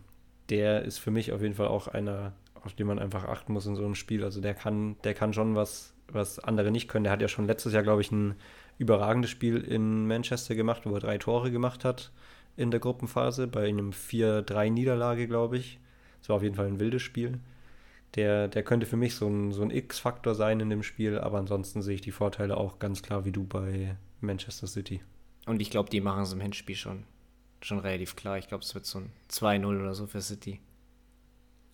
der 0.49 0.83
ist 0.83 0.97
für 0.97 1.11
mich 1.11 1.31
auf 1.31 1.41
jeden 1.41 1.53
Fall 1.53 1.67
auch 1.67 1.87
einer, 1.87 2.33
auf 2.63 2.73
den 2.73 2.87
man 2.87 2.97
einfach 2.97 3.25
achten 3.25 3.53
muss 3.53 3.67
in 3.67 3.75
so 3.75 3.85
einem 3.85 3.93
Spiel. 3.93 4.23
Also 4.23 4.41
der 4.41 4.55
kann, 4.55 4.95
der 5.03 5.13
kann 5.13 5.33
schon 5.33 5.55
was, 5.55 5.93
was 6.07 6.39
andere 6.39 6.71
nicht 6.71 6.87
können. 6.87 7.03
Der 7.03 7.13
hat 7.13 7.21
ja 7.21 7.27
schon 7.27 7.45
letztes 7.45 7.73
Jahr, 7.73 7.83
glaube 7.83 8.01
ich, 8.01 8.11
ein 8.11 8.35
überragendes 8.79 9.29
Spiel 9.29 9.57
in 9.57 10.07
Manchester 10.07 10.55
gemacht, 10.55 10.83
wo 10.85 10.95
er 10.95 11.01
drei 11.01 11.19
Tore 11.19 11.51
gemacht 11.51 11.85
hat 11.85 12.11
in 12.57 12.71
der 12.71 12.79
Gruppenphase, 12.79 13.47
bei 13.47 13.67
einem 13.67 13.91
4-3-Niederlage, 13.91 15.27
glaube 15.27 15.57
ich. 15.57 15.79
Das 16.19 16.29
war 16.29 16.37
auf 16.37 16.43
jeden 16.43 16.55
Fall 16.55 16.67
ein 16.67 16.79
wildes 16.79 17.03
Spiel. 17.03 17.39
Der, 18.15 18.47
der 18.47 18.63
könnte 18.63 18.85
für 18.85 18.97
mich 18.97 19.15
so 19.15 19.27
ein, 19.27 19.51
so 19.51 19.61
ein 19.61 19.69
X-Faktor 19.69 20.33
sein 20.33 20.59
in 20.59 20.69
dem 20.69 20.83
Spiel, 20.83 21.19
aber 21.19 21.37
ansonsten 21.37 21.81
sehe 21.81 21.95
ich 21.95 22.01
die 22.01 22.11
Vorteile 22.11 22.57
auch 22.57 22.79
ganz 22.79 23.03
klar 23.03 23.25
wie 23.25 23.31
du 23.31 23.43
bei 23.43 23.95
Manchester 24.19 24.67
City. 24.67 25.01
Und 25.45 25.61
ich 25.61 25.69
glaube, 25.69 25.89
die 25.89 26.01
machen 26.01 26.23
es 26.23 26.33
im 26.33 26.41
Hinspiel 26.41 26.75
schon, 26.75 27.03
schon 27.61 27.79
relativ 27.79 28.15
klar. 28.15 28.37
Ich 28.37 28.47
glaube, 28.47 28.63
es 28.63 28.73
wird 28.73 28.85
so 28.85 28.99
ein 28.99 29.11
2-0 29.29 29.65
oder 29.65 29.93
so 29.93 30.07
für 30.07 30.21
City. 30.21 30.59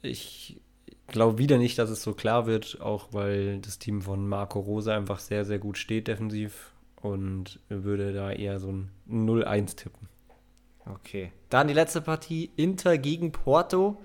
Ich 0.02 0.60
glaube 1.08 1.38
wieder 1.38 1.58
nicht, 1.58 1.78
dass 1.80 1.90
es 1.90 2.04
so 2.04 2.14
klar 2.14 2.48
wird, 2.48 2.82
auch 2.82 3.10
weil 3.12 3.60
das 3.60 3.80
Team 3.80 4.02
von 4.02 4.28
Marco 4.28 4.60
Rose 4.60 4.94
einfach 4.94 5.20
sehr, 5.20 5.46
sehr 5.46 5.60
gut 5.60 5.78
steht 5.78 6.08
defensiv 6.08 6.74
und 7.02 7.60
würde 7.70 8.14
da 8.14 8.32
eher 8.32 8.60
so 8.60 8.72
ein 8.72 8.92
0-1 9.10 9.76
tippen. 9.76 10.10
Okay. 10.86 11.32
Dann 11.50 11.68
die 11.68 11.74
letzte 11.74 12.02
Partie, 12.02 12.52
Inter 12.56 12.98
gegen 12.98 13.32
Porto. 13.32 14.02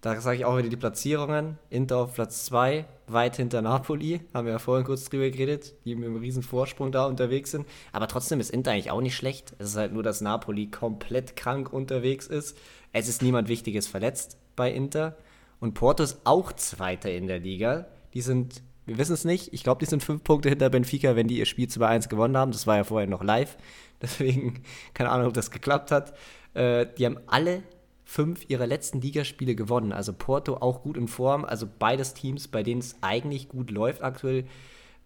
Da 0.00 0.20
sage 0.20 0.36
ich 0.36 0.44
auch 0.44 0.56
wieder 0.56 0.68
die 0.68 0.76
Platzierungen. 0.76 1.58
Inter 1.70 1.98
auf 1.98 2.14
Platz 2.14 2.44
2, 2.46 2.84
weit 3.08 3.36
hinter 3.36 3.62
Napoli. 3.62 4.20
Haben 4.32 4.46
wir 4.46 4.52
ja 4.52 4.58
vorhin 4.60 4.86
kurz 4.86 5.08
drüber 5.08 5.28
geredet, 5.28 5.74
die 5.84 5.96
mit 5.96 6.06
einem 6.06 6.16
riesen 6.16 6.44
Vorsprung 6.44 6.92
da 6.92 7.06
unterwegs 7.06 7.50
sind. 7.50 7.66
Aber 7.90 8.06
trotzdem 8.06 8.38
ist 8.38 8.50
Inter 8.50 8.70
eigentlich 8.70 8.92
auch 8.92 9.00
nicht 9.00 9.16
schlecht. 9.16 9.54
Es 9.58 9.70
ist 9.70 9.76
halt 9.76 9.92
nur, 9.92 10.04
dass 10.04 10.20
Napoli 10.20 10.70
komplett 10.70 11.34
krank 11.34 11.72
unterwegs 11.72 12.28
ist. 12.28 12.56
Es 12.92 13.08
ist 13.08 13.22
niemand 13.22 13.48
Wichtiges 13.48 13.88
verletzt 13.88 14.38
bei 14.54 14.70
Inter. 14.70 15.16
Und 15.58 15.74
Porto 15.74 16.04
ist 16.04 16.20
auch 16.22 16.52
Zweiter 16.52 17.10
in 17.10 17.26
der 17.26 17.40
Liga. 17.40 17.88
Die 18.14 18.20
sind 18.20 18.62
wir 18.88 18.96
wissen 18.96 19.12
es 19.12 19.26
nicht. 19.26 19.52
Ich 19.52 19.64
glaube, 19.64 19.80
die 19.80 19.90
sind 19.90 20.02
fünf 20.02 20.24
Punkte 20.24 20.48
hinter 20.48 20.70
Benfica, 20.70 21.14
wenn 21.14 21.28
die 21.28 21.38
ihr 21.38 21.44
Spiel 21.44 21.68
2-1 21.68 22.08
gewonnen 22.08 22.38
haben. 22.38 22.52
Das 22.52 22.66
war 22.66 22.76
ja 22.76 22.84
vorher 22.84 23.06
noch 23.06 23.22
live. 23.22 23.58
Deswegen 24.02 24.62
keine 24.94 25.10
Ahnung, 25.10 25.26
ob 25.26 25.34
das 25.34 25.50
geklappt 25.50 25.90
hat. 25.90 26.14
Äh, 26.54 26.86
die 26.96 27.04
haben 27.04 27.18
alle 27.26 27.62
fünf 28.08 28.48
ihrer 28.48 28.66
letzten 28.66 29.02
Ligaspiele 29.02 29.54
gewonnen. 29.54 29.92
Also 29.92 30.14
Porto 30.14 30.54
auch 30.56 30.82
gut 30.82 30.96
in 30.96 31.08
Form. 31.08 31.44
Also 31.44 31.68
beides 31.78 32.14
Teams, 32.14 32.48
bei 32.48 32.62
denen 32.62 32.80
es 32.80 32.96
eigentlich 33.02 33.50
gut 33.50 33.70
läuft 33.70 34.02
aktuell. 34.02 34.46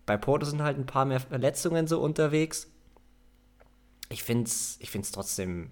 Bei 0.06 0.16
Porto 0.16 0.46
sind 0.46 0.62
halt 0.62 0.78
ein 0.78 0.86
paar 0.86 1.04
mehr 1.04 1.18
Verletzungen 1.18 1.88
so 1.88 2.00
unterwegs. 2.00 2.70
Ich 4.08 4.22
finde 4.22 4.44
es 4.44 4.78
ich 4.78 4.90
find's 4.90 5.10
trotzdem, 5.10 5.70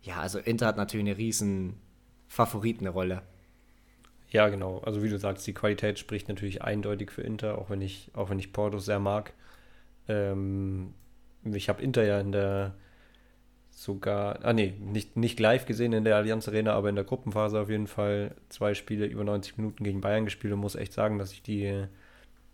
ja, 0.00 0.20
also 0.20 0.38
Inter 0.38 0.68
hat 0.68 0.78
natürlich 0.78 1.06
eine 1.06 1.18
riesen 1.18 1.74
Favoritenrolle. 2.28 3.20
Ja, 4.30 4.48
genau. 4.48 4.78
Also 4.78 5.02
wie 5.02 5.10
du 5.10 5.18
sagst, 5.18 5.46
die 5.46 5.54
Qualität 5.54 5.98
spricht 5.98 6.28
natürlich 6.28 6.62
eindeutig 6.62 7.10
für 7.10 7.20
Inter, 7.22 7.58
auch 7.58 7.68
wenn 7.68 7.82
ich, 7.82 8.10
auch 8.14 8.30
wenn 8.30 8.38
ich 8.38 8.54
Porto 8.54 8.78
sehr 8.78 9.00
mag. 9.00 9.34
Ähm, 10.08 10.94
ich 11.44 11.68
habe 11.68 11.82
Inter 11.82 12.04
ja 12.04 12.18
in 12.18 12.32
der 12.32 12.74
sogar, 13.78 14.44
ah 14.44 14.52
nee, 14.52 14.74
nicht, 14.80 15.16
nicht 15.16 15.38
live 15.38 15.64
gesehen 15.64 15.92
in 15.92 16.02
der 16.02 16.16
Allianz 16.16 16.48
Arena, 16.48 16.72
aber 16.72 16.88
in 16.88 16.96
der 16.96 17.04
Gruppenphase 17.04 17.60
auf 17.60 17.70
jeden 17.70 17.86
Fall 17.86 18.34
zwei 18.48 18.74
Spiele 18.74 19.06
über 19.06 19.22
90 19.22 19.56
Minuten 19.56 19.84
gegen 19.84 20.00
Bayern 20.00 20.24
gespielt 20.24 20.52
und 20.52 20.58
muss 20.58 20.74
echt 20.74 20.92
sagen, 20.92 21.18
dass 21.18 21.32
ich 21.32 21.42
die 21.42 21.86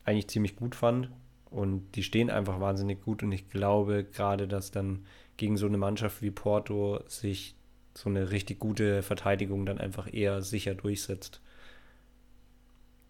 eigentlich 0.05 0.29
ziemlich 0.29 0.55
gut 0.55 0.75
fand. 0.75 1.09
Und 1.47 1.93
die 1.93 2.03
stehen 2.03 2.29
einfach 2.29 2.61
wahnsinnig 2.61 3.03
gut 3.03 3.23
und 3.23 3.33
ich 3.33 3.49
glaube 3.49 4.05
gerade, 4.05 4.47
dass 4.47 4.71
dann 4.71 5.07
gegen 5.39 5.57
so 5.57 5.67
eine 5.67 5.79
Mannschaft 5.79 6.21
wie 6.21 6.31
Porto 6.31 7.01
sich 7.07 7.55
so 7.95 8.11
eine 8.11 8.31
richtig 8.31 8.59
gute 8.59 9.03
Verteidigung 9.03 9.65
dann 9.65 9.79
einfach 9.79 10.13
eher 10.13 10.43
sicher 10.43 10.75
durchsetzt. 10.75 11.41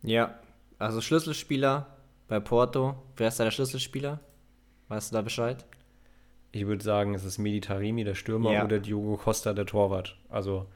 Ja, 0.03 0.39
also 0.79 1.01
Schlüsselspieler 1.01 1.97
bei 2.29 2.39
Porto. 2.39 2.95
Wer 3.17 3.29
ist 3.29 3.41
da 3.41 3.45
der 3.45 3.51
Schlüsselspieler? 3.51 4.21
Weißt 4.89 5.11
du 5.11 5.17
da 5.17 5.23
Bescheid? 5.23 5.65
Ich 6.55 6.69
würde 6.69 6.85
sagen, 6.85 7.15
es 7.15 7.25
ist 7.25 7.39
Medi 7.39 7.61
Tarimi, 7.61 8.05
der 8.05 8.15
Stürmer, 8.15 8.53
ja. 8.53 8.65
oder 8.65 8.79
Diogo 8.79 9.17
Costa, 9.17 9.53
der 9.53 9.67
Torwart. 9.67 10.17
Also, 10.29 10.67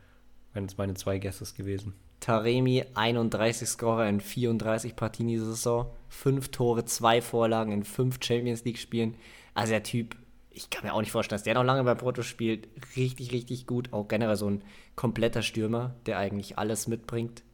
wenn 0.52 0.64
es 0.64 0.76
meine 0.76 0.94
zwei 0.94 1.18
Gäste 1.18 1.44
gewesen. 1.56 1.94
Taremi, 2.18 2.84
31 2.94 3.68
Scorer 3.68 4.08
in 4.08 4.20
34 4.20 4.96
Partien 4.96 5.28
diese 5.28 5.46
Saison. 5.46 5.86
Fünf 6.08 6.48
Tore, 6.48 6.84
zwei 6.84 7.22
Vorlagen 7.22 7.70
in 7.70 7.84
fünf 7.84 8.18
Champions 8.20 8.64
League-Spielen. 8.64 9.14
Also 9.54 9.70
der 9.70 9.84
Typ, 9.84 10.16
ich 10.50 10.68
kann 10.68 10.84
mir 10.84 10.92
auch 10.94 11.00
nicht 11.00 11.12
vorstellen, 11.12 11.36
dass 11.36 11.44
der 11.44 11.54
noch 11.54 11.62
lange 11.62 11.84
bei 11.84 11.94
Porto 11.94 12.22
spielt. 12.22 12.66
Richtig, 12.96 13.30
richtig 13.30 13.68
gut. 13.68 13.92
Auch 13.92 14.08
generell 14.08 14.34
so 14.34 14.50
ein 14.50 14.64
kompletter 14.96 15.42
Stürmer, 15.42 15.94
der 16.06 16.18
eigentlich 16.18 16.58
alles 16.58 16.88
mitbringt 16.88 17.44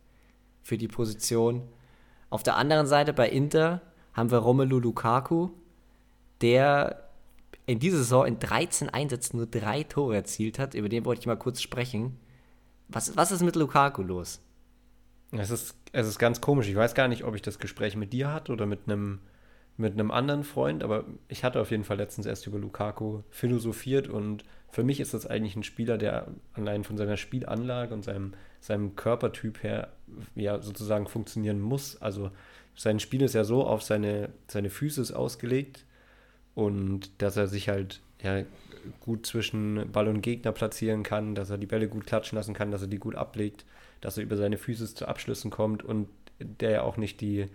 für 0.63 0.79
die 0.79 0.89
Position. 0.89 1.63
Auf 2.31 2.43
der 2.43 2.57
anderen 2.57 2.87
Seite 2.87 3.13
bei 3.13 3.29
Inter 3.29 3.83
haben 4.15 4.31
wir 4.31 4.39
Romelu 4.39 4.79
Lukaku, 4.79 5.51
der 6.41 7.04
in 7.67 7.79
dieser 7.79 7.99
Saison 7.99 8.27
in 8.27 8.39
13 8.39 8.91
Einsätzen 8.91 9.39
nur 9.39 9.47
drei 9.47 9.85
Tore 9.85 10.17
erzielt 10.17 10.59
hat. 10.59 10.75
Über 10.75 10.89
den 10.89 11.05
wollte 11.05 11.21
ich 11.21 11.27
mal 11.27 11.37
kurz 11.37 11.63
sprechen. 11.63 12.19
Was, 12.89 13.17
was 13.17 13.33
ist 13.33 13.43
mit 13.43 13.57
Lukaku 13.57 14.03
los? 14.03 14.41
Es 15.33 15.51
ist, 15.51 15.75
es 15.93 16.07
ist 16.07 16.19
ganz 16.19 16.41
komisch. 16.41 16.69
Ich 16.69 16.77
weiß 16.77 16.95
gar 16.95 17.09
nicht, 17.09 17.25
ob 17.25 17.35
ich 17.35 17.43
das 17.43 17.59
Gespräch 17.59 17.97
mit 17.97 18.13
dir 18.13 18.33
hatte 18.33 18.53
oder 18.53 18.67
mit 18.67 18.81
einem 18.87 19.21
mit 19.77 19.95
einem 19.95 20.11
anderen 20.11 20.45
Freund, 20.45 20.85
aber 20.85 21.05
ich 21.29 21.43
hatte 21.43 21.61
auf 21.61 21.71
jeden 21.71 21.85
Fall 21.85 21.97
letztens 21.97 22.27
erst 22.27 22.47
über 22.47 22.59
Lukaku 22.59 23.23
philosophiert 23.31 24.09
und 24.09 24.45
für 24.71 24.85
mich 24.85 25.01
ist 25.01 25.15
das 25.15 25.27
eigentlich 25.27 25.57
ein 25.57 25.65
Spieler, 25.65 25.99
der 25.99 26.29
allein 26.53 26.85
von 26.85 26.97
seiner 26.97 27.17
Spielanlage 27.17 27.93
und 27.93 28.05
seinem, 28.05 28.35
seinem 28.61 28.95
Körpertyp 28.95 29.63
her 29.63 29.93
ja 30.37 30.61
sozusagen 30.61 31.09
funktionieren 31.09 31.61
muss. 31.61 32.01
Also 32.01 32.31
sein 32.77 33.01
Spiel 33.01 33.23
ist 33.23 33.35
ja 33.35 33.45
so 33.45 33.67
auf 33.67 33.83
seine, 33.83 34.31
seine 34.47 34.71
Füße 34.71 35.17
ausgelegt 35.17 35.85
und 36.55 37.11
dass 37.19 37.37
er 37.37 37.47
sich 37.47 37.69
halt 37.69 38.01
ja, 38.23 38.43
gut 39.01 39.27
zwischen 39.27 39.91
Ball 39.93 40.09
und 40.09 40.21
Gegner 40.21 40.53
platzieren 40.53 41.03
kann, 41.03 41.35
dass 41.35 41.51
er 41.51 41.59
die 41.59 41.67
Bälle 41.67 41.89
gut 41.89 42.07
klatschen 42.07 42.37
lassen 42.37 42.55
kann, 42.55 42.71
dass 42.71 42.83
er 42.83 42.89
die 42.89 42.99
gut 42.99 43.15
ablegt, 43.15 43.65
dass 44.01 44.17
er 44.17 44.25
über 44.25 44.37
seine 44.37 44.59
Füße 44.59 44.95
zu 44.95 45.07
Abschlüssen 45.07 45.51
kommt 45.51 45.83
und 45.83 46.09
der 46.39 46.71
ja 46.71 46.83
auch 46.83 46.97
nicht 46.97 47.21
die 47.21 47.49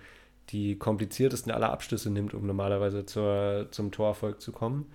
die 0.51 0.77
kompliziertesten 0.77 1.51
aller 1.51 1.71
Abschlüsse 1.71 2.09
nimmt, 2.09 2.33
um 2.33 2.45
normalerweise 2.45 3.05
zur, 3.05 3.67
zum 3.71 3.91
Torerfolg 3.91 4.41
zu 4.41 4.51
kommen. 4.51 4.91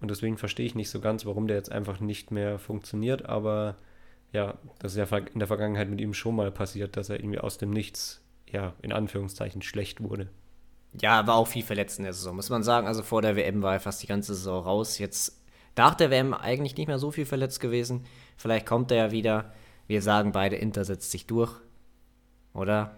Und 0.00 0.10
deswegen 0.10 0.38
verstehe 0.38 0.66
ich 0.66 0.74
nicht 0.74 0.90
so 0.90 1.00
ganz, 1.00 1.26
warum 1.26 1.46
der 1.46 1.56
jetzt 1.56 1.72
einfach 1.72 2.00
nicht 2.00 2.30
mehr 2.30 2.58
funktioniert. 2.58 3.26
Aber 3.26 3.76
ja, 4.32 4.58
das 4.78 4.96
ist 4.96 5.10
ja 5.10 5.18
in 5.18 5.38
der 5.38 5.48
Vergangenheit 5.48 5.88
mit 5.88 6.00
ihm 6.00 6.14
schon 6.14 6.36
mal 6.36 6.50
passiert, 6.50 6.96
dass 6.96 7.10
er 7.10 7.20
irgendwie 7.20 7.38
aus 7.38 7.58
dem 7.58 7.70
Nichts, 7.70 8.22
ja, 8.50 8.74
in 8.82 8.92
Anführungszeichen 8.92 9.62
schlecht 9.62 10.02
wurde. 10.02 10.28
Ja, 11.00 11.26
war 11.26 11.34
auch 11.36 11.48
viel 11.48 11.64
verletzt 11.64 11.98
in 11.98 12.04
der 12.04 12.12
Saison, 12.12 12.36
muss 12.36 12.50
man 12.50 12.62
sagen. 12.62 12.86
Also 12.86 13.02
vor 13.02 13.22
der 13.22 13.36
WM 13.36 13.62
war 13.62 13.74
er 13.74 13.80
fast 13.80 14.02
die 14.02 14.06
ganze 14.06 14.34
Saison 14.34 14.62
raus. 14.62 14.98
Jetzt 14.98 15.40
nach 15.76 15.94
der 15.94 16.10
WM 16.10 16.34
eigentlich 16.34 16.76
nicht 16.76 16.86
mehr 16.86 16.98
so 16.98 17.10
viel 17.10 17.26
verletzt 17.26 17.60
gewesen. 17.60 18.04
Vielleicht 18.36 18.66
kommt 18.66 18.90
er 18.90 18.96
ja 18.96 19.10
wieder. 19.10 19.52
Wir 19.86 20.02
sagen 20.02 20.32
beide, 20.32 20.56
Inter 20.56 20.84
setzt 20.84 21.10
sich 21.10 21.26
durch. 21.26 21.52
Oder? 22.52 22.96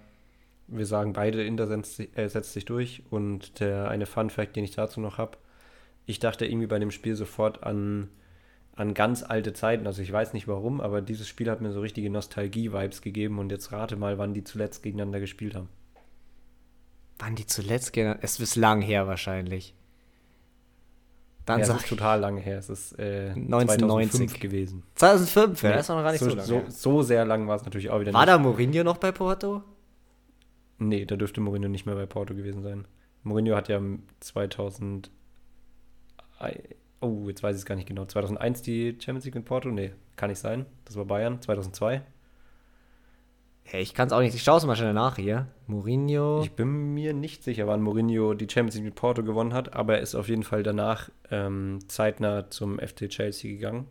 wir 0.69 0.87
sagen 0.87 1.13
beide, 1.13 1.45
Inter 1.45 1.67
setzt, 1.67 2.01
äh, 2.17 2.29
setzt 2.29 2.53
sich 2.53 2.65
durch. 2.65 3.03
Und 3.11 3.61
der 3.61 3.89
eine 3.89 4.07
Fun 4.07 4.31
Fact, 4.31 4.57
den 4.57 4.65
ich 4.65 4.75
dazu 4.75 5.01
noch 5.01 5.19
habe, 5.19 5.39
ich 6.07 6.19
dachte 6.19 6.47
irgendwie 6.47 6.67
bei 6.67 6.79
dem 6.79 6.91
Spiel 6.91 7.17
sofort 7.17 7.63
an, 7.63 8.09
an 8.75 8.95
ganz 8.95 9.23
alte 9.23 9.53
Zeiten. 9.53 9.87
Also 9.87 10.03
ich 10.03 10.13
weiß 10.13 10.33
nicht 10.33 10.49
warum, 10.49 10.81
aber 10.81 11.03
dieses 11.03 11.29
Spiel 11.29 11.51
hat 11.51 11.61
mir 11.61 11.73
so 11.73 11.81
richtige 11.81 12.11
Nostalgie-Vibes 12.11 13.03
gegeben. 13.03 13.39
Und 13.39 13.51
jetzt 13.51 13.73
rate 13.73 13.97
mal, 13.97 14.19
wann 14.19 14.35
die 14.35 14.45
zuletzt 14.45 14.83
gegeneinander 14.83 15.21
gespielt 15.21 15.55
haben. 15.55 15.69
Wann 17.19 17.35
die 17.35 17.47
zuletzt 17.47 17.93
gegeneinander? 17.93 18.25
Es 18.25 18.39
ist 18.41 18.57
lang 18.57 18.83
her 18.83 19.07
wahrscheinlich. 19.07 19.75
Dann 21.47 21.61
ja, 21.61 21.67
es 21.67 21.83
ist 21.83 21.89
total 21.89 22.21
lange 22.21 22.41
her. 22.41 22.59
Es 22.59 22.69
ist 22.69 22.99
äh, 22.99 23.31
1990 23.31 24.41
gewesen. 24.41 24.83
2005, 24.97 25.63
ja, 25.63 25.71
das 25.71 25.83
ist 25.83 25.89
noch 25.89 26.03
gar 26.03 26.11
nicht 26.11 26.21
so, 26.21 26.31
so 26.31 26.37
lange. 26.37 26.47
So, 26.47 26.63
so, 26.69 27.03
sehr 27.03 27.25
lang 27.25 27.47
war 27.47 27.57
es 27.57 27.65
natürlich 27.65 27.89
auch 27.89 28.01
wieder 28.01 28.13
war 28.13 28.23
nicht. 28.23 28.29
War 28.29 28.39
da 28.39 28.43
Mourinho 28.43 28.83
noch 28.83 28.99
bei 28.99 29.13
Porto? 29.13 29.63
Nee, 30.79 31.05
da 31.07 31.15
dürfte 31.17 31.41
Mourinho 31.41 31.69
nicht 31.69 31.87
mehr 31.87 31.95
bei 31.95 32.07
Porto 32.07 32.35
gewesen 32.35 32.63
sein. 32.63 32.87
Mourinho 33.23 33.55
hat 33.55 33.69
ja 33.69 33.81
2000. 34.21 35.11
Oh, 37.01 37.29
jetzt 37.29 37.43
weiß 37.45 37.55
ich 37.55 37.61
es 37.61 37.67
gar 37.67 37.77
nicht 37.77 37.89
genau. 37.89 38.05
2001 38.05 38.63
die 38.63 38.99
Champions 39.01 39.25
League 39.25 39.37
mit 39.37 39.45
Porto? 39.45 39.71
Nee, 39.71 39.93
kann 40.17 40.31
nicht 40.31 40.41
sein. 40.41 40.67
Das 40.85 40.97
war 40.97 41.05
Bayern. 41.05 41.41
2002. 41.41 42.03
Hey, 43.69 43.83
ich 43.83 43.95
kann 43.95 44.07
es 44.07 44.13
auch 44.13 44.21
nicht. 44.21 44.35
Ich 44.37 44.45
schaue 44.45 44.59
es 44.59 44.65
mal 44.65 44.77
schnell 44.77 44.93
nach 44.93 45.17
hier. 45.17 45.49
Mourinho. 45.67 46.41
Ich 46.43 46.53
bin 46.53 46.95
mir 46.95 47.13
nicht 47.13 47.43
sicher, 47.43 47.67
wann 47.67 47.83
Mourinho 47.83 48.35
die 48.35 48.47
Champions 48.49 48.77
League 48.77 48.85
mit 48.85 48.95
Porto 48.95 49.25
gewonnen 49.25 49.53
hat, 49.53 49.75
aber 49.75 49.97
er 49.97 50.03
ist 50.03 50.15
auf 50.15 50.29
jeden 50.29 50.45
Fall 50.45 50.63
danach 50.63 51.11
ähm, 51.33 51.81
zeitnah 51.89 52.49
zum 52.49 52.79
FC 52.79 53.09
Chelsea 53.09 53.51
gegangen. 53.51 53.89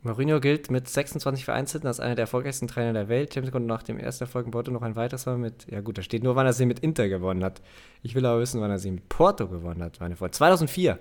Mourinho 0.00 0.40
gilt 0.40 0.70
mit 0.70 0.88
26 0.88 1.44
Vereinstiteln 1.44 1.88
als 1.88 2.00
einer 2.00 2.14
der 2.14 2.22
erfolgreichsten 2.22 2.66
Trainer 2.66 2.94
der 2.94 3.10
Welt. 3.10 3.34
Champions 3.34 3.54
League 3.54 3.66
nach 3.66 3.82
dem 3.82 3.98
ersten 3.98 4.24
Erfolg 4.24 4.46
in 4.46 4.52
Porto 4.52 4.70
noch 4.70 4.82
ein 4.82 4.96
weiteres 4.96 5.26
Mal 5.26 5.36
mit, 5.36 5.70
ja 5.70 5.82
gut, 5.82 5.98
da 5.98 6.02
steht 6.02 6.22
nur, 6.22 6.34
wann 6.34 6.46
er 6.46 6.54
sie 6.54 6.64
mit 6.64 6.78
Inter 6.78 7.10
gewonnen 7.10 7.44
hat. 7.44 7.60
Ich 8.02 8.14
will 8.14 8.24
aber 8.24 8.40
wissen, 8.40 8.62
wann 8.62 8.70
er 8.70 8.78
sie 8.78 8.90
mit 8.90 9.10
Porto 9.10 9.48
gewonnen 9.48 9.82
hat. 9.82 10.00
Meine 10.00 10.16
vor 10.16 10.32
2004. 10.32 10.98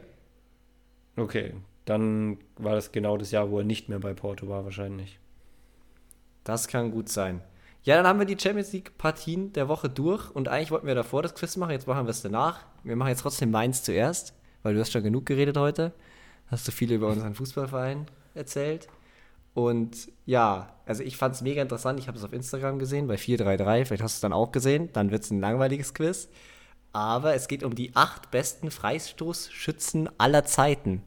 Okay, 1.15 1.53
dann 1.85 2.37
war 2.57 2.75
das 2.75 2.91
genau 2.91 3.15
das 3.15 3.31
Jahr, 3.31 3.49
wo 3.49 3.59
er 3.59 3.63
nicht 3.63 3.87
mehr 3.87 3.99
bei 3.99 4.13
Porto 4.13 4.49
war, 4.49 4.65
wahrscheinlich. 4.65 5.19
Das 6.45 6.69
kann 6.69 6.91
gut 6.91 7.09
sein. 7.09 7.41
Ja, 7.83 7.97
dann 7.97 8.07
haben 8.07 8.19
wir 8.19 8.25
die 8.25 8.39
Champions 8.39 8.71
League-Partien 8.71 9.51
der 9.53 9.67
Woche 9.67 9.89
durch 9.89 10.31
und 10.31 10.47
eigentlich 10.47 10.71
wollten 10.71 10.87
wir 10.87 10.95
davor 10.95 11.21
das 11.21 11.35
Quiz 11.35 11.57
machen, 11.57 11.71
jetzt 11.71 11.87
machen 11.87 12.05
wir 12.05 12.11
es 12.11 12.21
danach. 12.21 12.65
Wir 12.83 12.95
machen 12.95 13.09
jetzt 13.09 13.21
trotzdem 13.21 13.51
meins 13.51 13.83
zuerst, 13.83 14.33
weil 14.63 14.73
du 14.73 14.79
hast 14.79 14.91
schon 14.91 15.03
genug 15.03 15.25
geredet 15.25 15.57
heute. 15.57 15.91
Hast 16.47 16.67
du 16.67 16.71
viel 16.71 16.91
über 16.91 17.07
unseren 17.07 17.35
Fußballverein 17.35 18.05
erzählt. 18.33 18.87
Und 19.53 20.09
ja, 20.25 20.73
also 20.85 21.03
ich 21.03 21.17
fand 21.17 21.35
es 21.35 21.41
mega 21.41 21.61
interessant. 21.61 21.99
Ich 21.99 22.07
habe 22.07 22.17
es 22.17 22.23
auf 22.23 22.33
Instagram 22.33 22.77
gesehen, 22.77 23.07
bei 23.07 23.17
433. 23.17 23.87
Vielleicht 23.87 24.03
hast 24.03 24.15
du 24.15 24.17
es 24.17 24.21
dann 24.21 24.33
auch 24.33 24.51
gesehen. 24.51 24.89
Dann 24.93 25.11
wird 25.11 25.23
es 25.23 25.31
ein 25.31 25.39
langweiliges 25.39 25.93
Quiz. 25.93 26.29
Aber 26.91 27.33
es 27.35 27.47
geht 27.47 27.63
um 27.63 27.75
die 27.75 27.95
acht 27.95 28.31
besten 28.31 28.71
Freistoßschützen 28.71 30.09
aller 30.17 30.45
Zeiten. 30.45 31.03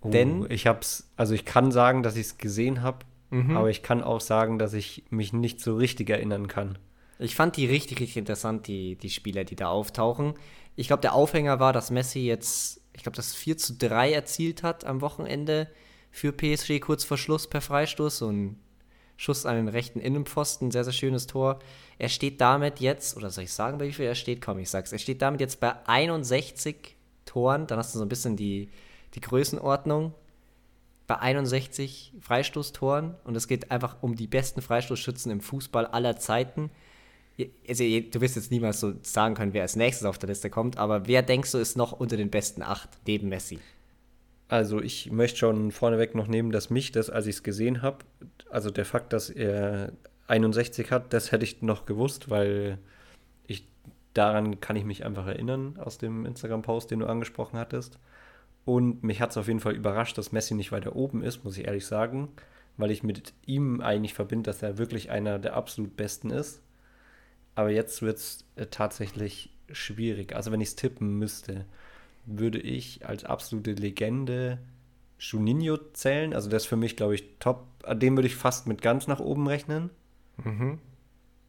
Oh, 0.00 0.10
Denn 0.10 0.46
ich 0.50 0.66
hab's, 0.66 1.10
also 1.16 1.34
ich 1.34 1.44
kann 1.44 1.72
sagen, 1.72 2.02
dass 2.02 2.16
ich 2.16 2.26
es 2.26 2.38
gesehen 2.38 2.82
habe, 2.82 2.98
mhm. 3.30 3.56
aber 3.56 3.70
ich 3.70 3.82
kann 3.82 4.02
auch 4.02 4.20
sagen, 4.20 4.58
dass 4.58 4.72
ich 4.72 5.04
mich 5.10 5.32
nicht 5.32 5.60
so 5.60 5.76
richtig 5.76 6.10
erinnern 6.10 6.48
kann. 6.48 6.78
Ich 7.18 7.34
fand 7.34 7.56
die 7.56 7.66
richtig, 7.66 8.00
richtig 8.00 8.16
interessant, 8.16 8.66
die, 8.68 8.96
die 8.96 9.10
Spieler, 9.10 9.44
die 9.44 9.56
da 9.56 9.68
auftauchen. 9.68 10.34
Ich 10.76 10.86
glaube, 10.86 11.00
der 11.00 11.14
Aufhänger 11.14 11.58
war, 11.58 11.72
dass 11.72 11.90
Messi 11.90 12.20
jetzt, 12.20 12.80
ich 12.92 13.02
glaube, 13.02 13.16
das 13.16 13.34
4 13.34 13.58
zu 13.58 13.74
3 13.74 14.12
erzielt 14.12 14.62
hat 14.62 14.84
am 14.84 15.00
Wochenende 15.00 15.68
für 16.10 16.32
PSG 16.32 16.80
kurz 16.80 17.04
vor 17.04 17.18
Schluss 17.18 17.48
per 17.48 17.60
Freistoß. 17.60 18.18
So 18.18 18.30
ein 18.30 18.60
Schuss 19.16 19.46
an 19.46 19.56
den 19.56 19.68
rechten 19.68 19.98
Innenpfosten, 19.98 20.70
sehr, 20.70 20.84
sehr 20.84 20.92
schönes 20.92 21.26
Tor. 21.26 21.58
Er 21.98 22.08
steht 22.08 22.40
damit 22.40 22.78
jetzt, 22.78 23.16
oder 23.16 23.30
soll 23.30 23.44
ich 23.44 23.52
sagen, 23.52 23.78
bei 23.78 23.88
wie 23.88 23.92
viel 23.92 24.06
er 24.06 24.14
steht? 24.14 24.40
Komm, 24.40 24.60
ich 24.60 24.70
sag's. 24.70 24.92
Er 24.92 24.98
steht 24.98 25.20
damit 25.22 25.40
jetzt 25.40 25.58
bei 25.58 25.74
61 25.86 26.96
Toren. 27.24 27.66
Dann 27.66 27.78
hast 27.78 27.94
du 27.94 27.98
so 27.98 28.04
ein 28.04 28.08
bisschen 28.08 28.36
die, 28.36 28.70
die 29.14 29.20
Größenordnung. 29.20 30.14
Bei 31.08 31.18
61 31.18 32.12
Freistoßtoren. 32.20 33.16
Und 33.24 33.36
es 33.36 33.48
geht 33.48 33.72
einfach 33.72 33.96
um 34.00 34.14
die 34.14 34.28
besten 34.28 34.62
Freistoßschützen 34.62 35.32
im 35.32 35.40
Fußball 35.40 35.86
aller 35.86 36.16
Zeiten. 36.18 36.70
Also, 37.68 37.84
du 37.84 38.20
wirst 38.20 38.36
jetzt 38.36 38.52
niemals 38.52 38.78
so 38.78 38.94
sagen 39.02 39.34
können, 39.34 39.52
wer 39.52 39.62
als 39.62 39.74
nächstes 39.74 40.06
auf 40.06 40.18
der 40.18 40.28
Liste 40.28 40.50
kommt, 40.50 40.76
aber 40.76 41.06
wer 41.06 41.22
denkst 41.22 41.52
du 41.52 41.58
ist 41.58 41.76
noch 41.76 41.92
unter 41.92 42.16
den 42.16 42.30
besten 42.30 42.62
acht 42.62 42.88
neben 43.06 43.28
Messi? 43.28 43.58
Also 44.48 44.80
ich 44.80 45.12
möchte 45.12 45.38
schon 45.38 45.72
vorneweg 45.72 46.14
noch 46.14 46.26
nehmen, 46.26 46.52
dass 46.52 46.70
mich 46.70 46.90
das, 46.90 47.10
als 47.10 47.26
ich 47.26 47.36
es 47.36 47.42
gesehen 47.42 47.82
habe, 47.82 47.98
also 48.50 48.70
der 48.70 48.86
Fakt, 48.86 49.12
dass 49.12 49.28
er 49.28 49.92
61 50.26 50.90
hat, 50.90 51.12
das 51.12 51.32
hätte 51.32 51.44
ich 51.44 51.60
noch 51.60 51.84
gewusst, 51.84 52.30
weil 52.30 52.78
ich 53.46 53.66
daran 54.14 54.60
kann 54.60 54.76
ich 54.76 54.84
mich 54.84 55.04
einfach 55.04 55.26
erinnern 55.26 55.78
aus 55.78 55.98
dem 55.98 56.24
Instagram-Post, 56.24 56.90
den 56.90 57.00
du 57.00 57.06
angesprochen 57.06 57.58
hattest. 57.58 57.98
Und 58.68 59.02
mich 59.02 59.22
hat 59.22 59.30
es 59.30 59.38
auf 59.38 59.48
jeden 59.48 59.60
Fall 59.60 59.74
überrascht, 59.74 60.18
dass 60.18 60.30
Messi 60.30 60.52
nicht 60.52 60.72
weiter 60.72 60.94
oben 60.94 61.22
ist, 61.22 61.42
muss 61.42 61.56
ich 61.56 61.66
ehrlich 61.66 61.86
sagen, 61.86 62.28
weil 62.76 62.90
ich 62.90 63.02
mit 63.02 63.32
ihm 63.46 63.80
eigentlich 63.80 64.12
verbinde, 64.12 64.50
dass 64.50 64.62
er 64.62 64.76
wirklich 64.76 65.08
einer 65.08 65.38
der 65.38 65.56
absolut 65.56 65.96
Besten 65.96 66.28
ist. 66.28 66.60
Aber 67.54 67.70
jetzt 67.70 68.02
wird 68.02 68.18
es 68.18 68.44
äh, 68.56 68.66
tatsächlich 68.66 69.56
schwierig. 69.72 70.36
Also 70.36 70.52
wenn 70.52 70.60
ich 70.60 70.68
es 70.68 70.76
tippen 70.76 71.18
müsste, 71.18 71.64
würde 72.26 72.58
ich 72.58 73.06
als 73.06 73.24
absolute 73.24 73.72
Legende 73.72 74.58
Juninho 75.18 75.78
zählen. 75.94 76.34
Also 76.34 76.50
das 76.50 76.64
ist 76.64 76.68
für 76.68 76.76
mich, 76.76 76.94
glaube 76.94 77.14
ich, 77.14 77.24
top. 77.38 77.64
Den 77.94 78.18
würde 78.18 78.28
ich 78.28 78.36
fast 78.36 78.66
mit 78.66 78.82
ganz 78.82 79.06
nach 79.06 79.20
oben 79.20 79.48
rechnen. 79.48 79.88
Mhm. 80.44 80.78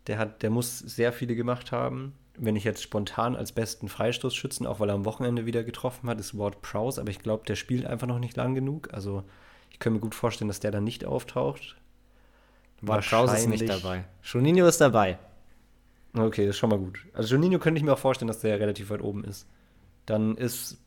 Der, 0.07 0.19
hat, 0.19 0.41
der 0.41 0.51
muss 0.51 0.79
sehr 0.79 1.11
viele 1.11 1.35
gemacht 1.35 1.73
haben. 1.73 2.13
Wenn 2.41 2.55
ich 2.55 2.63
jetzt 2.63 2.81
spontan 2.81 3.35
als 3.35 3.51
besten 3.51 3.89
Freistoßschützen, 3.89 4.65
auch 4.65 4.79
weil 4.79 4.89
er 4.89 4.95
am 4.95 5.05
Wochenende 5.05 5.45
wieder 5.45 5.63
getroffen 5.63 6.09
hat, 6.09 6.19
ist 6.19 6.37
Ward 6.37 6.61
Prowse, 6.61 7.01
aber 7.01 7.09
ich 7.09 7.19
glaube, 7.19 7.43
der 7.45 7.55
spielt 7.55 7.85
einfach 7.85 8.07
noch 8.07 8.19
nicht 8.19 8.37
lang 8.37 8.55
genug. 8.55 8.93
Also 8.93 9.23
ich 9.71 9.79
könnte 9.79 9.95
mir 9.95 10.01
gut 10.01 10.15
vorstellen, 10.15 10.47
dass 10.47 10.61
der 10.61 10.71
dann 10.71 10.85
nicht 10.85 11.05
auftaucht. 11.05 11.75
Ward 12.81 13.05
Prowse 13.05 13.35
ist 13.35 13.47
nicht 13.47 13.67
dabei. 13.67 14.05
Juninho 14.23 14.65
ist 14.67 14.79
dabei. 14.79 15.19
Okay, 16.13 16.45
das 16.45 16.55
ist 16.55 16.59
schon 16.59 16.69
mal 16.69 16.79
gut. 16.79 17.05
Also 17.13 17.35
Juninho 17.35 17.59
könnte 17.59 17.77
ich 17.77 17.83
mir 17.83 17.93
auch 17.93 17.99
vorstellen, 17.99 18.27
dass 18.27 18.39
der 18.39 18.59
relativ 18.59 18.89
weit 18.89 19.01
oben 19.01 19.23
ist. 19.23 19.45
Dann 20.05 20.35
ist, 20.37 20.77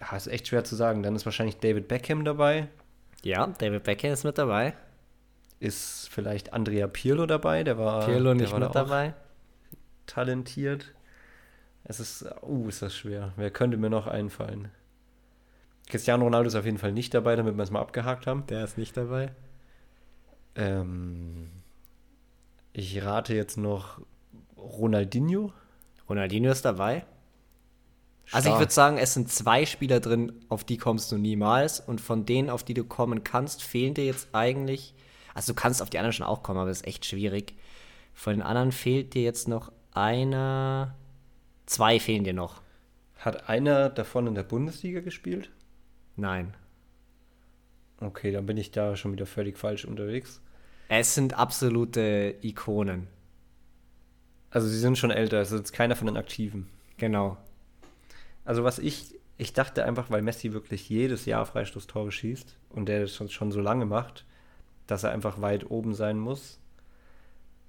ja, 0.00 0.16
ist 0.16 0.28
echt 0.28 0.48
schwer 0.48 0.64
zu 0.64 0.76
sagen. 0.76 1.02
Dann 1.02 1.16
ist 1.16 1.26
wahrscheinlich 1.26 1.58
David 1.58 1.88
Beckham 1.88 2.24
dabei. 2.24 2.68
Ja, 3.22 3.48
David 3.58 3.82
Beckham 3.82 4.12
ist 4.12 4.24
mit 4.24 4.38
dabei. 4.38 4.74
Ist 5.58 6.08
vielleicht 6.10 6.54
Andrea 6.54 6.86
Pirlo 6.86 7.26
dabei? 7.26 7.64
Der 7.64 7.76
war, 7.76 8.06
Pirlo 8.06 8.32
nicht 8.32 8.52
war 8.52 8.60
mit 8.60 8.74
dabei. 8.74 9.14
Talentiert. 10.06 10.94
Es 11.84 12.00
ist, 12.00 12.24
uh, 12.42 12.68
ist 12.68 12.82
das 12.82 12.94
schwer. 12.94 13.32
Wer 13.36 13.50
könnte 13.50 13.76
mir 13.76 13.90
noch 13.90 14.06
einfallen? 14.06 14.68
Cristiano 15.88 16.24
Ronaldo 16.24 16.48
ist 16.48 16.54
auf 16.54 16.64
jeden 16.64 16.78
Fall 16.78 16.92
nicht 16.92 17.12
dabei, 17.14 17.34
damit 17.36 17.56
wir 17.56 17.62
es 17.62 17.70
mal 17.70 17.80
abgehakt 17.80 18.26
haben. 18.26 18.46
Der 18.46 18.64
ist 18.64 18.78
nicht 18.78 18.96
dabei. 18.96 19.32
Ähm, 20.54 21.50
ich 22.72 23.02
rate 23.02 23.34
jetzt 23.34 23.56
noch 23.56 24.00
Ronaldinho. 24.56 25.52
Ronaldinho 26.08 26.50
ist 26.52 26.64
dabei. 26.64 27.04
Also 28.32 28.50
ich 28.50 28.58
würde 28.58 28.72
sagen, 28.72 28.96
es 28.96 29.14
sind 29.14 29.28
zwei 29.28 29.66
Spieler 29.66 29.98
drin, 29.98 30.32
auf 30.48 30.62
die 30.62 30.76
kommst 30.76 31.10
du 31.10 31.18
niemals. 31.18 31.80
Und 31.80 32.00
von 32.00 32.26
denen, 32.26 32.48
auf 32.48 32.62
die 32.62 32.74
du 32.74 32.84
kommen 32.84 33.24
kannst, 33.24 33.62
fehlen 33.62 33.94
dir 33.94 34.04
jetzt 34.04 34.28
eigentlich. 34.32 34.94
Also 35.34 35.52
du 35.52 35.56
kannst 35.60 35.82
auf 35.82 35.90
die 35.90 35.98
anderen 35.98 36.12
schon 36.12 36.26
auch 36.26 36.42
kommen, 36.42 36.60
aber 36.60 36.68
das 36.68 36.82
ist 36.82 36.86
echt 36.86 37.04
schwierig. 37.06 37.54
Von 38.14 38.34
den 38.34 38.42
anderen 38.42 38.70
fehlt 38.70 39.14
dir 39.14 39.22
jetzt 39.22 39.48
noch 39.48 39.72
einer. 39.92 40.94
Zwei 41.70 42.00
fehlen 42.00 42.24
dir 42.24 42.32
noch. 42.32 42.62
Hat 43.18 43.48
einer 43.48 43.90
davon 43.90 44.26
in 44.26 44.34
der 44.34 44.42
Bundesliga 44.42 44.98
gespielt? 44.98 45.52
Nein. 46.16 46.56
Okay, 48.00 48.32
dann 48.32 48.44
bin 48.44 48.56
ich 48.56 48.72
da 48.72 48.96
schon 48.96 49.12
wieder 49.12 49.24
völlig 49.24 49.56
falsch 49.56 49.84
unterwegs. 49.84 50.42
Es 50.88 51.14
sind 51.14 51.34
absolute 51.34 52.34
Ikonen. 52.42 53.06
Also 54.50 54.66
sie 54.66 54.80
sind 54.80 54.98
schon 54.98 55.12
älter, 55.12 55.40
es 55.40 55.52
ist 55.52 55.58
jetzt 55.60 55.72
keiner 55.72 55.94
von 55.94 56.08
den 56.08 56.16
Aktiven. 56.16 56.68
Genau. 56.96 57.36
Also 58.44 58.64
was 58.64 58.80
ich, 58.80 59.14
ich 59.38 59.52
dachte 59.52 59.84
einfach, 59.84 60.10
weil 60.10 60.22
Messi 60.22 60.52
wirklich 60.52 60.88
jedes 60.88 61.24
Jahr 61.24 61.46
Freistoßtore 61.46 62.10
schießt 62.10 62.56
und 62.70 62.86
der 62.86 63.02
das 63.02 63.32
schon 63.32 63.52
so 63.52 63.60
lange 63.60 63.86
macht, 63.86 64.24
dass 64.88 65.04
er 65.04 65.12
einfach 65.12 65.40
weit 65.40 65.70
oben 65.70 65.94
sein 65.94 66.18
muss. 66.18 66.59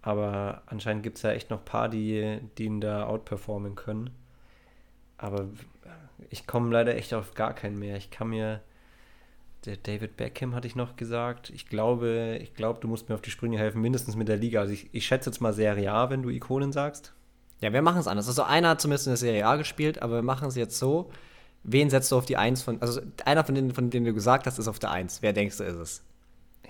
Aber 0.01 0.63
anscheinend 0.65 1.03
gibt 1.03 1.17
es 1.17 1.23
ja 1.23 1.31
echt 1.31 1.49
noch 1.49 1.59
ein 1.59 1.65
paar, 1.65 1.89
die, 1.89 2.39
die 2.57 2.65
ihn 2.65 2.81
da 2.81 3.05
outperformen 3.05 3.75
können. 3.75 4.09
Aber 5.17 5.47
ich 6.29 6.47
komme 6.47 6.71
leider 6.71 6.95
echt 6.95 7.13
auf 7.13 7.33
gar 7.33 7.53
keinen 7.53 7.77
mehr. 7.77 7.97
Ich 7.97 8.09
kann 8.09 8.29
mir. 8.29 8.61
Der 9.65 9.77
David 9.77 10.17
Beckham 10.17 10.55
hatte 10.55 10.65
ich 10.65 10.75
noch 10.75 10.95
gesagt. 10.95 11.51
Ich 11.51 11.67
glaube, 11.67 12.39
ich 12.41 12.55
glaube, 12.55 12.79
du 12.79 12.87
musst 12.87 13.09
mir 13.09 13.15
auf 13.15 13.21
die 13.21 13.29
Sprünge 13.29 13.59
helfen, 13.59 13.79
mindestens 13.79 14.15
mit 14.15 14.27
der 14.27 14.37
Liga. 14.37 14.61
Also 14.61 14.73
ich, 14.73 14.89
ich 14.91 15.05
schätze 15.05 15.29
jetzt 15.29 15.39
mal 15.39 15.53
Serie 15.53 15.91
A, 15.91 16.09
wenn 16.09 16.23
du 16.23 16.29
Ikonen 16.29 16.71
sagst. 16.71 17.13
Ja, 17.59 17.71
wir 17.71 17.83
machen 17.83 17.99
es 17.99 18.07
anders. 18.07 18.27
Also 18.27 18.41
einer 18.41 18.69
hat 18.69 18.81
zumindest 18.81 19.05
in 19.05 19.11
der 19.11 19.17
Serie 19.17 19.45
A 19.45 19.57
gespielt, 19.57 20.01
aber 20.01 20.15
wir 20.15 20.21
machen 20.23 20.47
es 20.47 20.55
jetzt 20.55 20.79
so. 20.79 21.11
Wen 21.63 21.91
setzt 21.91 22.11
du 22.11 22.17
auf 22.17 22.25
die 22.25 22.37
Eins 22.37 22.63
von. 22.63 22.81
Also 22.81 23.01
einer 23.23 23.43
von 23.43 23.53
denen, 23.53 23.71
von 23.71 23.91
denen 23.91 24.07
du 24.07 24.15
gesagt 24.15 24.47
hast, 24.47 24.57
ist 24.57 24.67
auf 24.67 24.79
der 24.79 24.89
Eins. 24.89 25.21
Wer 25.21 25.33
denkst 25.33 25.57
du, 25.57 25.63
ist 25.63 25.75
es? 25.75 26.03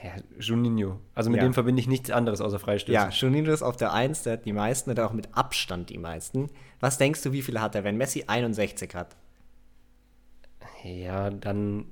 Ja, 0.04 0.14
Juninho. 0.39 0.99
Also 1.14 1.30
mit 1.30 1.38
ja. 1.38 1.43
dem 1.43 1.54
verbinde 1.54 1.80
ich 1.80 1.88
nichts 1.88 2.10
anderes 2.10 2.41
außer 2.41 2.60
Freistöße. 2.60 2.93
Ja, 2.93 3.10
Juninho 3.10 3.52
ist 3.52 3.62
auf 3.62 3.78
der 3.78 3.93
Eins, 3.93 4.24
der 4.24 4.34
hat 4.34 4.45
die 4.45 4.54
meisten, 4.54 4.93
der 4.95 5.04
hat 5.04 5.12
auch 5.12 5.16
mit 5.16 5.30
Abstand 5.34 5.89
die 5.89 5.99
meisten. 5.99 6.49
Was 6.80 6.97
denkst 6.97 7.22
du, 7.22 7.32
wie 7.32 7.41
viele 7.41 7.62
hat 7.62 7.76
er, 7.76 7.84
wenn 7.84 7.97
Messi 7.97 8.24
61 8.26 8.95
hat? 8.95 9.16
Ja, 10.84 11.30
dann. 11.30 11.86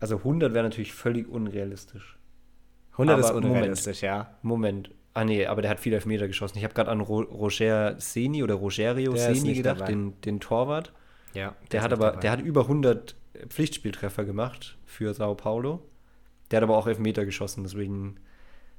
Also 0.00 0.18
100 0.18 0.54
wäre 0.54 0.64
natürlich 0.64 0.94
völlig 0.94 1.28
unrealistisch. 1.28 2.18
100 2.92 3.18
aber 3.18 3.28
ist 3.28 3.34
unrealistisch, 3.34 4.02
Moment, 4.02 4.26
ja. 4.26 4.38
Moment. 4.42 4.90
Ah 5.14 5.24
nee, 5.24 5.46
aber 5.46 5.62
der 5.62 5.72
hat 5.72 5.80
viele 5.80 5.96
Elfmeter 5.96 6.28
geschossen. 6.28 6.58
Ich 6.58 6.64
habe 6.64 6.74
gerade 6.74 6.90
an 6.90 7.00
Ro 7.00 7.20
Roger 7.20 8.00
Seni 8.00 8.42
oder 8.42 8.54
Rogerio 8.54 9.12
der 9.12 9.34
Seni 9.34 9.54
gedacht, 9.54 9.88
den, 9.88 10.20
den 10.20 10.40
Torwart. 10.40 10.92
Ja. 11.34 11.54
Der 11.72 11.82
hat 11.82 11.92
aber, 11.92 12.06
dabei. 12.06 12.20
der 12.20 12.30
hat 12.30 12.40
über 12.40 12.62
100 12.62 13.16
Pflichtspieltreffer 13.48 14.24
gemacht 14.24 14.78
für 14.84 15.12
Sao 15.14 15.34
Paulo. 15.34 15.82
Der 16.50 16.58
hat 16.58 16.62
aber 16.62 16.76
auch 16.76 16.86
Elfmeter 16.86 17.24
geschossen, 17.24 17.62
deswegen 17.62 18.16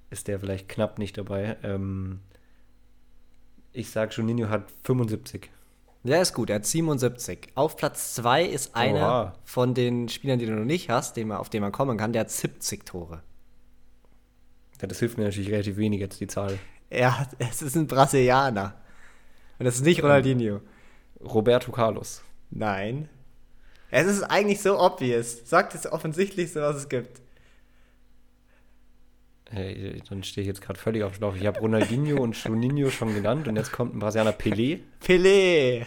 ist 0.09 0.27
der 0.27 0.39
vielleicht 0.39 0.69
knapp 0.69 0.97
nicht 0.97 1.17
dabei. 1.17 1.57
Ähm, 1.63 2.21
ich 3.71 3.91
sage, 3.91 4.15
Juninho 4.15 4.49
hat 4.49 4.71
75. 4.83 5.49
Ja, 6.03 6.21
ist 6.21 6.33
gut, 6.33 6.49
er 6.49 6.57
hat 6.57 6.65
77. 6.65 7.49
Auf 7.55 7.75
Platz 7.75 8.15
2 8.15 8.45
ist 8.45 8.75
einer 8.75 9.01
Oha. 9.01 9.35
von 9.43 9.73
den 9.73 10.09
Spielern, 10.09 10.39
die 10.39 10.45
du 10.45 10.53
noch 10.53 10.65
nicht 10.65 10.89
hast, 10.89 11.17
den 11.17 11.27
man, 11.27 11.37
auf 11.37 11.49
den 11.49 11.61
man 11.61 11.71
kommen 11.71 11.97
kann, 11.97 12.13
der 12.13 12.21
hat 12.21 12.31
70 12.31 12.85
Tore. 12.85 13.21
Ja, 14.81 14.87
das 14.87 14.99
hilft 14.99 15.17
mir 15.17 15.25
natürlich 15.25 15.51
relativ 15.51 15.77
wenig 15.77 15.99
jetzt, 15.99 16.19
die 16.21 16.27
Zahl. 16.27 16.57
Ja, 16.89 17.27
es 17.37 17.61
ist 17.61 17.75
ein 17.75 17.87
Brasilianer. 17.87 18.75
Und 19.59 19.65
das 19.65 19.75
ist 19.75 19.83
nicht 19.83 20.01
Ronaldinho. 20.01 20.61
Roberto 21.21 21.71
Carlos. 21.71 22.23
Nein. 22.49 23.09
Es 23.91 24.07
ist 24.07 24.23
eigentlich 24.23 24.61
so 24.61 24.79
obvious. 24.79 25.47
Sagt 25.49 25.75
es 25.75 25.91
offensichtlich 25.91 26.53
so, 26.53 26.61
was 26.61 26.77
es 26.77 26.89
gibt. 26.89 27.21
Hey, 29.51 30.01
dann 30.09 30.23
stehe 30.23 30.43
ich 30.43 30.47
jetzt 30.47 30.61
gerade 30.61 30.79
völlig 30.79 31.03
auf 31.03 31.15
Schlauch. 31.15 31.35
Ich 31.35 31.45
habe 31.47 31.59
Ronaldinho 31.59 32.21
und 32.21 32.35
Juninho 32.43 32.89
schon 32.91 33.15
genannt 33.15 33.47
und 33.47 33.55
jetzt 33.55 33.71
kommt 33.71 33.95
ein 33.95 33.99
Brasilianer 33.99 34.31
Pelé. 34.31 34.79
Pelé. 35.03 35.85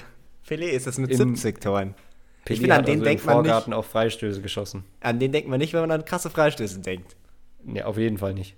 Pelé 0.48 0.64
ist 0.70 0.86
es 0.88 0.98
mit 0.98 1.10
Im- 1.12 1.36
70 1.36 1.60
Toren. 1.60 1.94
Pelé 2.44 2.52
Ich 2.54 2.58
finde, 2.60 2.74
an 2.74 2.78
hat 2.80 2.88
den 2.88 2.94
also 2.94 3.04
denkt 3.04 3.22
im 3.22 3.26
man 3.26 3.36
nicht. 3.42 3.46
Vorgarten 3.50 3.72
auf 3.72 3.86
Freistöße 3.86 4.42
geschossen. 4.42 4.84
An 5.00 5.20
den 5.20 5.30
denkt 5.30 5.48
man 5.48 5.58
nicht, 5.60 5.72
wenn 5.74 5.80
man 5.82 5.92
an 5.92 6.04
krasse 6.04 6.28
Freistöße 6.28 6.80
denkt. 6.80 7.14
Nee, 7.62 7.82
auf 7.82 7.98
jeden 7.98 8.18
Fall 8.18 8.34
nicht. 8.34 8.56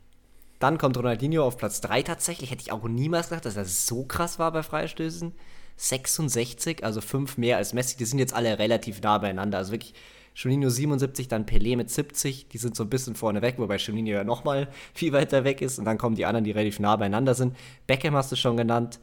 Dann 0.59 0.79
kommt 0.79 0.97
Ronaldinho 0.97 1.45
auf 1.45 1.59
Platz 1.59 1.83
3 1.83 2.03
tatsächlich. 2.03 2.51
Hätte 2.51 2.63
ich 2.63 2.73
auch 2.73 2.89
niemals 2.89 3.29
gedacht, 3.29 3.45
dass 3.45 3.57
er 3.57 3.67
so 3.67 4.05
krass 4.05 4.39
war 4.39 4.53
bei 4.53 4.63
Freistößen. 4.63 5.33
66, 5.77 6.83
also 6.83 7.03
5 7.03 7.37
mehr 7.37 7.59
als 7.59 7.75
Messi. 7.75 7.99
Die 7.99 8.07
sind 8.07 8.21
jetzt 8.21 8.33
alle 8.33 8.59
relativ 8.59 9.03
nah 9.03 9.19
beieinander. 9.19 9.59
Also 9.59 9.73
wirklich 9.73 9.93
Juninho 10.35 10.69
77, 10.69 11.29
dann 11.29 11.47
Pelé 11.47 11.77
mit 11.77 11.91
70. 11.91 12.49
Die 12.49 12.59
sind 12.59 12.75
so 12.75 12.83
ein 12.83 12.91
bisschen 12.91 13.15
vorne 13.15 13.41
weg, 13.41 13.55
wobei 13.59 13.77
Juninho 13.77 14.13
ja 14.13 14.25
nochmal 14.25 14.69
viel 14.95 15.13
weiter 15.13 15.45
weg 15.45 15.63
ist. 15.63 15.79
Und 15.79 15.85
dann 15.85 15.97
kommen 15.97 16.17
die 16.17 16.27
anderen, 16.27 16.45
die 16.45 16.51
relativ 16.51 16.81
nah 16.81 16.97
beieinander 16.97 17.35
sind. 17.35 17.57
Beckham 17.87 18.15
hast 18.15 18.33
du 18.33 18.37
schon 18.37 18.57
genannt. 18.57 18.99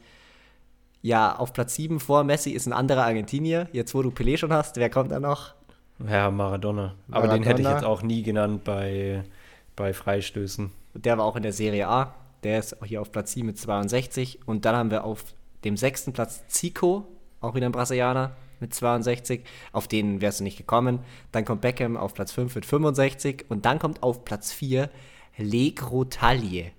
Ja, 1.00 1.34
auf 1.34 1.52
Platz 1.52 1.74
7 1.74 1.98
vor 1.98 2.22
Messi 2.22 2.50
ist 2.50 2.66
ein 2.66 2.72
anderer 2.72 3.04
Argentinier. 3.04 3.68
Jetzt, 3.72 3.94
wo 3.94 4.02
du 4.02 4.10
Pelé 4.10 4.36
schon 4.36 4.52
hast, 4.52 4.76
wer 4.76 4.90
kommt 4.90 5.10
da 5.10 5.18
noch? 5.18 5.54
Ja, 6.06 6.30
Maradona. 6.30 6.94
Aber 7.10 7.28
den 7.28 7.42
hätte 7.42 7.60
ich 7.60 7.64
Maradona. 7.64 7.74
jetzt 7.74 7.84
auch 7.84 8.02
nie 8.02 8.22
genannt 8.22 8.62
bei, 8.64 9.24
bei 9.74 9.92
Freistößen. 9.92 10.70
Der 10.94 11.18
war 11.18 11.24
auch 11.24 11.36
in 11.36 11.42
der 11.42 11.52
Serie 11.52 11.88
A. 11.88 12.14
Der 12.44 12.58
ist 12.58 12.80
auch 12.80 12.86
hier 12.86 13.00
auf 13.00 13.10
Platz 13.10 13.32
7 13.32 13.46
mit 13.46 13.58
62. 13.58 14.40
Und 14.46 14.64
dann 14.64 14.76
haben 14.76 14.90
wir 14.90 15.04
auf 15.04 15.24
dem 15.64 15.76
sechsten 15.76 16.12
Platz 16.12 16.46
Zico, 16.48 17.06
auch 17.40 17.54
wieder 17.54 17.66
ein 17.66 17.72
Brasilianer 17.72 18.32
mit 18.62 18.72
62. 18.72 19.44
Auf 19.72 19.86
den 19.86 20.22
wärst 20.22 20.40
du 20.40 20.44
nicht 20.44 20.56
gekommen. 20.56 21.00
Dann 21.30 21.44
kommt 21.44 21.60
Beckham 21.60 21.98
auf 21.98 22.14
Platz 22.14 22.32
5 22.32 22.54
mit 22.54 22.64
65. 22.64 23.44
Und 23.50 23.66
dann 23.66 23.78
kommt 23.78 24.02
auf 24.02 24.24
Platz 24.24 24.52
4 24.52 24.88
Legro 25.36 26.04
Taglie 26.04 26.72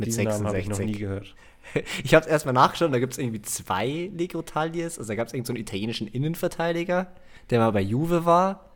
mit 0.00 0.08
Diesen 0.08 0.24
Namen 0.24 0.46
habe 0.46 0.56
66. 0.56 0.62
ich 0.62 0.68
noch 0.78 0.92
nie 0.92 0.98
gehört. 0.98 1.34
Ich 2.02 2.14
habe 2.14 2.24
es 2.24 2.30
erstmal 2.30 2.54
nachgeschaut, 2.54 2.92
da 2.92 2.98
gibt 2.98 3.12
es 3.12 3.18
irgendwie 3.18 3.42
zwei 3.42 4.10
Legro 4.12 4.42
Taglies. 4.42 4.98
Also 4.98 5.08
da 5.08 5.14
gab 5.14 5.28
es 5.28 5.34
irgendeinen 5.34 5.46
so 5.46 5.52
einen 5.52 5.62
italienischen 5.62 6.08
Innenverteidiger, 6.08 7.12
der 7.50 7.60
mal 7.60 7.70
bei 7.70 7.82
Juve 7.82 8.24
war. 8.24 8.70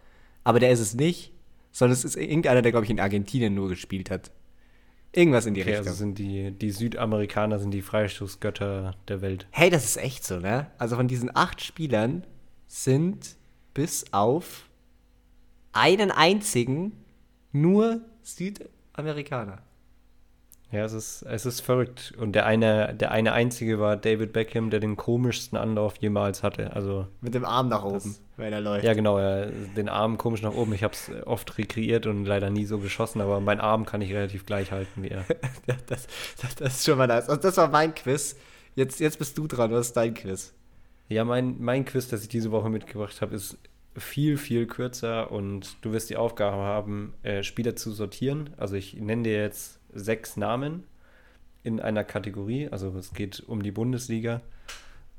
Aber 0.45 0.61
der 0.61 0.70
ist 0.70 0.78
es 0.80 0.95
nicht, 0.95 1.32
sondern 1.72 1.95
es 1.95 2.05
ist 2.05 2.16
irgendeiner, 2.16 2.62
der, 2.62 2.70
glaube 2.70 2.85
ich, 2.85 2.91
in 2.91 3.01
Argentinien 3.01 3.55
nur 3.55 3.68
gespielt 3.68 4.11
hat. 4.11 4.30
Irgendwas 5.14 5.46
in 5.46 5.54
die 5.54 5.60
Okay, 5.62 5.70
Richtung. 5.70 5.86
also 5.88 5.98
sind 5.98 6.18
die, 6.18 6.50
die 6.50 6.70
Südamerikaner 6.70 7.58
sind 7.58 7.70
die 7.70 7.82
Freistoßgötter 7.82 8.94
der 9.08 9.20
Welt. 9.22 9.46
hey, 9.50 9.70
das 9.70 9.84
ist 9.84 9.96
echt 9.96 10.24
so, 10.24 10.38
ne? 10.40 10.66
Also 10.78 10.96
von 10.96 11.06
diesen 11.08 11.34
acht 11.34 11.62
Spielern 11.62 12.24
sind 12.66 13.36
bis 13.74 14.06
auf 14.12 14.68
einen 15.72 16.10
einzigen 16.10 16.92
nur 17.52 18.00
Südamerikaner. 18.22 19.58
Ja, 20.72 20.84
es 20.84 20.92
ist, 20.92 21.22
es 21.22 21.46
ist 21.46 21.60
verrückt. 21.60 22.12
Und 22.18 22.32
der 22.32 22.46
eine, 22.46 22.94
der 22.94 23.12
eine 23.12 23.32
einzige 23.32 23.78
war 23.78 23.96
David 23.96 24.32
Beckham, 24.32 24.70
der 24.70 24.80
den 24.80 24.96
komischsten 24.96 25.56
Anlauf 25.56 25.96
jemals 25.98 26.42
hatte. 26.42 26.72
Also, 26.72 27.06
Mit 27.20 27.34
dem 27.34 27.44
Arm 27.44 27.68
nach 27.68 27.84
oben, 27.84 28.16
wenn 28.37 28.53
er 28.53 28.61
läuft. 28.61 28.85
ja 28.85 28.95
genau, 28.95 29.18
er, 29.18 29.47
den 29.47 29.89
Arm 29.89 30.18
komisch 30.18 30.43
nach 30.43 30.55
oben. 30.55 30.72
Ich 30.74 30.82
habe 30.82 30.95
es 30.95 31.11
oft 31.24 31.57
rekreiert 31.59 32.07
und 32.07 32.24
leider 32.24 32.51
nie 32.51 32.64
so 32.64 32.78
geschossen, 32.78 33.20
aber 33.20 33.41
meinen 33.41 33.61
Arm 33.61 33.87
kann 33.87 34.03
ich 34.03 34.12
relativ 34.12 34.47
gleich 34.47 34.72
halten 34.72 35.03
wie 35.03 35.09
er. 35.09 35.24
Ja, 35.66 35.76
das, 35.87 36.07
das, 36.41 36.55
das 36.57 36.74
ist 36.74 36.85
schon 36.85 36.99
mal 36.99 37.07
nice. 37.07 37.28
Also 37.28 37.41
das 37.41 37.57
war 37.57 37.68
mein 37.68 37.95
Quiz. 37.95 38.37
Jetzt, 38.74 39.01
jetzt 39.01 39.18
bist 39.18 39.39
du 39.39 39.47
dran. 39.47 39.70
Was 39.70 39.89
ist 39.89 39.97
dein 39.97 40.14
Quiz? 40.14 40.53
Ja, 41.09 41.24
mein, 41.24 41.57
mein 41.61 41.85
Quiz, 41.85 42.09
das 42.09 42.22
ich 42.22 42.28
diese 42.28 42.51
Woche 42.51 42.68
mitgebracht 42.68 43.20
habe, 43.20 43.35
ist 43.35 43.59
viel, 43.97 44.37
viel 44.37 44.66
kürzer 44.66 45.30
und 45.30 45.76
du 45.82 45.93
wirst 45.93 46.11
die 46.11 46.16
Aufgabe 46.16 46.57
haben, 46.57 47.14
äh, 47.22 47.43
Spieler 47.43 47.76
zu 47.76 47.93
sortieren. 47.93 48.51
Also 48.57 48.74
ich 48.74 48.95
nenne 48.95 49.22
dir 49.22 49.41
jetzt 49.41 49.78
sechs 49.93 50.37
Namen 50.37 50.85
in 51.62 51.80
einer 51.80 52.05
Kategorie. 52.05 52.68
Also 52.68 52.97
es 52.99 53.12
geht 53.12 53.43
um 53.47 53.62
die 53.62 53.70
Bundesliga 53.70 54.41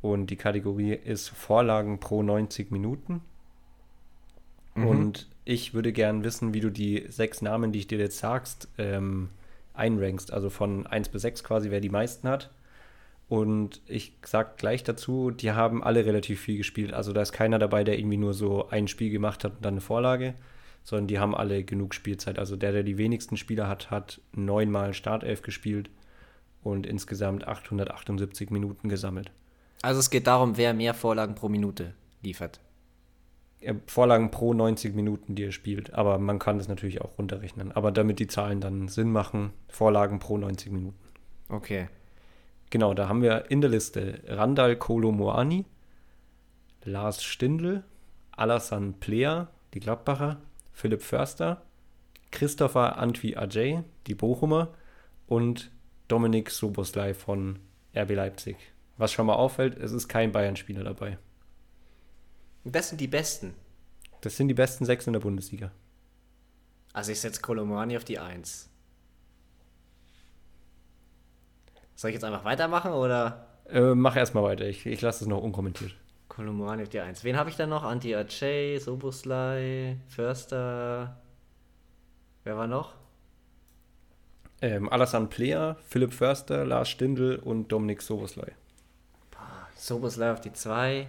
und 0.02 0.28
die 0.28 0.36
Kategorie 0.36 0.94
ist 0.94 1.30
Vorlagen 1.30 2.00
pro 2.00 2.24
90 2.24 2.72
Minuten. 2.72 3.22
Und 4.76 5.28
ich 5.46 5.74
würde 5.74 5.94
gern 5.94 6.24
wissen, 6.24 6.54
wie 6.54 6.60
du 6.60 6.70
die 6.70 7.06
sechs 7.08 7.42
Namen, 7.42 7.72
die 7.72 7.80
ich 7.80 7.88
dir 7.88 7.98
jetzt 7.98 8.18
sagst, 8.18 8.68
ähm, 8.78 9.30
einrankst. 9.74 10.34
Also 10.34 10.50
von 10.50 10.86
1 10.86 11.10
bis 11.10 11.22
6 11.22 11.44
quasi, 11.44 11.72
wer 11.72 11.80
die 11.80 11.90
meisten 11.90 12.28
hat. 12.28 12.50
Und 13.28 13.82
ich 13.88 14.14
sag 14.24 14.58
gleich 14.58 14.84
dazu, 14.84 15.32
die 15.32 15.52
haben 15.52 15.84
alle 15.84 16.06
relativ 16.06 16.42
viel 16.42 16.58
gespielt. 16.58 16.94
Also 16.94 17.14
da 17.14 17.22
ist 17.22 17.32
keiner 17.32 17.58
dabei, 17.58 17.84
der 17.84 17.98
irgendwie 17.98 18.18
nur 18.18 18.34
so 18.34 18.70
ein 18.70 18.88
Spiel 18.88 19.10
gemacht 19.10 19.44
hat 19.44 19.54
und 19.56 19.66
dann 19.66 19.76
eine 19.76 19.82
Vorlage, 19.82 20.36
sondern 20.84 21.08
die 21.08 21.20
haben 21.20 21.34
alle 21.34 21.64
genug 21.64 21.96
Spielzeit. 21.96 22.38
Also 22.38 22.56
der, 22.56 22.72
der 22.72 22.84
die 22.84 22.98
wenigsten 22.98 23.38
Spieler 23.38 23.68
hat, 23.68 23.90
hat 23.90 24.22
neunmal 24.34 24.94
Startelf 24.94 25.42
gespielt 25.42 25.90
und 26.64 26.86
insgesamt 26.86 27.48
878 27.48 28.52
Minuten 28.52 28.90
gesammelt. 28.90 29.32
Also 29.82 30.00
es 30.00 30.10
geht 30.10 30.28
darum, 30.28 30.58
wer 30.58 30.74
mehr 30.74 30.94
Vorlagen 30.94 31.36
pro 31.36 31.50
Minute 31.50 31.94
liefert. 32.22 32.60
Vorlagen 33.88 34.32
pro 34.32 34.54
90 34.54 34.94
Minuten, 34.94 35.36
die 35.36 35.46
er 35.46 35.52
spielt. 35.52 35.94
Aber 35.94 36.18
man 36.20 36.40
kann 36.40 36.58
das 36.58 36.68
natürlich 36.68 37.02
auch 37.02 37.18
runterrechnen. 37.18 37.72
Aber 37.72 37.92
damit 37.92 38.20
die 38.20 38.28
Zahlen 38.28 38.62
dann 38.62 38.88
Sinn 38.88 39.12
machen, 39.12 39.54
Vorlagen 39.68 40.20
pro 40.20 40.38
90 40.38 40.72
Minuten. 40.72 41.00
Okay. 41.50 41.88
Genau, 42.70 42.94
da 42.94 43.08
haben 43.08 43.22
wir 43.22 43.50
in 43.50 43.62
der 43.62 43.70
Liste 43.70 44.22
Randall 44.28 44.76
Kolomoani, 44.76 45.66
Lars 46.84 47.24
Stindl, 47.24 47.84
Alassane 48.32 48.94
Plea, 49.00 49.46
die 49.74 49.80
Gladbacher, 49.80 50.38
Philipp 50.74 51.02
Förster, 51.02 51.62
Christopher 52.32 52.98
Antwi 52.98 53.36
Ajay, 53.38 53.84
die 54.08 54.16
Bochumer 54.16 54.74
und 55.28 55.72
Dominik 56.08 56.50
Soboslai 56.50 57.14
von 57.14 57.60
RB 57.96 58.12
Leipzig. 58.12 58.58
Was 58.98 59.12
schon 59.12 59.26
mal 59.26 59.34
auffällt, 59.34 59.78
es 59.78 59.92
ist 59.92 60.08
kein 60.08 60.32
Bayern-Spieler 60.32 60.84
dabei. 60.84 61.18
Das 62.64 62.90
sind 62.90 63.02
die 63.02 63.08
Besten. 63.08 63.54
Das 64.22 64.38
sind 64.38 64.48
die 64.48 64.54
besten 64.56 64.86
sechs 64.86 65.06
in 65.06 65.14
der 65.14 65.20
Bundesliga. 65.20 65.72
Also 66.94 67.12
ich 67.12 67.20
setze 67.20 67.42
Kolomani 67.42 67.96
auf 67.98 68.06
die 68.06 68.18
1. 68.18 68.70
Soll 71.96 72.10
ich 72.10 72.16
jetzt 72.16 72.24
einfach 72.24 72.44
weitermachen 72.44 72.92
oder? 72.92 73.48
Äh, 73.70 73.94
mach 73.94 74.16
erstmal 74.16 74.44
weiter, 74.44 74.66
ich, 74.66 74.86
ich 74.86 75.02
lasse 75.02 75.26
es 75.26 75.28
noch 75.28 75.42
unkommentiert. 75.42 75.96
Kolomani 76.28 76.84
auf 76.84 76.90
die 76.90 77.02
1. 77.02 77.24
Wen 77.24 77.38
habe 77.38 77.50
ich 77.50 77.56
dann 77.56 77.70
noch? 77.70 77.84
Anti 77.84 78.16
Aceh, 78.16 78.80
Soboslai, 78.80 79.98
Förster. 80.08 81.22
Wer 82.44 82.58
war 82.58 82.68
noch? 82.68 82.94
Ähm, 84.62 84.90
Alassane 84.90 85.28
Plea, 85.28 85.76
Philipp 85.86 86.14
Förster, 86.14 86.66
Lars 86.66 86.90
Stindl 86.90 87.36
und 87.36 87.72
Dominik 87.72 88.02
Soboslai. 88.02 88.54
Soboslai 89.76 90.32
auf 90.32 90.42
die 90.42 90.54
2. 90.54 91.08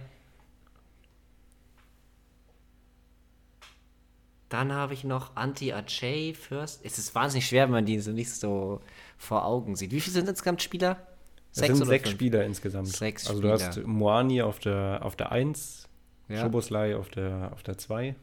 Dann 4.49 4.71
habe 4.71 4.93
ich 4.93 5.03
noch 5.03 5.35
Anti 5.35 5.73
Aceh, 5.73 6.33
First. 6.33 6.85
Es 6.85 6.97
ist 6.97 7.13
wahnsinnig 7.15 7.47
schwer, 7.47 7.63
wenn 7.65 7.71
man 7.71 7.85
die 7.85 7.99
so 7.99 8.11
nicht 8.11 8.31
so 8.31 8.81
vor 9.17 9.45
Augen 9.45 9.75
sieht. 9.75 9.91
Wie 9.91 9.99
viele 9.99 10.13
sind 10.13 10.29
insgesamt 10.29 10.61
Spieler? 10.61 11.05
Es 11.51 11.57
sind 11.59 11.75
sechs 11.85 12.03
fünf? 12.09 12.15
Spieler 12.17 12.45
insgesamt. 12.45 12.87
Sechs 12.87 13.27
also 13.27 13.41
du 13.41 13.49
Spieler. 13.57 13.67
hast 13.67 13.85
Moani 13.85 14.41
auf 14.41 14.59
der 14.59 14.99
auf 15.03 15.15
der 15.15 15.31
1, 15.31 15.89
Ja. 16.29 16.41
Schoboslai 16.41 16.95
auf 16.95 17.09
der 17.09 17.51
auf 17.51 17.63
der 17.63 17.77
2. 17.77 18.15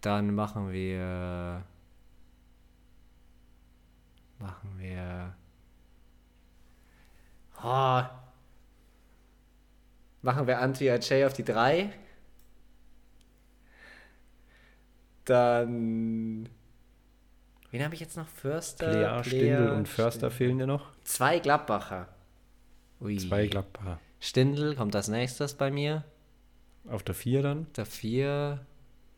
Dann 0.00 0.34
machen 0.34 0.72
wir. 0.72 1.64
Machen 4.38 4.74
wir. 4.78 5.34
Oh. 7.62 8.02
Machen 10.22 10.46
wir 10.46 10.60
Anti 10.60 10.88
Aceh 10.88 11.24
auf 11.24 11.32
die 11.32 11.44
3. 11.44 11.92
Dann. 15.24 16.48
Wen 17.70 17.84
habe 17.84 17.94
ich 17.94 18.00
jetzt 18.00 18.16
noch? 18.16 18.28
Förster? 18.28 18.90
Plea, 18.90 19.24
Stindl 19.24 19.70
und 19.70 19.88
Förster 19.88 20.30
fehlen 20.30 20.58
dir 20.58 20.66
noch. 20.66 20.90
Zwei 21.04 21.38
Gladbacher. 21.38 22.08
Ui. 23.00 23.16
Zwei 23.16 23.46
Gladbacher. 23.46 23.98
Stindl 24.20 24.76
kommt 24.76 24.94
als 24.94 25.08
nächstes 25.08 25.54
bei 25.54 25.70
mir. 25.70 26.04
Auf 26.88 27.02
der 27.02 27.14
4 27.14 27.42
dann. 27.42 27.66
Der 27.76 27.86
4. 27.86 28.64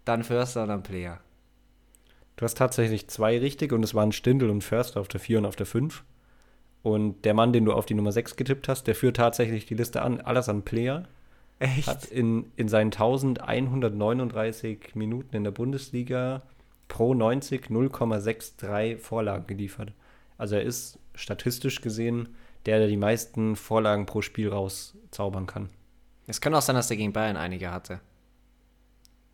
Dann 0.05 0.25
Förster 0.25 0.63
und 0.63 0.69
dann 0.69 0.83
Player. 0.83 1.21
Du 2.37 2.45
hast 2.45 2.57
tatsächlich 2.57 3.09
zwei 3.09 3.39
richtig 3.39 3.73
und 3.73 3.83
es 3.83 3.95
waren 3.95 4.13
Stindl 4.13 4.51
und 4.51 4.63
Förster 4.63 5.01
auf 5.01 5.09
der 5.09 5.21
4 5.21 5.39
und 5.39 5.47
auf 5.47 5.57
der 5.57 5.67
5. 5.67 6.05
Und 6.85 7.25
der 7.25 7.33
Mann, 7.35 7.53
den 7.55 7.65
du 7.65 7.73
auf 7.73 7.87
die 7.87 7.95
Nummer 7.95 8.13
6 8.13 8.37
getippt 8.37 8.69
hast, 8.69 8.87
der 8.87 8.95
führt 8.95 9.17
tatsächlich 9.17 9.65
die 9.65 9.75
Liste 9.75 10.03
an. 10.03 10.21
Alassane 10.21 10.61
Plea 10.61 11.05
Echt? 11.59 11.89
hat 11.89 12.05
in, 12.05 12.53
in 12.57 12.69
seinen 12.69 12.93
1139 12.93 14.95
Minuten 14.95 15.35
in 15.35 15.45
der 15.45 15.51
Bundesliga 15.51 16.43
pro 16.89 17.15
90 17.15 17.69
0,63 17.71 18.99
Vorlagen 18.99 19.47
geliefert. 19.47 19.93
Also 20.37 20.57
er 20.57 20.63
ist 20.63 20.99
statistisch 21.15 21.81
gesehen 21.81 22.29
der, 22.67 22.79
der 22.79 22.89
die 22.89 22.97
meisten 22.99 23.57
Vorlagen 23.57 24.05
pro 24.05 24.21
Spiel 24.23 24.51
rauszaubern 24.51 25.47
kann. 25.47 25.71
Es 26.27 26.41
kann 26.43 26.55
auch 26.55 26.61
sein, 26.63 26.77
dass 26.77 26.89
der 26.89 26.97
gegen 26.99 27.13
Bayern 27.15 27.37
einige 27.39 27.71
hatte. 27.71 28.01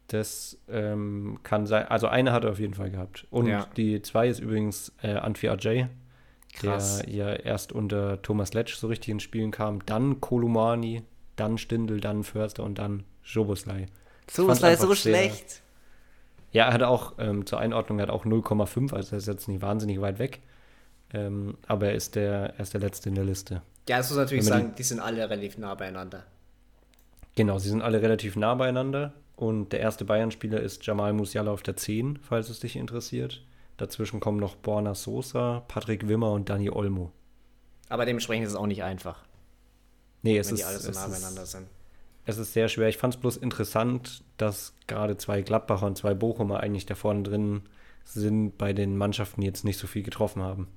Das 0.09 0.59
ähm, 0.69 1.39
kann 1.43 1.67
sein. 1.67 1.87
Also 1.87 2.07
eine 2.09 2.33
hat 2.33 2.45
er 2.45 2.51
auf 2.53 2.59
jeden 2.61 2.75
Fall 2.75 2.91
gehabt. 2.91 3.27
Und 3.31 3.47
Ja. 3.47 3.67
die 3.77 4.03
zwei 4.03 4.29
ist 4.29 4.41
übrigens 4.41 4.93
äh, 5.03 5.15
Antwi 5.15 5.49
Ajay, 5.49 5.89
Krass. 6.53 7.03
der 7.07 7.15
ja 7.15 7.33
erst 7.33 7.73
unter 7.73 8.21
Thomas 8.23 8.53
Letsch 8.55 8.75
so 8.75 8.89
richtig 8.89 9.09
ins 9.11 9.23
Spielen 9.23 9.51
kam. 9.51 9.85
Dann 9.87 10.21
Kolumani, 10.21 11.03
dann 11.37 11.59
Stindl, 11.59 12.01
dann 12.01 12.25
Förster 12.25 12.65
und 12.65 12.79
dann 12.79 13.05
leider 14.61 14.73
einfach 14.73 14.89
so 14.89 14.95
sehr- 14.95 15.15
schlecht. 15.15 15.63
Ja, 16.53 16.67
er 16.67 16.73
hat 16.73 16.83
auch 16.83 17.15
ähm, 17.19 17.47
zur 17.47 17.61
Einordnung 17.61 17.99
er 18.01 18.05
hat 18.05 18.11
auch 18.11 18.25
0,5, 18.25 18.93
also 18.93 19.15
er 19.15 19.19
ist 19.19 19.29
jetzt 19.29 19.47
nicht 19.47 19.63
wahnsinnig 19.63 20.01
weit 20.01 20.19
weg. 20.19 20.41
Ähm, 21.13 21.57
aber 21.67 21.89
er 21.89 21.95
ist, 21.95 22.15
der, 22.17 22.55
er 22.57 22.61
ist 22.61 22.75
der 22.75 22.81
Letzte 22.81 23.09
in 23.09 23.15
der 23.15 23.25
Liste. 23.25 23.63
Ja, 23.89 23.99
das 23.99 24.09
muss 24.11 24.17
man 24.17 24.25
natürlich 24.27 24.45
sagen, 24.45 24.75
die 24.77 24.83
sind 24.83 25.01
alle 25.01 25.29
relativ 25.29 25.59
nah 25.59 25.75
beieinander. 25.75 26.25
Genau, 27.37 27.59
sie 27.59 27.69
sind 27.69 27.83
alle 27.83 28.03
relativ 28.03 28.37
nah 28.37 28.55
beieinander. 28.55 29.13
Und 29.37 29.73
der 29.73 29.81
erste 29.81 30.05
Bayern-Spieler 30.05 30.61
ist 30.61 30.85
Jamal 30.87 31.13
Musiala 31.13 31.51
auf 31.51 31.63
der 31.63 31.77
10, 31.77 32.19
falls 32.21 32.51
es 32.51 32.61
dich 32.61 32.77
interessiert. 32.77 33.43
Dazwischen 33.81 34.21
kommen 34.21 34.39
noch 34.39 34.57
Borna 34.57 34.95
Sosa, 34.95 35.65
Patrick 35.69 36.07
Wimmer 36.07 36.33
und 36.33 36.51
Dani 36.51 36.71
Olmo. 36.71 37.13
Aber 37.89 38.05
dementsprechend 38.05 38.47
ist 38.47 38.53
es 38.53 38.59
auch 38.59 38.67
nicht 38.67 38.83
einfach, 38.83 39.25
Nee, 40.23 40.37
es 40.37 40.53
ist, 40.53 40.61
so 40.83 40.91
es, 40.91 40.95
nah 40.97 41.09
beieinander 41.09 41.43
ist, 41.45 41.53
sind. 41.53 41.67
es 42.27 42.37
ist 42.37 42.53
sehr 42.53 42.69
schwer. 42.69 42.89
Ich 42.89 42.99
fand 42.99 43.15
es 43.15 43.21
bloß 43.21 43.39
interessant, 43.39 44.23
dass 44.37 44.75
gerade 44.87 45.17
zwei 45.17 45.41
Gladbacher 45.41 45.87
und 45.87 45.97
zwei 45.97 46.13
Bochumer 46.13 46.61
eigentlich 46.61 46.85
da 46.85 46.95
vorne 46.95 47.23
drin 47.23 47.63
sind, 48.05 48.59
bei 48.59 48.73
den 48.75 48.99
Mannschaften 48.99 49.41
die 49.41 49.47
jetzt 49.47 49.65
nicht 49.65 49.79
so 49.79 49.87
viel 49.87 50.03
getroffen 50.03 50.43
haben. 50.43 50.69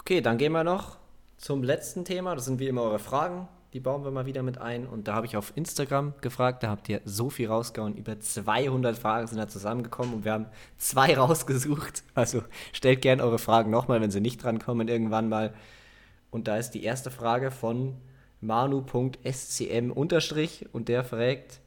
Okay, 0.00 0.20
dann 0.22 0.38
gehen 0.38 0.52
wir 0.52 0.64
noch 0.64 0.96
zum 1.36 1.62
letzten 1.62 2.04
Thema. 2.04 2.34
Das 2.34 2.46
sind 2.46 2.60
wie 2.60 2.68
immer 2.68 2.82
eure 2.82 2.98
Fragen. 2.98 3.46
Die 3.72 3.80
bauen 3.80 4.04
wir 4.04 4.10
mal 4.10 4.26
wieder 4.26 4.42
mit 4.42 4.58
ein. 4.58 4.86
Und 4.86 5.08
da 5.08 5.14
habe 5.14 5.26
ich 5.26 5.36
auf 5.36 5.52
Instagram 5.56 6.12
gefragt, 6.20 6.62
da 6.62 6.68
habt 6.68 6.88
ihr 6.88 7.00
so 7.04 7.30
viel 7.30 7.48
rausgehauen. 7.48 7.96
Über 7.96 8.20
200 8.20 8.98
Fragen 8.98 9.26
sind 9.26 9.38
da 9.38 9.48
zusammengekommen 9.48 10.14
und 10.14 10.24
wir 10.24 10.32
haben 10.32 10.46
zwei 10.76 11.14
rausgesucht. 11.18 12.02
Also 12.14 12.42
stellt 12.72 13.00
gerne 13.00 13.22
eure 13.22 13.38
Fragen 13.38 13.70
nochmal, 13.70 14.00
wenn 14.00 14.10
sie 14.10 14.20
nicht 14.20 14.42
drankommen 14.42 14.88
irgendwann 14.88 15.28
mal. 15.28 15.54
Und 16.30 16.48
da 16.48 16.58
ist 16.58 16.72
die 16.72 16.84
erste 16.84 17.10
Frage 17.10 17.50
von 17.50 17.94
manu.scm 18.40 19.90
und 19.90 20.88
der 20.88 21.04
fragt, 21.04 21.60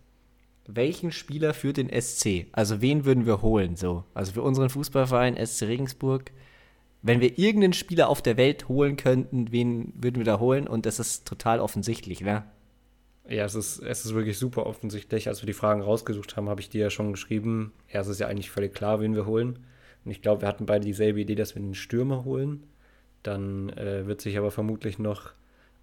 welchen 0.67 1.11
Spieler 1.11 1.53
für 1.53 1.73
den 1.73 1.89
SC? 1.89 2.47
Also 2.51 2.81
wen 2.81 3.05
würden 3.05 3.25
wir 3.25 3.41
holen 3.41 3.75
so? 3.75 4.03
Also 4.13 4.33
für 4.33 4.41
unseren 4.41 4.69
Fußballverein 4.69 5.43
SC 5.43 5.63
Regensburg. 5.63 6.31
Wenn 7.05 7.21
wir 7.21 7.37
irgendeinen 7.37 7.73
Spieler 7.73 8.09
auf 8.09 8.23
der 8.23 8.35
Welt 8.35 8.67
holen 8.67 8.97
könnten, 8.97 9.51
wen 9.51 9.93
würden 9.95 10.15
wir 10.15 10.23
da 10.23 10.39
holen? 10.39 10.67
Und 10.67 10.87
das 10.87 10.99
ist 10.99 11.27
total 11.27 11.59
offensichtlich, 11.59 12.21
ne? 12.21 12.43
Ja, 13.29 13.45
es 13.45 13.53
ist, 13.53 13.77
es 13.77 14.05
ist 14.05 14.15
wirklich 14.15 14.39
super 14.39 14.65
offensichtlich. 14.65 15.27
Als 15.27 15.43
wir 15.43 15.45
die 15.45 15.53
Fragen 15.53 15.83
rausgesucht 15.83 16.35
haben, 16.35 16.49
habe 16.49 16.61
ich 16.61 16.69
dir 16.69 16.81
ja 16.81 16.89
schon 16.89 17.11
geschrieben. 17.11 17.73
Ja, 17.93 18.01
es 18.01 18.07
ist 18.07 18.19
ja 18.19 18.27
eigentlich 18.27 18.49
völlig 18.49 18.73
klar, 18.73 19.01
wen 19.01 19.13
wir 19.13 19.27
holen. 19.27 19.59
Und 20.03 20.09
ich 20.09 20.23
glaube, 20.23 20.41
wir 20.41 20.47
hatten 20.47 20.65
beide 20.65 20.83
dieselbe 20.83 21.21
Idee, 21.21 21.35
dass 21.35 21.53
wir 21.53 21.61
einen 21.61 21.75
Stürmer 21.75 22.25
holen. 22.25 22.63
Dann 23.21 23.69
äh, 23.69 24.07
wird 24.07 24.21
sich 24.21 24.35
aber 24.39 24.49
vermutlich 24.49 24.97
noch 24.97 25.33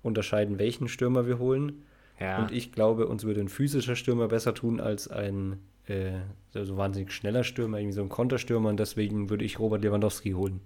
unterscheiden, 0.03 0.59
welchen 0.59 0.89
Stürmer 0.89 1.25
wir 1.29 1.39
holen. 1.39 1.85
Ja. 2.19 2.43
Und 2.43 2.51
ich 2.51 2.73
glaube, 2.73 3.07
uns 3.07 3.23
würde 3.23 3.43
ein 3.43 3.49
physischer 3.49 3.95
Stürmer 3.95 4.27
besser 4.27 4.55
tun 4.55 4.81
als 4.81 5.07
ein 5.07 5.61
äh, 5.87 6.19
so 6.51 6.65
so 6.65 6.77
wahnsinnig 6.77 7.13
schneller 7.13 7.45
Stürmer, 7.45 7.79
irgendwie 7.79 7.95
so 7.95 8.03
ein 8.03 8.09
Konterstürmer. 8.09 8.71
Und 8.71 8.81
deswegen 8.81 9.31
würde 9.31 9.45
ich 9.45 9.61
Robert 9.61 9.83
Lewandowski 9.83 10.33
holen. 10.33 10.61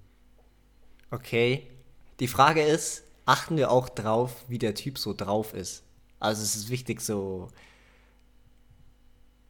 Okay. 1.11 1.66
Die 2.20 2.28
Frage 2.28 2.62
ist, 2.62 3.04
achten 3.24 3.57
wir 3.57 3.70
auch 3.70 3.88
drauf, 3.88 4.44
wie 4.48 4.59
der 4.59 4.74
Typ 4.74 4.98
so 4.98 5.12
drauf 5.12 5.54
ist? 5.54 5.82
Also 6.18 6.42
es 6.42 6.57
ist 6.57 6.70
wichtig 6.70 7.00
so, 7.00 7.48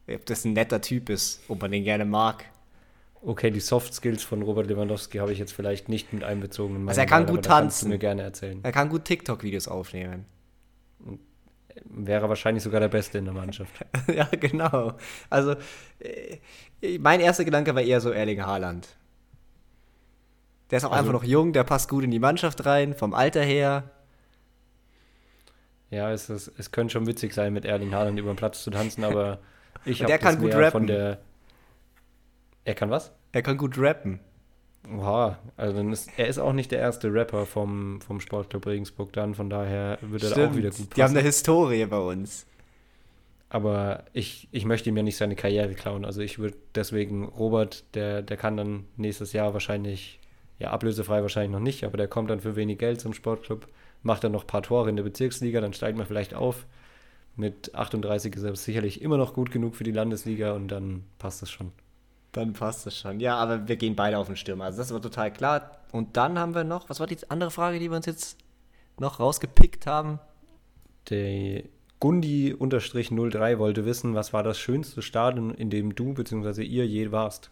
ob 0.09 0.27
das 0.27 0.45
ein 0.45 0.53
netter 0.53 0.81
Typ 0.81 1.11
ist, 1.11 1.41
ob 1.49 1.63
man 1.63 1.71
den 1.71 1.85
gerne 1.85 2.05
mag. 2.05 2.45
Okay, 3.23 3.51
die 3.51 3.61
Soft 3.61 3.95
Skills 3.95 4.23
von 4.23 4.43
Robert 4.43 4.69
Lewandowski 4.69 5.19
habe 5.19 5.33
ich 5.33 5.39
jetzt 5.39 5.53
vielleicht 5.53 5.89
nicht 5.89 6.13
mit 6.13 6.23
einbezogen. 6.23 6.77
in 6.77 6.89
Also 6.89 7.01
er 7.01 7.07
kann 7.07 7.27
Wahl, 7.27 7.35
gut 7.37 7.45
tanzen. 7.45 7.89
mir 7.89 7.99
gerne 7.99 8.23
erzählen. 8.23 8.61
Er 8.63 8.73
kann 8.73 8.89
gut 8.89 9.05
TikTok-Videos 9.05 9.69
aufnehmen. 9.69 10.27
Wäre 11.85 12.29
wahrscheinlich 12.29 12.63
sogar 12.63 12.81
der 12.81 12.89
Beste 12.89 13.19
in 13.19 13.25
der 13.25 13.35
Mannschaft. 13.35 13.73
ja, 14.15 14.29
genau. 14.39 14.95
Also 15.29 15.57
äh, 15.99 16.39
mein 16.99 17.21
erster 17.21 17.45
Gedanke 17.45 17.75
war 17.75 17.83
eher 17.83 18.01
so 18.01 18.11
Erling 18.11 18.43
Haaland. 18.45 18.89
Der 20.71 20.79
ist 20.79 20.85
auch 20.85 20.91
Also- 20.93 21.01
einfach 21.11 21.13
noch 21.13 21.25
jung, 21.29 21.53
der 21.53 21.65
passt 21.65 21.89
gut 21.89 22.05
in 22.05 22.11
die 22.11 22.19
Mannschaft 22.19 22.65
rein, 22.67 22.95
vom 22.95 23.15
Alter 23.15 23.43
her. 23.43 23.91
Ja, 25.91 26.11
es, 26.11 26.29
ist, 26.29 26.53
es 26.59 26.73
könnte 26.73 26.93
schon 26.93 27.07
witzig 27.07 27.33
sein, 27.33 27.53
mit 27.53 27.65
Erling 27.65 27.95
Haaland 27.95 28.19
über 28.19 28.33
den 28.33 28.37
Platz 28.37 28.63
zu 28.65 28.71
tanzen, 28.71 29.05
aber 29.05 29.39
ich 29.85 30.03
habe 30.03 30.19
kann 30.19 30.39
gut 30.39 30.49
mehr 30.49 30.59
rappen. 30.59 30.71
von 30.73 30.87
der. 30.89 31.19
Er 32.65 32.75
kann 32.75 32.91
was? 32.91 33.13
Er 33.33 33.43
kann 33.43 33.57
gut 33.57 33.79
rappen. 33.79 34.19
Oha, 34.93 35.39
also 35.57 35.77
dann 35.77 35.93
ist, 35.93 36.11
er 36.17 36.27
ist 36.29 36.39
auch 36.39 36.53
nicht 36.53 36.71
der 36.71 36.79
erste 36.81 37.13
Rapper 37.13 37.45
vom, 37.47 38.01
vom 38.01 38.21
Sportclub 38.21 38.67
Regensburg 38.67 39.13
dann, 39.13 39.35
von 39.35 39.51
daher 39.51 39.99
würde 40.01 40.27
er 40.27 40.33
auch 40.51 40.55
wieder 40.55 40.71
gut 40.71 40.79
Die 40.97 41.03
haben 41.03 41.09
passen. 41.13 41.17
eine 41.17 41.27
Historie 41.27 41.87
bei 41.87 41.99
uns. 41.99 42.47
Aber 43.49 44.05
ich, 44.13 44.49
ich 44.53 44.65
möchte 44.65 44.89
ihm 44.89 44.97
ja 44.97 45.03
nicht 45.05 45.17
seine 45.17 45.37
Karriere 45.37 45.75
klauen. 45.75 46.05
Also 46.05 46.21
ich 46.21 46.39
würde 46.39 46.57
deswegen, 46.75 47.25
Robert, 47.25 47.85
der, 47.95 48.23
der 48.23 48.37
kann 48.37 48.57
dann 48.57 48.85
nächstes 48.97 49.33
Jahr 49.33 49.53
wahrscheinlich, 49.55 50.19
ja, 50.59 50.71
ablösefrei 50.71 51.23
wahrscheinlich 51.23 51.53
noch 51.53 51.61
nicht, 51.61 51.85
aber 51.85 51.97
der 51.97 52.09
kommt 52.09 52.31
dann 52.31 52.41
für 52.41 52.57
wenig 52.57 52.79
Geld 52.79 53.01
zum 53.01 53.13
Sportclub, 53.13 53.69
macht 54.03 54.25
dann 54.25 54.33
noch 54.33 54.45
ein 54.45 54.47
paar 54.47 54.63
Tore 54.63 54.89
in 54.89 54.97
der 54.97 55.03
Bezirksliga, 55.03 55.61
dann 55.61 55.73
steigt 55.73 55.99
man 55.99 56.07
vielleicht 56.07 56.35
auf. 56.35 56.67
Mit 57.37 57.75
38 57.75 58.35
ist 58.35 58.43
er 58.43 58.57
sicherlich 58.57 59.03
immer 59.03 59.19
noch 59.19 59.35
gut 59.35 59.51
genug 59.51 59.77
für 59.77 59.85
die 59.85 59.93
Landesliga 59.93 60.53
und 60.53 60.69
dann 60.69 61.05
passt 61.19 61.43
es 61.43 61.51
schon. 61.51 61.73
Dann 62.33 62.55
passt 62.55 62.87
das 62.87 62.99
schon. 62.99 63.21
Ja, 63.21 63.37
aber 63.37 63.69
wir 63.69 63.77
gehen 63.77 63.95
beide 63.95 64.19
auf 64.19 64.27
den 64.27 64.37
Stürmer. 64.37 64.65
Also 64.65 64.79
das 64.79 64.93
war 64.93 65.03
total 65.03 65.33
klar. 65.33 65.79
Und 65.93 66.17
dann 66.17 66.39
haben 66.39 66.55
wir 66.55 66.65
noch, 66.65 66.89
was 66.89 67.01
war 67.01 67.07
die 67.07 67.19
andere 67.29 67.51
Frage, 67.51 67.79
die 67.79 67.91
wir 67.91 67.97
uns 67.97 68.07
jetzt 68.07 68.39
noch 68.99 69.21
rausgepickt 69.21 69.87
haben? 69.87 70.19
Der 71.11 71.63
Gundi-03 72.01 73.59
wollte 73.59 73.85
wissen, 73.85 74.15
was 74.15 74.33
war 74.33 74.43
das 74.43 74.59
schönste 74.59 75.03
Stadion, 75.03 75.55
in 75.55 75.71
dem 75.71 75.95
du 75.95 76.15
bzw. 76.15 76.63
ihr 76.63 76.87
je 76.87 77.13
warst? 77.13 77.51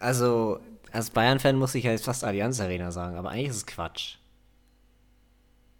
Also, 0.00 0.58
als 0.92 1.10
Bayern-Fan 1.10 1.56
muss 1.56 1.74
ich 1.74 1.84
ja 1.84 1.92
jetzt 1.92 2.04
fast 2.06 2.24
Allianz 2.24 2.60
Arena 2.60 2.90
sagen, 2.90 3.16
aber 3.16 3.30
eigentlich 3.30 3.50
ist 3.50 3.56
es 3.56 3.66
Quatsch. 3.66 4.16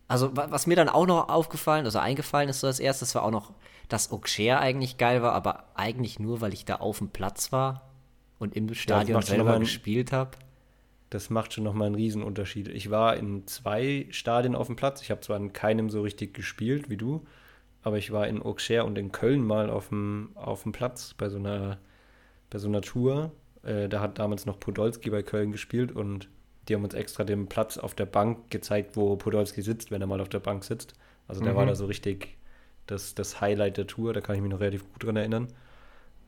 Also, 0.08 0.36
wa- 0.36 0.48
was 0.50 0.66
mir 0.66 0.76
dann 0.76 0.88
auch 0.88 1.06
noch 1.06 1.28
aufgefallen, 1.28 1.84
also 1.84 1.98
eingefallen 1.98 2.48
ist 2.48 2.60
so 2.60 2.66
als 2.66 2.80
erstes, 2.80 3.14
war 3.14 3.22
auch 3.22 3.30
noch, 3.30 3.52
dass 3.88 4.10
Auxerre 4.12 4.58
eigentlich 4.60 4.98
geil 4.98 5.22
war, 5.22 5.32
aber 5.32 5.64
eigentlich 5.74 6.18
nur, 6.18 6.40
weil 6.40 6.52
ich 6.52 6.64
da 6.64 6.76
auf 6.76 6.98
dem 6.98 7.10
Platz 7.10 7.52
war 7.52 7.90
und 8.38 8.56
im 8.56 8.72
Stadion 8.74 9.22
schon 9.22 9.36
selber 9.36 9.54
ein- 9.54 9.60
gespielt 9.60 10.12
habe. 10.12 10.30
Das 11.10 11.28
macht 11.28 11.52
schon 11.52 11.64
nochmal 11.64 11.86
einen 11.86 11.96
Riesenunterschied. 11.96 12.68
Ich 12.68 12.90
war 12.90 13.16
in 13.16 13.44
zwei 13.48 14.06
Stadien 14.10 14.54
auf 14.54 14.68
dem 14.68 14.76
Platz. 14.76 15.02
Ich 15.02 15.10
habe 15.10 15.20
zwar 15.22 15.36
in 15.38 15.52
keinem 15.52 15.90
so 15.90 16.02
richtig 16.02 16.34
gespielt 16.34 16.88
wie 16.88 16.96
du, 16.96 17.26
aber 17.82 17.98
ich 17.98 18.12
war 18.12 18.28
in 18.28 18.40
Auxerre 18.42 18.84
und 18.84 18.96
in 18.96 19.10
Köln 19.10 19.44
mal 19.44 19.70
auf 19.70 19.88
dem, 19.88 20.30
auf 20.36 20.62
dem 20.62 20.70
Platz 20.70 21.14
bei 21.18 21.28
so 21.28 21.38
einer, 21.38 21.78
bei 22.48 22.58
so 22.58 22.68
einer 22.68 22.80
Tour. 22.82 23.32
Äh, 23.62 23.88
da 23.88 24.00
hat 24.00 24.18
damals 24.18 24.46
noch 24.46 24.58
Podolski 24.60 25.10
bei 25.10 25.22
Köln 25.22 25.52
gespielt 25.52 25.92
und 25.92 26.28
die 26.68 26.74
haben 26.74 26.84
uns 26.84 26.94
extra 26.94 27.24
den 27.24 27.48
Platz 27.48 27.78
auf 27.78 27.94
der 27.94 28.06
Bank 28.06 28.50
gezeigt, 28.50 28.96
wo 28.96 29.16
Podolski 29.16 29.62
sitzt, 29.62 29.90
wenn 29.90 30.00
er 30.00 30.06
mal 30.06 30.20
auf 30.20 30.28
der 30.28 30.40
Bank 30.40 30.64
sitzt. 30.64 30.94
Also 31.28 31.40
der 31.40 31.54
Mhm. 31.54 31.56
war 31.56 31.66
da 31.66 31.74
so 31.74 31.86
richtig 31.86 32.36
das, 32.86 33.14
das 33.14 33.40
Highlight 33.40 33.76
der 33.76 33.86
Tour, 33.86 34.12
da 34.12 34.20
kann 34.20 34.36
ich 34.36 34.42
mich 34.42 34.50
noch 34.50 34.60
relativ 34.60 34.84
gut 34.92 35.04
dran 35.04 35.16
erinnern. 35.16 35.48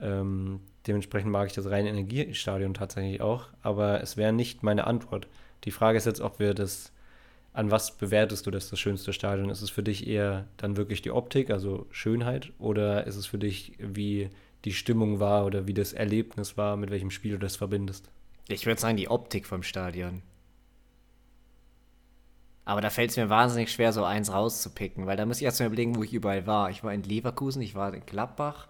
Ähm, 0.01 0.61
dementsprechend 0.87 1.31
mag 1.31 1.47
ich 1.49 1.55
das 1.55 1.71
reine 1.71 1.89
Energiestadion 1.91 2.75
tatsächlich 2.75 3.21
auch, 3.21 3.49
aber 3.63 4.01
es 4.03 4.17
wäre 4.17 4.33
nicht 4.33 4.63
meine 4.63 4.87
Antwort. 4.87 5.29
Die 5.65 5.71
Frage 5.71 5.99
ist 5.99 6.07
jetzt, 6.07 6.21
ob 6.21 6.39
wir 6.39 6.55
das, 6.55 6.93
an 7.53 7.71
was 7.71 7.97
bewertest 7.99 8.47
du 8.47 8.51
das, 8.51 8.71
das 8.71 8.81
schönste 8.81 9.13
Stadion? 9.13 9.51
Ist 9.51 9.63
es 9.63 9.71
für 9.71 9.83
dich 9.83 10.07
eher 10.07 10.47
dann 10.59 10.77
wirklich 10.77 11.03
die 11.03 11.13
Optik, 11.13 11.51
also 11.51 11.87
Schönheit, 11.91 12.53
oder 12.59 13.07
ist 13.07 13.17
es 13.17 13.27
für 13.27 13.39
dich, 13.39 13.75
wie 13.79 14.31
die 14.65 14.73
Stimmung 14.73 15.21
war 15.21 15.45
oder 15.45 15.67
wie 15.67 15.75
das 15.75 15.93
Erlebnis 15.93 16.57
war, 16.57 16.77
mit 16.77 16.91
welchem 16.91 17.11
Spiel 17.11 17.33
du 17.33 17.39
das 17.39 17.57
verbindest? 17.57 18.11
Ich 18.49 18.67
würde 18.67 18.81
sagen, 18.81 18.97
die 18.97 19.09
Optik 19.09 19.47
vom 19.47 19.63
Stadion. 19.63 20.23
Aber 22.65 22.81
da 22.81 22.91
fällt 22.91 23.11
es 23.11 23.17
mir 23.17 23.29
wahnsinnig 23.29 23.73
schwer, 23.73 23.93
so 23.93 24.05
eins 24.05 24.33
rauszupicken, 24.33 25.07
weil 25.07 25.17
da 25.17 25.27
muss 25.27 25.39
ich 25.39 25.45
erst 25.45 25.61
mal 25.61 25.67
überlegen, 25.67 25.97
wo 25.97 26.05
ich 26.05 26.15
überall 26.15 26.47
war. 26.47 26.71
Ich 26.71 26.85
war 26.85 26.95
in 26.95 27.03
Leverkusen, 27.03 27.61
ich 27.61 27.75
war 27.75 27.93
in 27.93 28.07
Gladbach, 28.07 28.69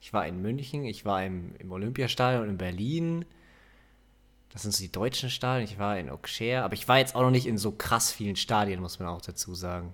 ich 0.00 0.12
war 0.12 0.26
in 0.26 0.40
München, 0.40 0.84
ich 0.84 1.04
war 1.04 1.24
im, 1.24 1.54
im 1.58 1.70
Olympiastadion 1.70 2.48
in 2.48 2.56
Berlin. 2.56 3.26
Das 4.50 4.62
sind 4.62 4.72
so 4.72 4.82
die 4.82 4.92
deutschen 4.92 5.28
Stadien. 5.28 5.68
Ich 5.68 5.78
war 5.78 5.98
in 5.98 6.08
Auxerre, 6.08 6.64
aber 6.64 6.74
ich 6.74 6.88
war 6.88 6.98
jetzt 6.98 7.14
auch 7.14 7.20
noch 7.20 7.30
nicht 7.30 7.46
in 7.46 7.58
so 7.58 7.72
krass 7.72 8.10
vielen 8.10 8.36
Stadien, 8.36 8.80
muss 8.80 8.98
man 8.98 9.08
auch 9.08 9.20
dazu 9.20 9.54
sagen. 9.54 9.92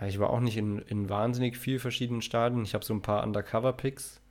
Ja, 0.00 0.06
ich 0.06 0.18
war 0.18 0.30
auch 0.30 0.40
nicht 0.40 0.56
in, 0.56 0.78
in 0.78 1.10
wahnsinnig 1.10 1.56
viel 1.58 1.78
verschiedenen 1.78 2.22
Stadien. 2.22 2.62
Ich 2.62 2.72
habe 2.72 2.84
so 2.84 2.94
ein 2.94 3.02
paar 3.02 3.24
Undercover-Picks. 3.24 4.22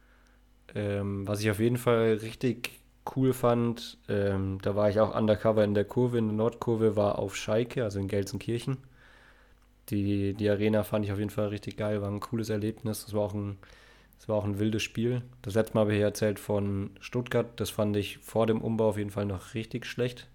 Ähm, 0.76 1.28
was 1.28 1.42
ich 1.42 1.52
auf 1.52 1.60
jeden 1.60 1.78
Fall 1.78 2.16
richtig 2.22 2.80
cool 3.16 3.34
fand, 3.34 3.98
ähm, 4.10 4.60
da 4.62 4.76
war 4.76 4.90
ich 4.90 5.00
auch 5.00 5.16
undercover 5.16 5.64
in 5.64 5.74
der 5.74 5.86
Kurve, 5.86 6.18
in 6.18 6.28
der 6.28 6.36
Nordkurve, 6.38 6.96
war 6.96 7.20
auf 7.20 7.36
Schalke, 7.36 7.84
also 7.84 8.00
in 8.00 8.08
Gelsenkirchen. 8.08 8.78
Die, 9.90 10.34
die 10.34 10.50
Arena 10.50 10.84
fand 10.84 11.06
ich 11.06 11.12
auf 11.12 11.20
jeden 11.20 11.30
Fall 11.30 11.48
richtig 11.48 11.78
geil, 11.78 12.02
war 12.02 12.10
ein 12.12 12.20
cooles 12.20 12.50
Erlebnis. 12.50 13.06
Das 13.06 13.14
war 13.14 13.22
auch 13.22 13.34
ein 13.34 13.58
Es 14.20 14.30
war 14.30 14.38
auch 14.38 14.46
ein 14.46 14.60
wildes 14.60 14.84
Spiel. 14.84 15.24
Das 15.44 15.56
letzte 15.56 15.76
Mal 15.76 15.82
habe 15.82 15.96
ich 15.96 16.02
erzählt 16.02 16.40
von 16.40 16.92
Stuttgart. 17.02 17.48
Das 17.58 17.70
fand 17.72 17.98
ich 17.98 18.20
vor 18.20 18.48
dem 18.48 18.62
Umbau 18.62 18.90
auf 18.90 18.98
jeden 18.98 19.12
Fall 19.12 19.26
noch 19.26 19.54
richtig 19.56 19.86
schlecht. 19.86 20.28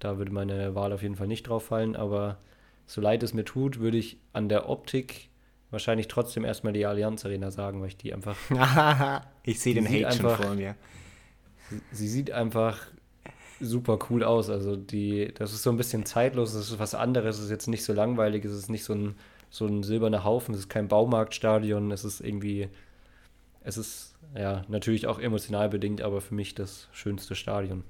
Da 0.00 0.18
würde 0.18 0.32
meine 0.32 0.74
Wahl 0.74 0.92
auf 0.92 1.02
jeden 1.02 1.16
Fall 1.16 1.28
nicht 1.28 1.44
drauf 1.44 1.66
fallen. 1.66 1.96
Aber 1.96 2.38
so 2.86 3.00
leid 3.00 3.22
es 3.22 3.34
mir 3.34 3.44
tut, 3.44 3.80
würde 3.80 3.98
ich 3.98 4.18
an 4.32 4.48
der 4.48 4.68
Optik 4.68 5.28
wahrscheinlich 5.72 6.08
trotzdem 6.08 6.44
erstmal 6.44 6.72
die 6.72 6.86
Allianz 6.86 7.24
Arena 7.24 7.50
sagen, 7.50 7.80
weil 7.80 7.88
ich 7.88 7.96
die 7.96 8.14
einfach. 8.14 8.36
ich 9.42 9.60
sehe 9.60 9.74
den 9.74 9.88
Hate 9.88 10.16
schon 10.16 10.36
vor 10.36 10.54
mir. 10.54 10.76
Sie, 11.70 11.80
sie 11.90 12.08
sieht 12.08 12.30
einfach 12.30 12.78
super 13.62 13.98
cool 14.10 14.22
aus. 14.22 14.50
Also 14.50 14.76
die, 14.76 15.32
das 15.34 15.52
ist 15.52 15.62
so 15.62 15.70
ein 15.70 15.76
bisschen 15.76 16.04
zeitlos, 16.04 16.52
das 16.52 16.70
ist 16.70 16.78
was 16.78 16.94
anderes, 16.94 17.38
es 17.38 17.44
ist 17.44 17.50
jetzt 17.50 17.68
nicht 17.68 17.84
so 17.84 17.92
langweilig, 17.92 18.44
es 18.44 18.52
ist 18.52 18.68
nicht 18.68 18.84
so 18.84 18.92
ein, 18.92 19.14
so 19.50 19.66
ein 19.66 19.82
silberner 19.82 20.24
Haufen, 20.24 20.54
es 20.54 20.62
ist 20.62 20.68
kein 20.68 20.88
Baumarktstadion, 20.88 21.90
es 21.90 22.04
ist 22.04 22.20
irgendwie, 22.20 22.68
es 23.62 23.76
ist 23.76 24.14
ja 24.36 24.64
natürlich 24.68 25.06
auch 25.06 25.18
emotional 25.18 25.68
bedingt, 25.68 26.02
aber 26.02 26.20
für 26.20 26.34
mich 26.34 26.54
das 26.54 26.88
schönste 26.92 27.34
Stadion. 27.34 27.84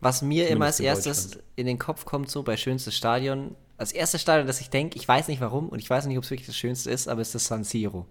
Was 0.00 0.22
mir 0.22 0.46
Zumindest 0.46 0.80
immer 0.80 0.90
als 0.90 1.06
erstes 1.06 1.38
in 1.56 1.66
den 1.66 1.78
Kopf 1.78 2.04
kommt, 2.04 2.30
so 2.30 2.42
bei 2.42 2.56
schönstes 2.56 2.96
Stadion, 2.96 3.56
als 3.78 3.92
erstes 3.92 4.20
Stadion, 4.20 4.46
das 4.46 4.60
ich 4.60 4.70
denke, 4.70 4.96
ich 4.96 5.06
weiß 5.06 5.28
nicht 5.28 5.40
warum 5.40 5.68
und 5.68 5.78
ich 5.78 5.88
weiß 5.88 6.06
nicht, 6.06 6.18
ob 6.18 6.24
es 6.24 6.30
wirklich 6.30 6.46
das 6.46 6.56
schönste 6.56 6.90
ist, 6.90 7.08
aber 7.08 7.22
es 7.22 7.28
ist 7.28 7.34
das 7.36 7.44
San 7.46 7.64
Siro. 7.64 8.06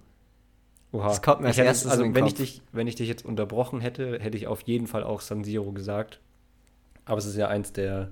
Oha. 0.93 1.09
Das 1.09 1.21
kommt 1.21 1.41
mir 1.41 1.47
als 1.47 1.57
erstes 1.57 1.91
also, 1.91 2.03
wenn 2.03 2.13
Kopf. 2.13 2.27
ich 2.27 2.33
dich, 2.33 2.61
wenn 2.71 2.87
ich 2.87 2.95
dich 2.95 3.09
jetzt 3.09 3.25
unterbrochen 3.25 3.81
hätte, 3.81 4.19
hätte 4.19 4.37
ich 4.37 4.47
auf 4.47 4.61
jeden 4.61 4.87
Fall 4.87 5.03
auch 5.03 5.19
San 5.19 5.43
Siro 5.43 5.73
gesagt. 5.73 6.21
Aber 7.05 7.17
es 7.17 7.25
ist 7.25 7.35
ja 7.35 7.49
eins 7.49 7.73
der, 7.73 8.09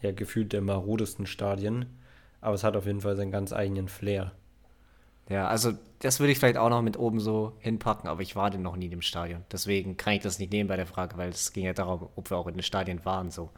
ja, 0.00 0.12
gefühlt 0.12 0.52
der 0.52 0.62
marodesten 0.62 1.26
Stadien. 1.26 1.86
Aber 2.40 2.54
es 2.54 2.64
hat 2.64 2.76
auf 2.76 2.86
jeden 2.86 3.02
Fall 3.02 3.16
seinen 3.16 3.30
ganz 3.30 3.52
eigenen 3.52 3.88
Flair. 3.88 4.32
Ja, 5.28 5.48
also 5.48 5.72
das 5.98 6.20
würde 6.20 6.32
ich 6.32 6.38
vielleicht 6.38 6.56
auch 6.56 6.70
noch 6.70 6.82
mit 6.82 6.98
oben 6.98 7.20
so 7.20 7.54
hinpacken, 7.58 8.08
aber 8.08 8.22
ich 8.22 8.36
war 8.36 8.50
denn 8.50 8.62
noch 8.62 8.76
nie 8.76 8.86
im 8.86 9.02
Stadion. 9.02 9.44
Deswegen 9.50 9.96
kann 9.96 10.14
ich 10.14 10.22
das 10.22 10.38
nicht 10.38 10.52
nehmen 10.52 10.68
bei 10.68 10.76
der 10.76 10.86
Frage, 10.86 11.16
weil 11.18 11.30
es 11.30 11.52
ging 11.52 11.64
ja 11.64 11.72
darum, 11.72 12.08
ob 12.14 12.30
wir 12.30 12.36
auch 12.36 12.46
in 12.46 12.54
den 12.54 12.62
Stadien 12.62 13.04
waren. 13.04 13.30
So. 13.30 13.50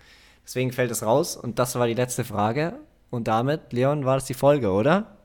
Deswegen 0.45 0.72
fällt 0.72 0.91
es 0.91 1.03
raus 1.03 1.36
und 1.36 1.59
das 1.59 1.74
war 1.74 1.86
die 1.86 1.95
letzte 1.95 2.24
Frage. 2.24 2.78
Und 3.11 3.28
damit, 3.28 3.72
Leon, 3.72 4.04
war 4.04 4.16
das 4.16 4.26
die 4.26 4.34
Folge, 4.34 4.70
oder? 4.70 5.16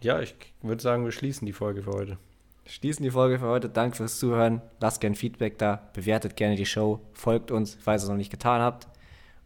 Ja, 0.00 0.20
ich 0.20 0.34
würde 0.62 0.82
sagen, 0.82 1.04
wir 1.04 1.12
schließen 1.12 1.46
die 1.46 1.52
Folge 1.52 1.82
für 1.82 1.92
heute. 1.92 2.18
Schließen 2.66 3.02
die 3.02 3.10
Folge 3.10 3.38
für 3.38 3.46
heute. 3.46 3.68
Danke 3.68 3.96
fürs 3.96 4.18
Zuhören. 4.18 4.62
Lasst 4.80 5.00
gerne 5.00 5.16
Feedback 5.16 5.58
da. 5.58 5.90
Bewertet 5.92 6.36
gerne 6.36 6.56
die 6.56 6.66
Show. 6.66 7.00
Folgt 7.12 7.50
uns, 7.50 7.76
falls 7.80 8.02
ihr 8.02 8.04
es 8.04 8.10
noch 8.10 8.16
nicht 8.16 8.30
getan 8.30 8.60
habt. 8.60 8.88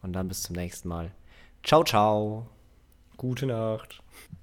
Und 0.02 0.12
dann 0.12 0.28
bis 0.28 0.42
zum 0.42 0.56
nächsten 0.56 0.88
Mal. 0.88 1.10
Ciao, 1.62 1.82
ciao. 1.82 2.46
Gute 3.16 3.46
Nacht. 3.46 4.03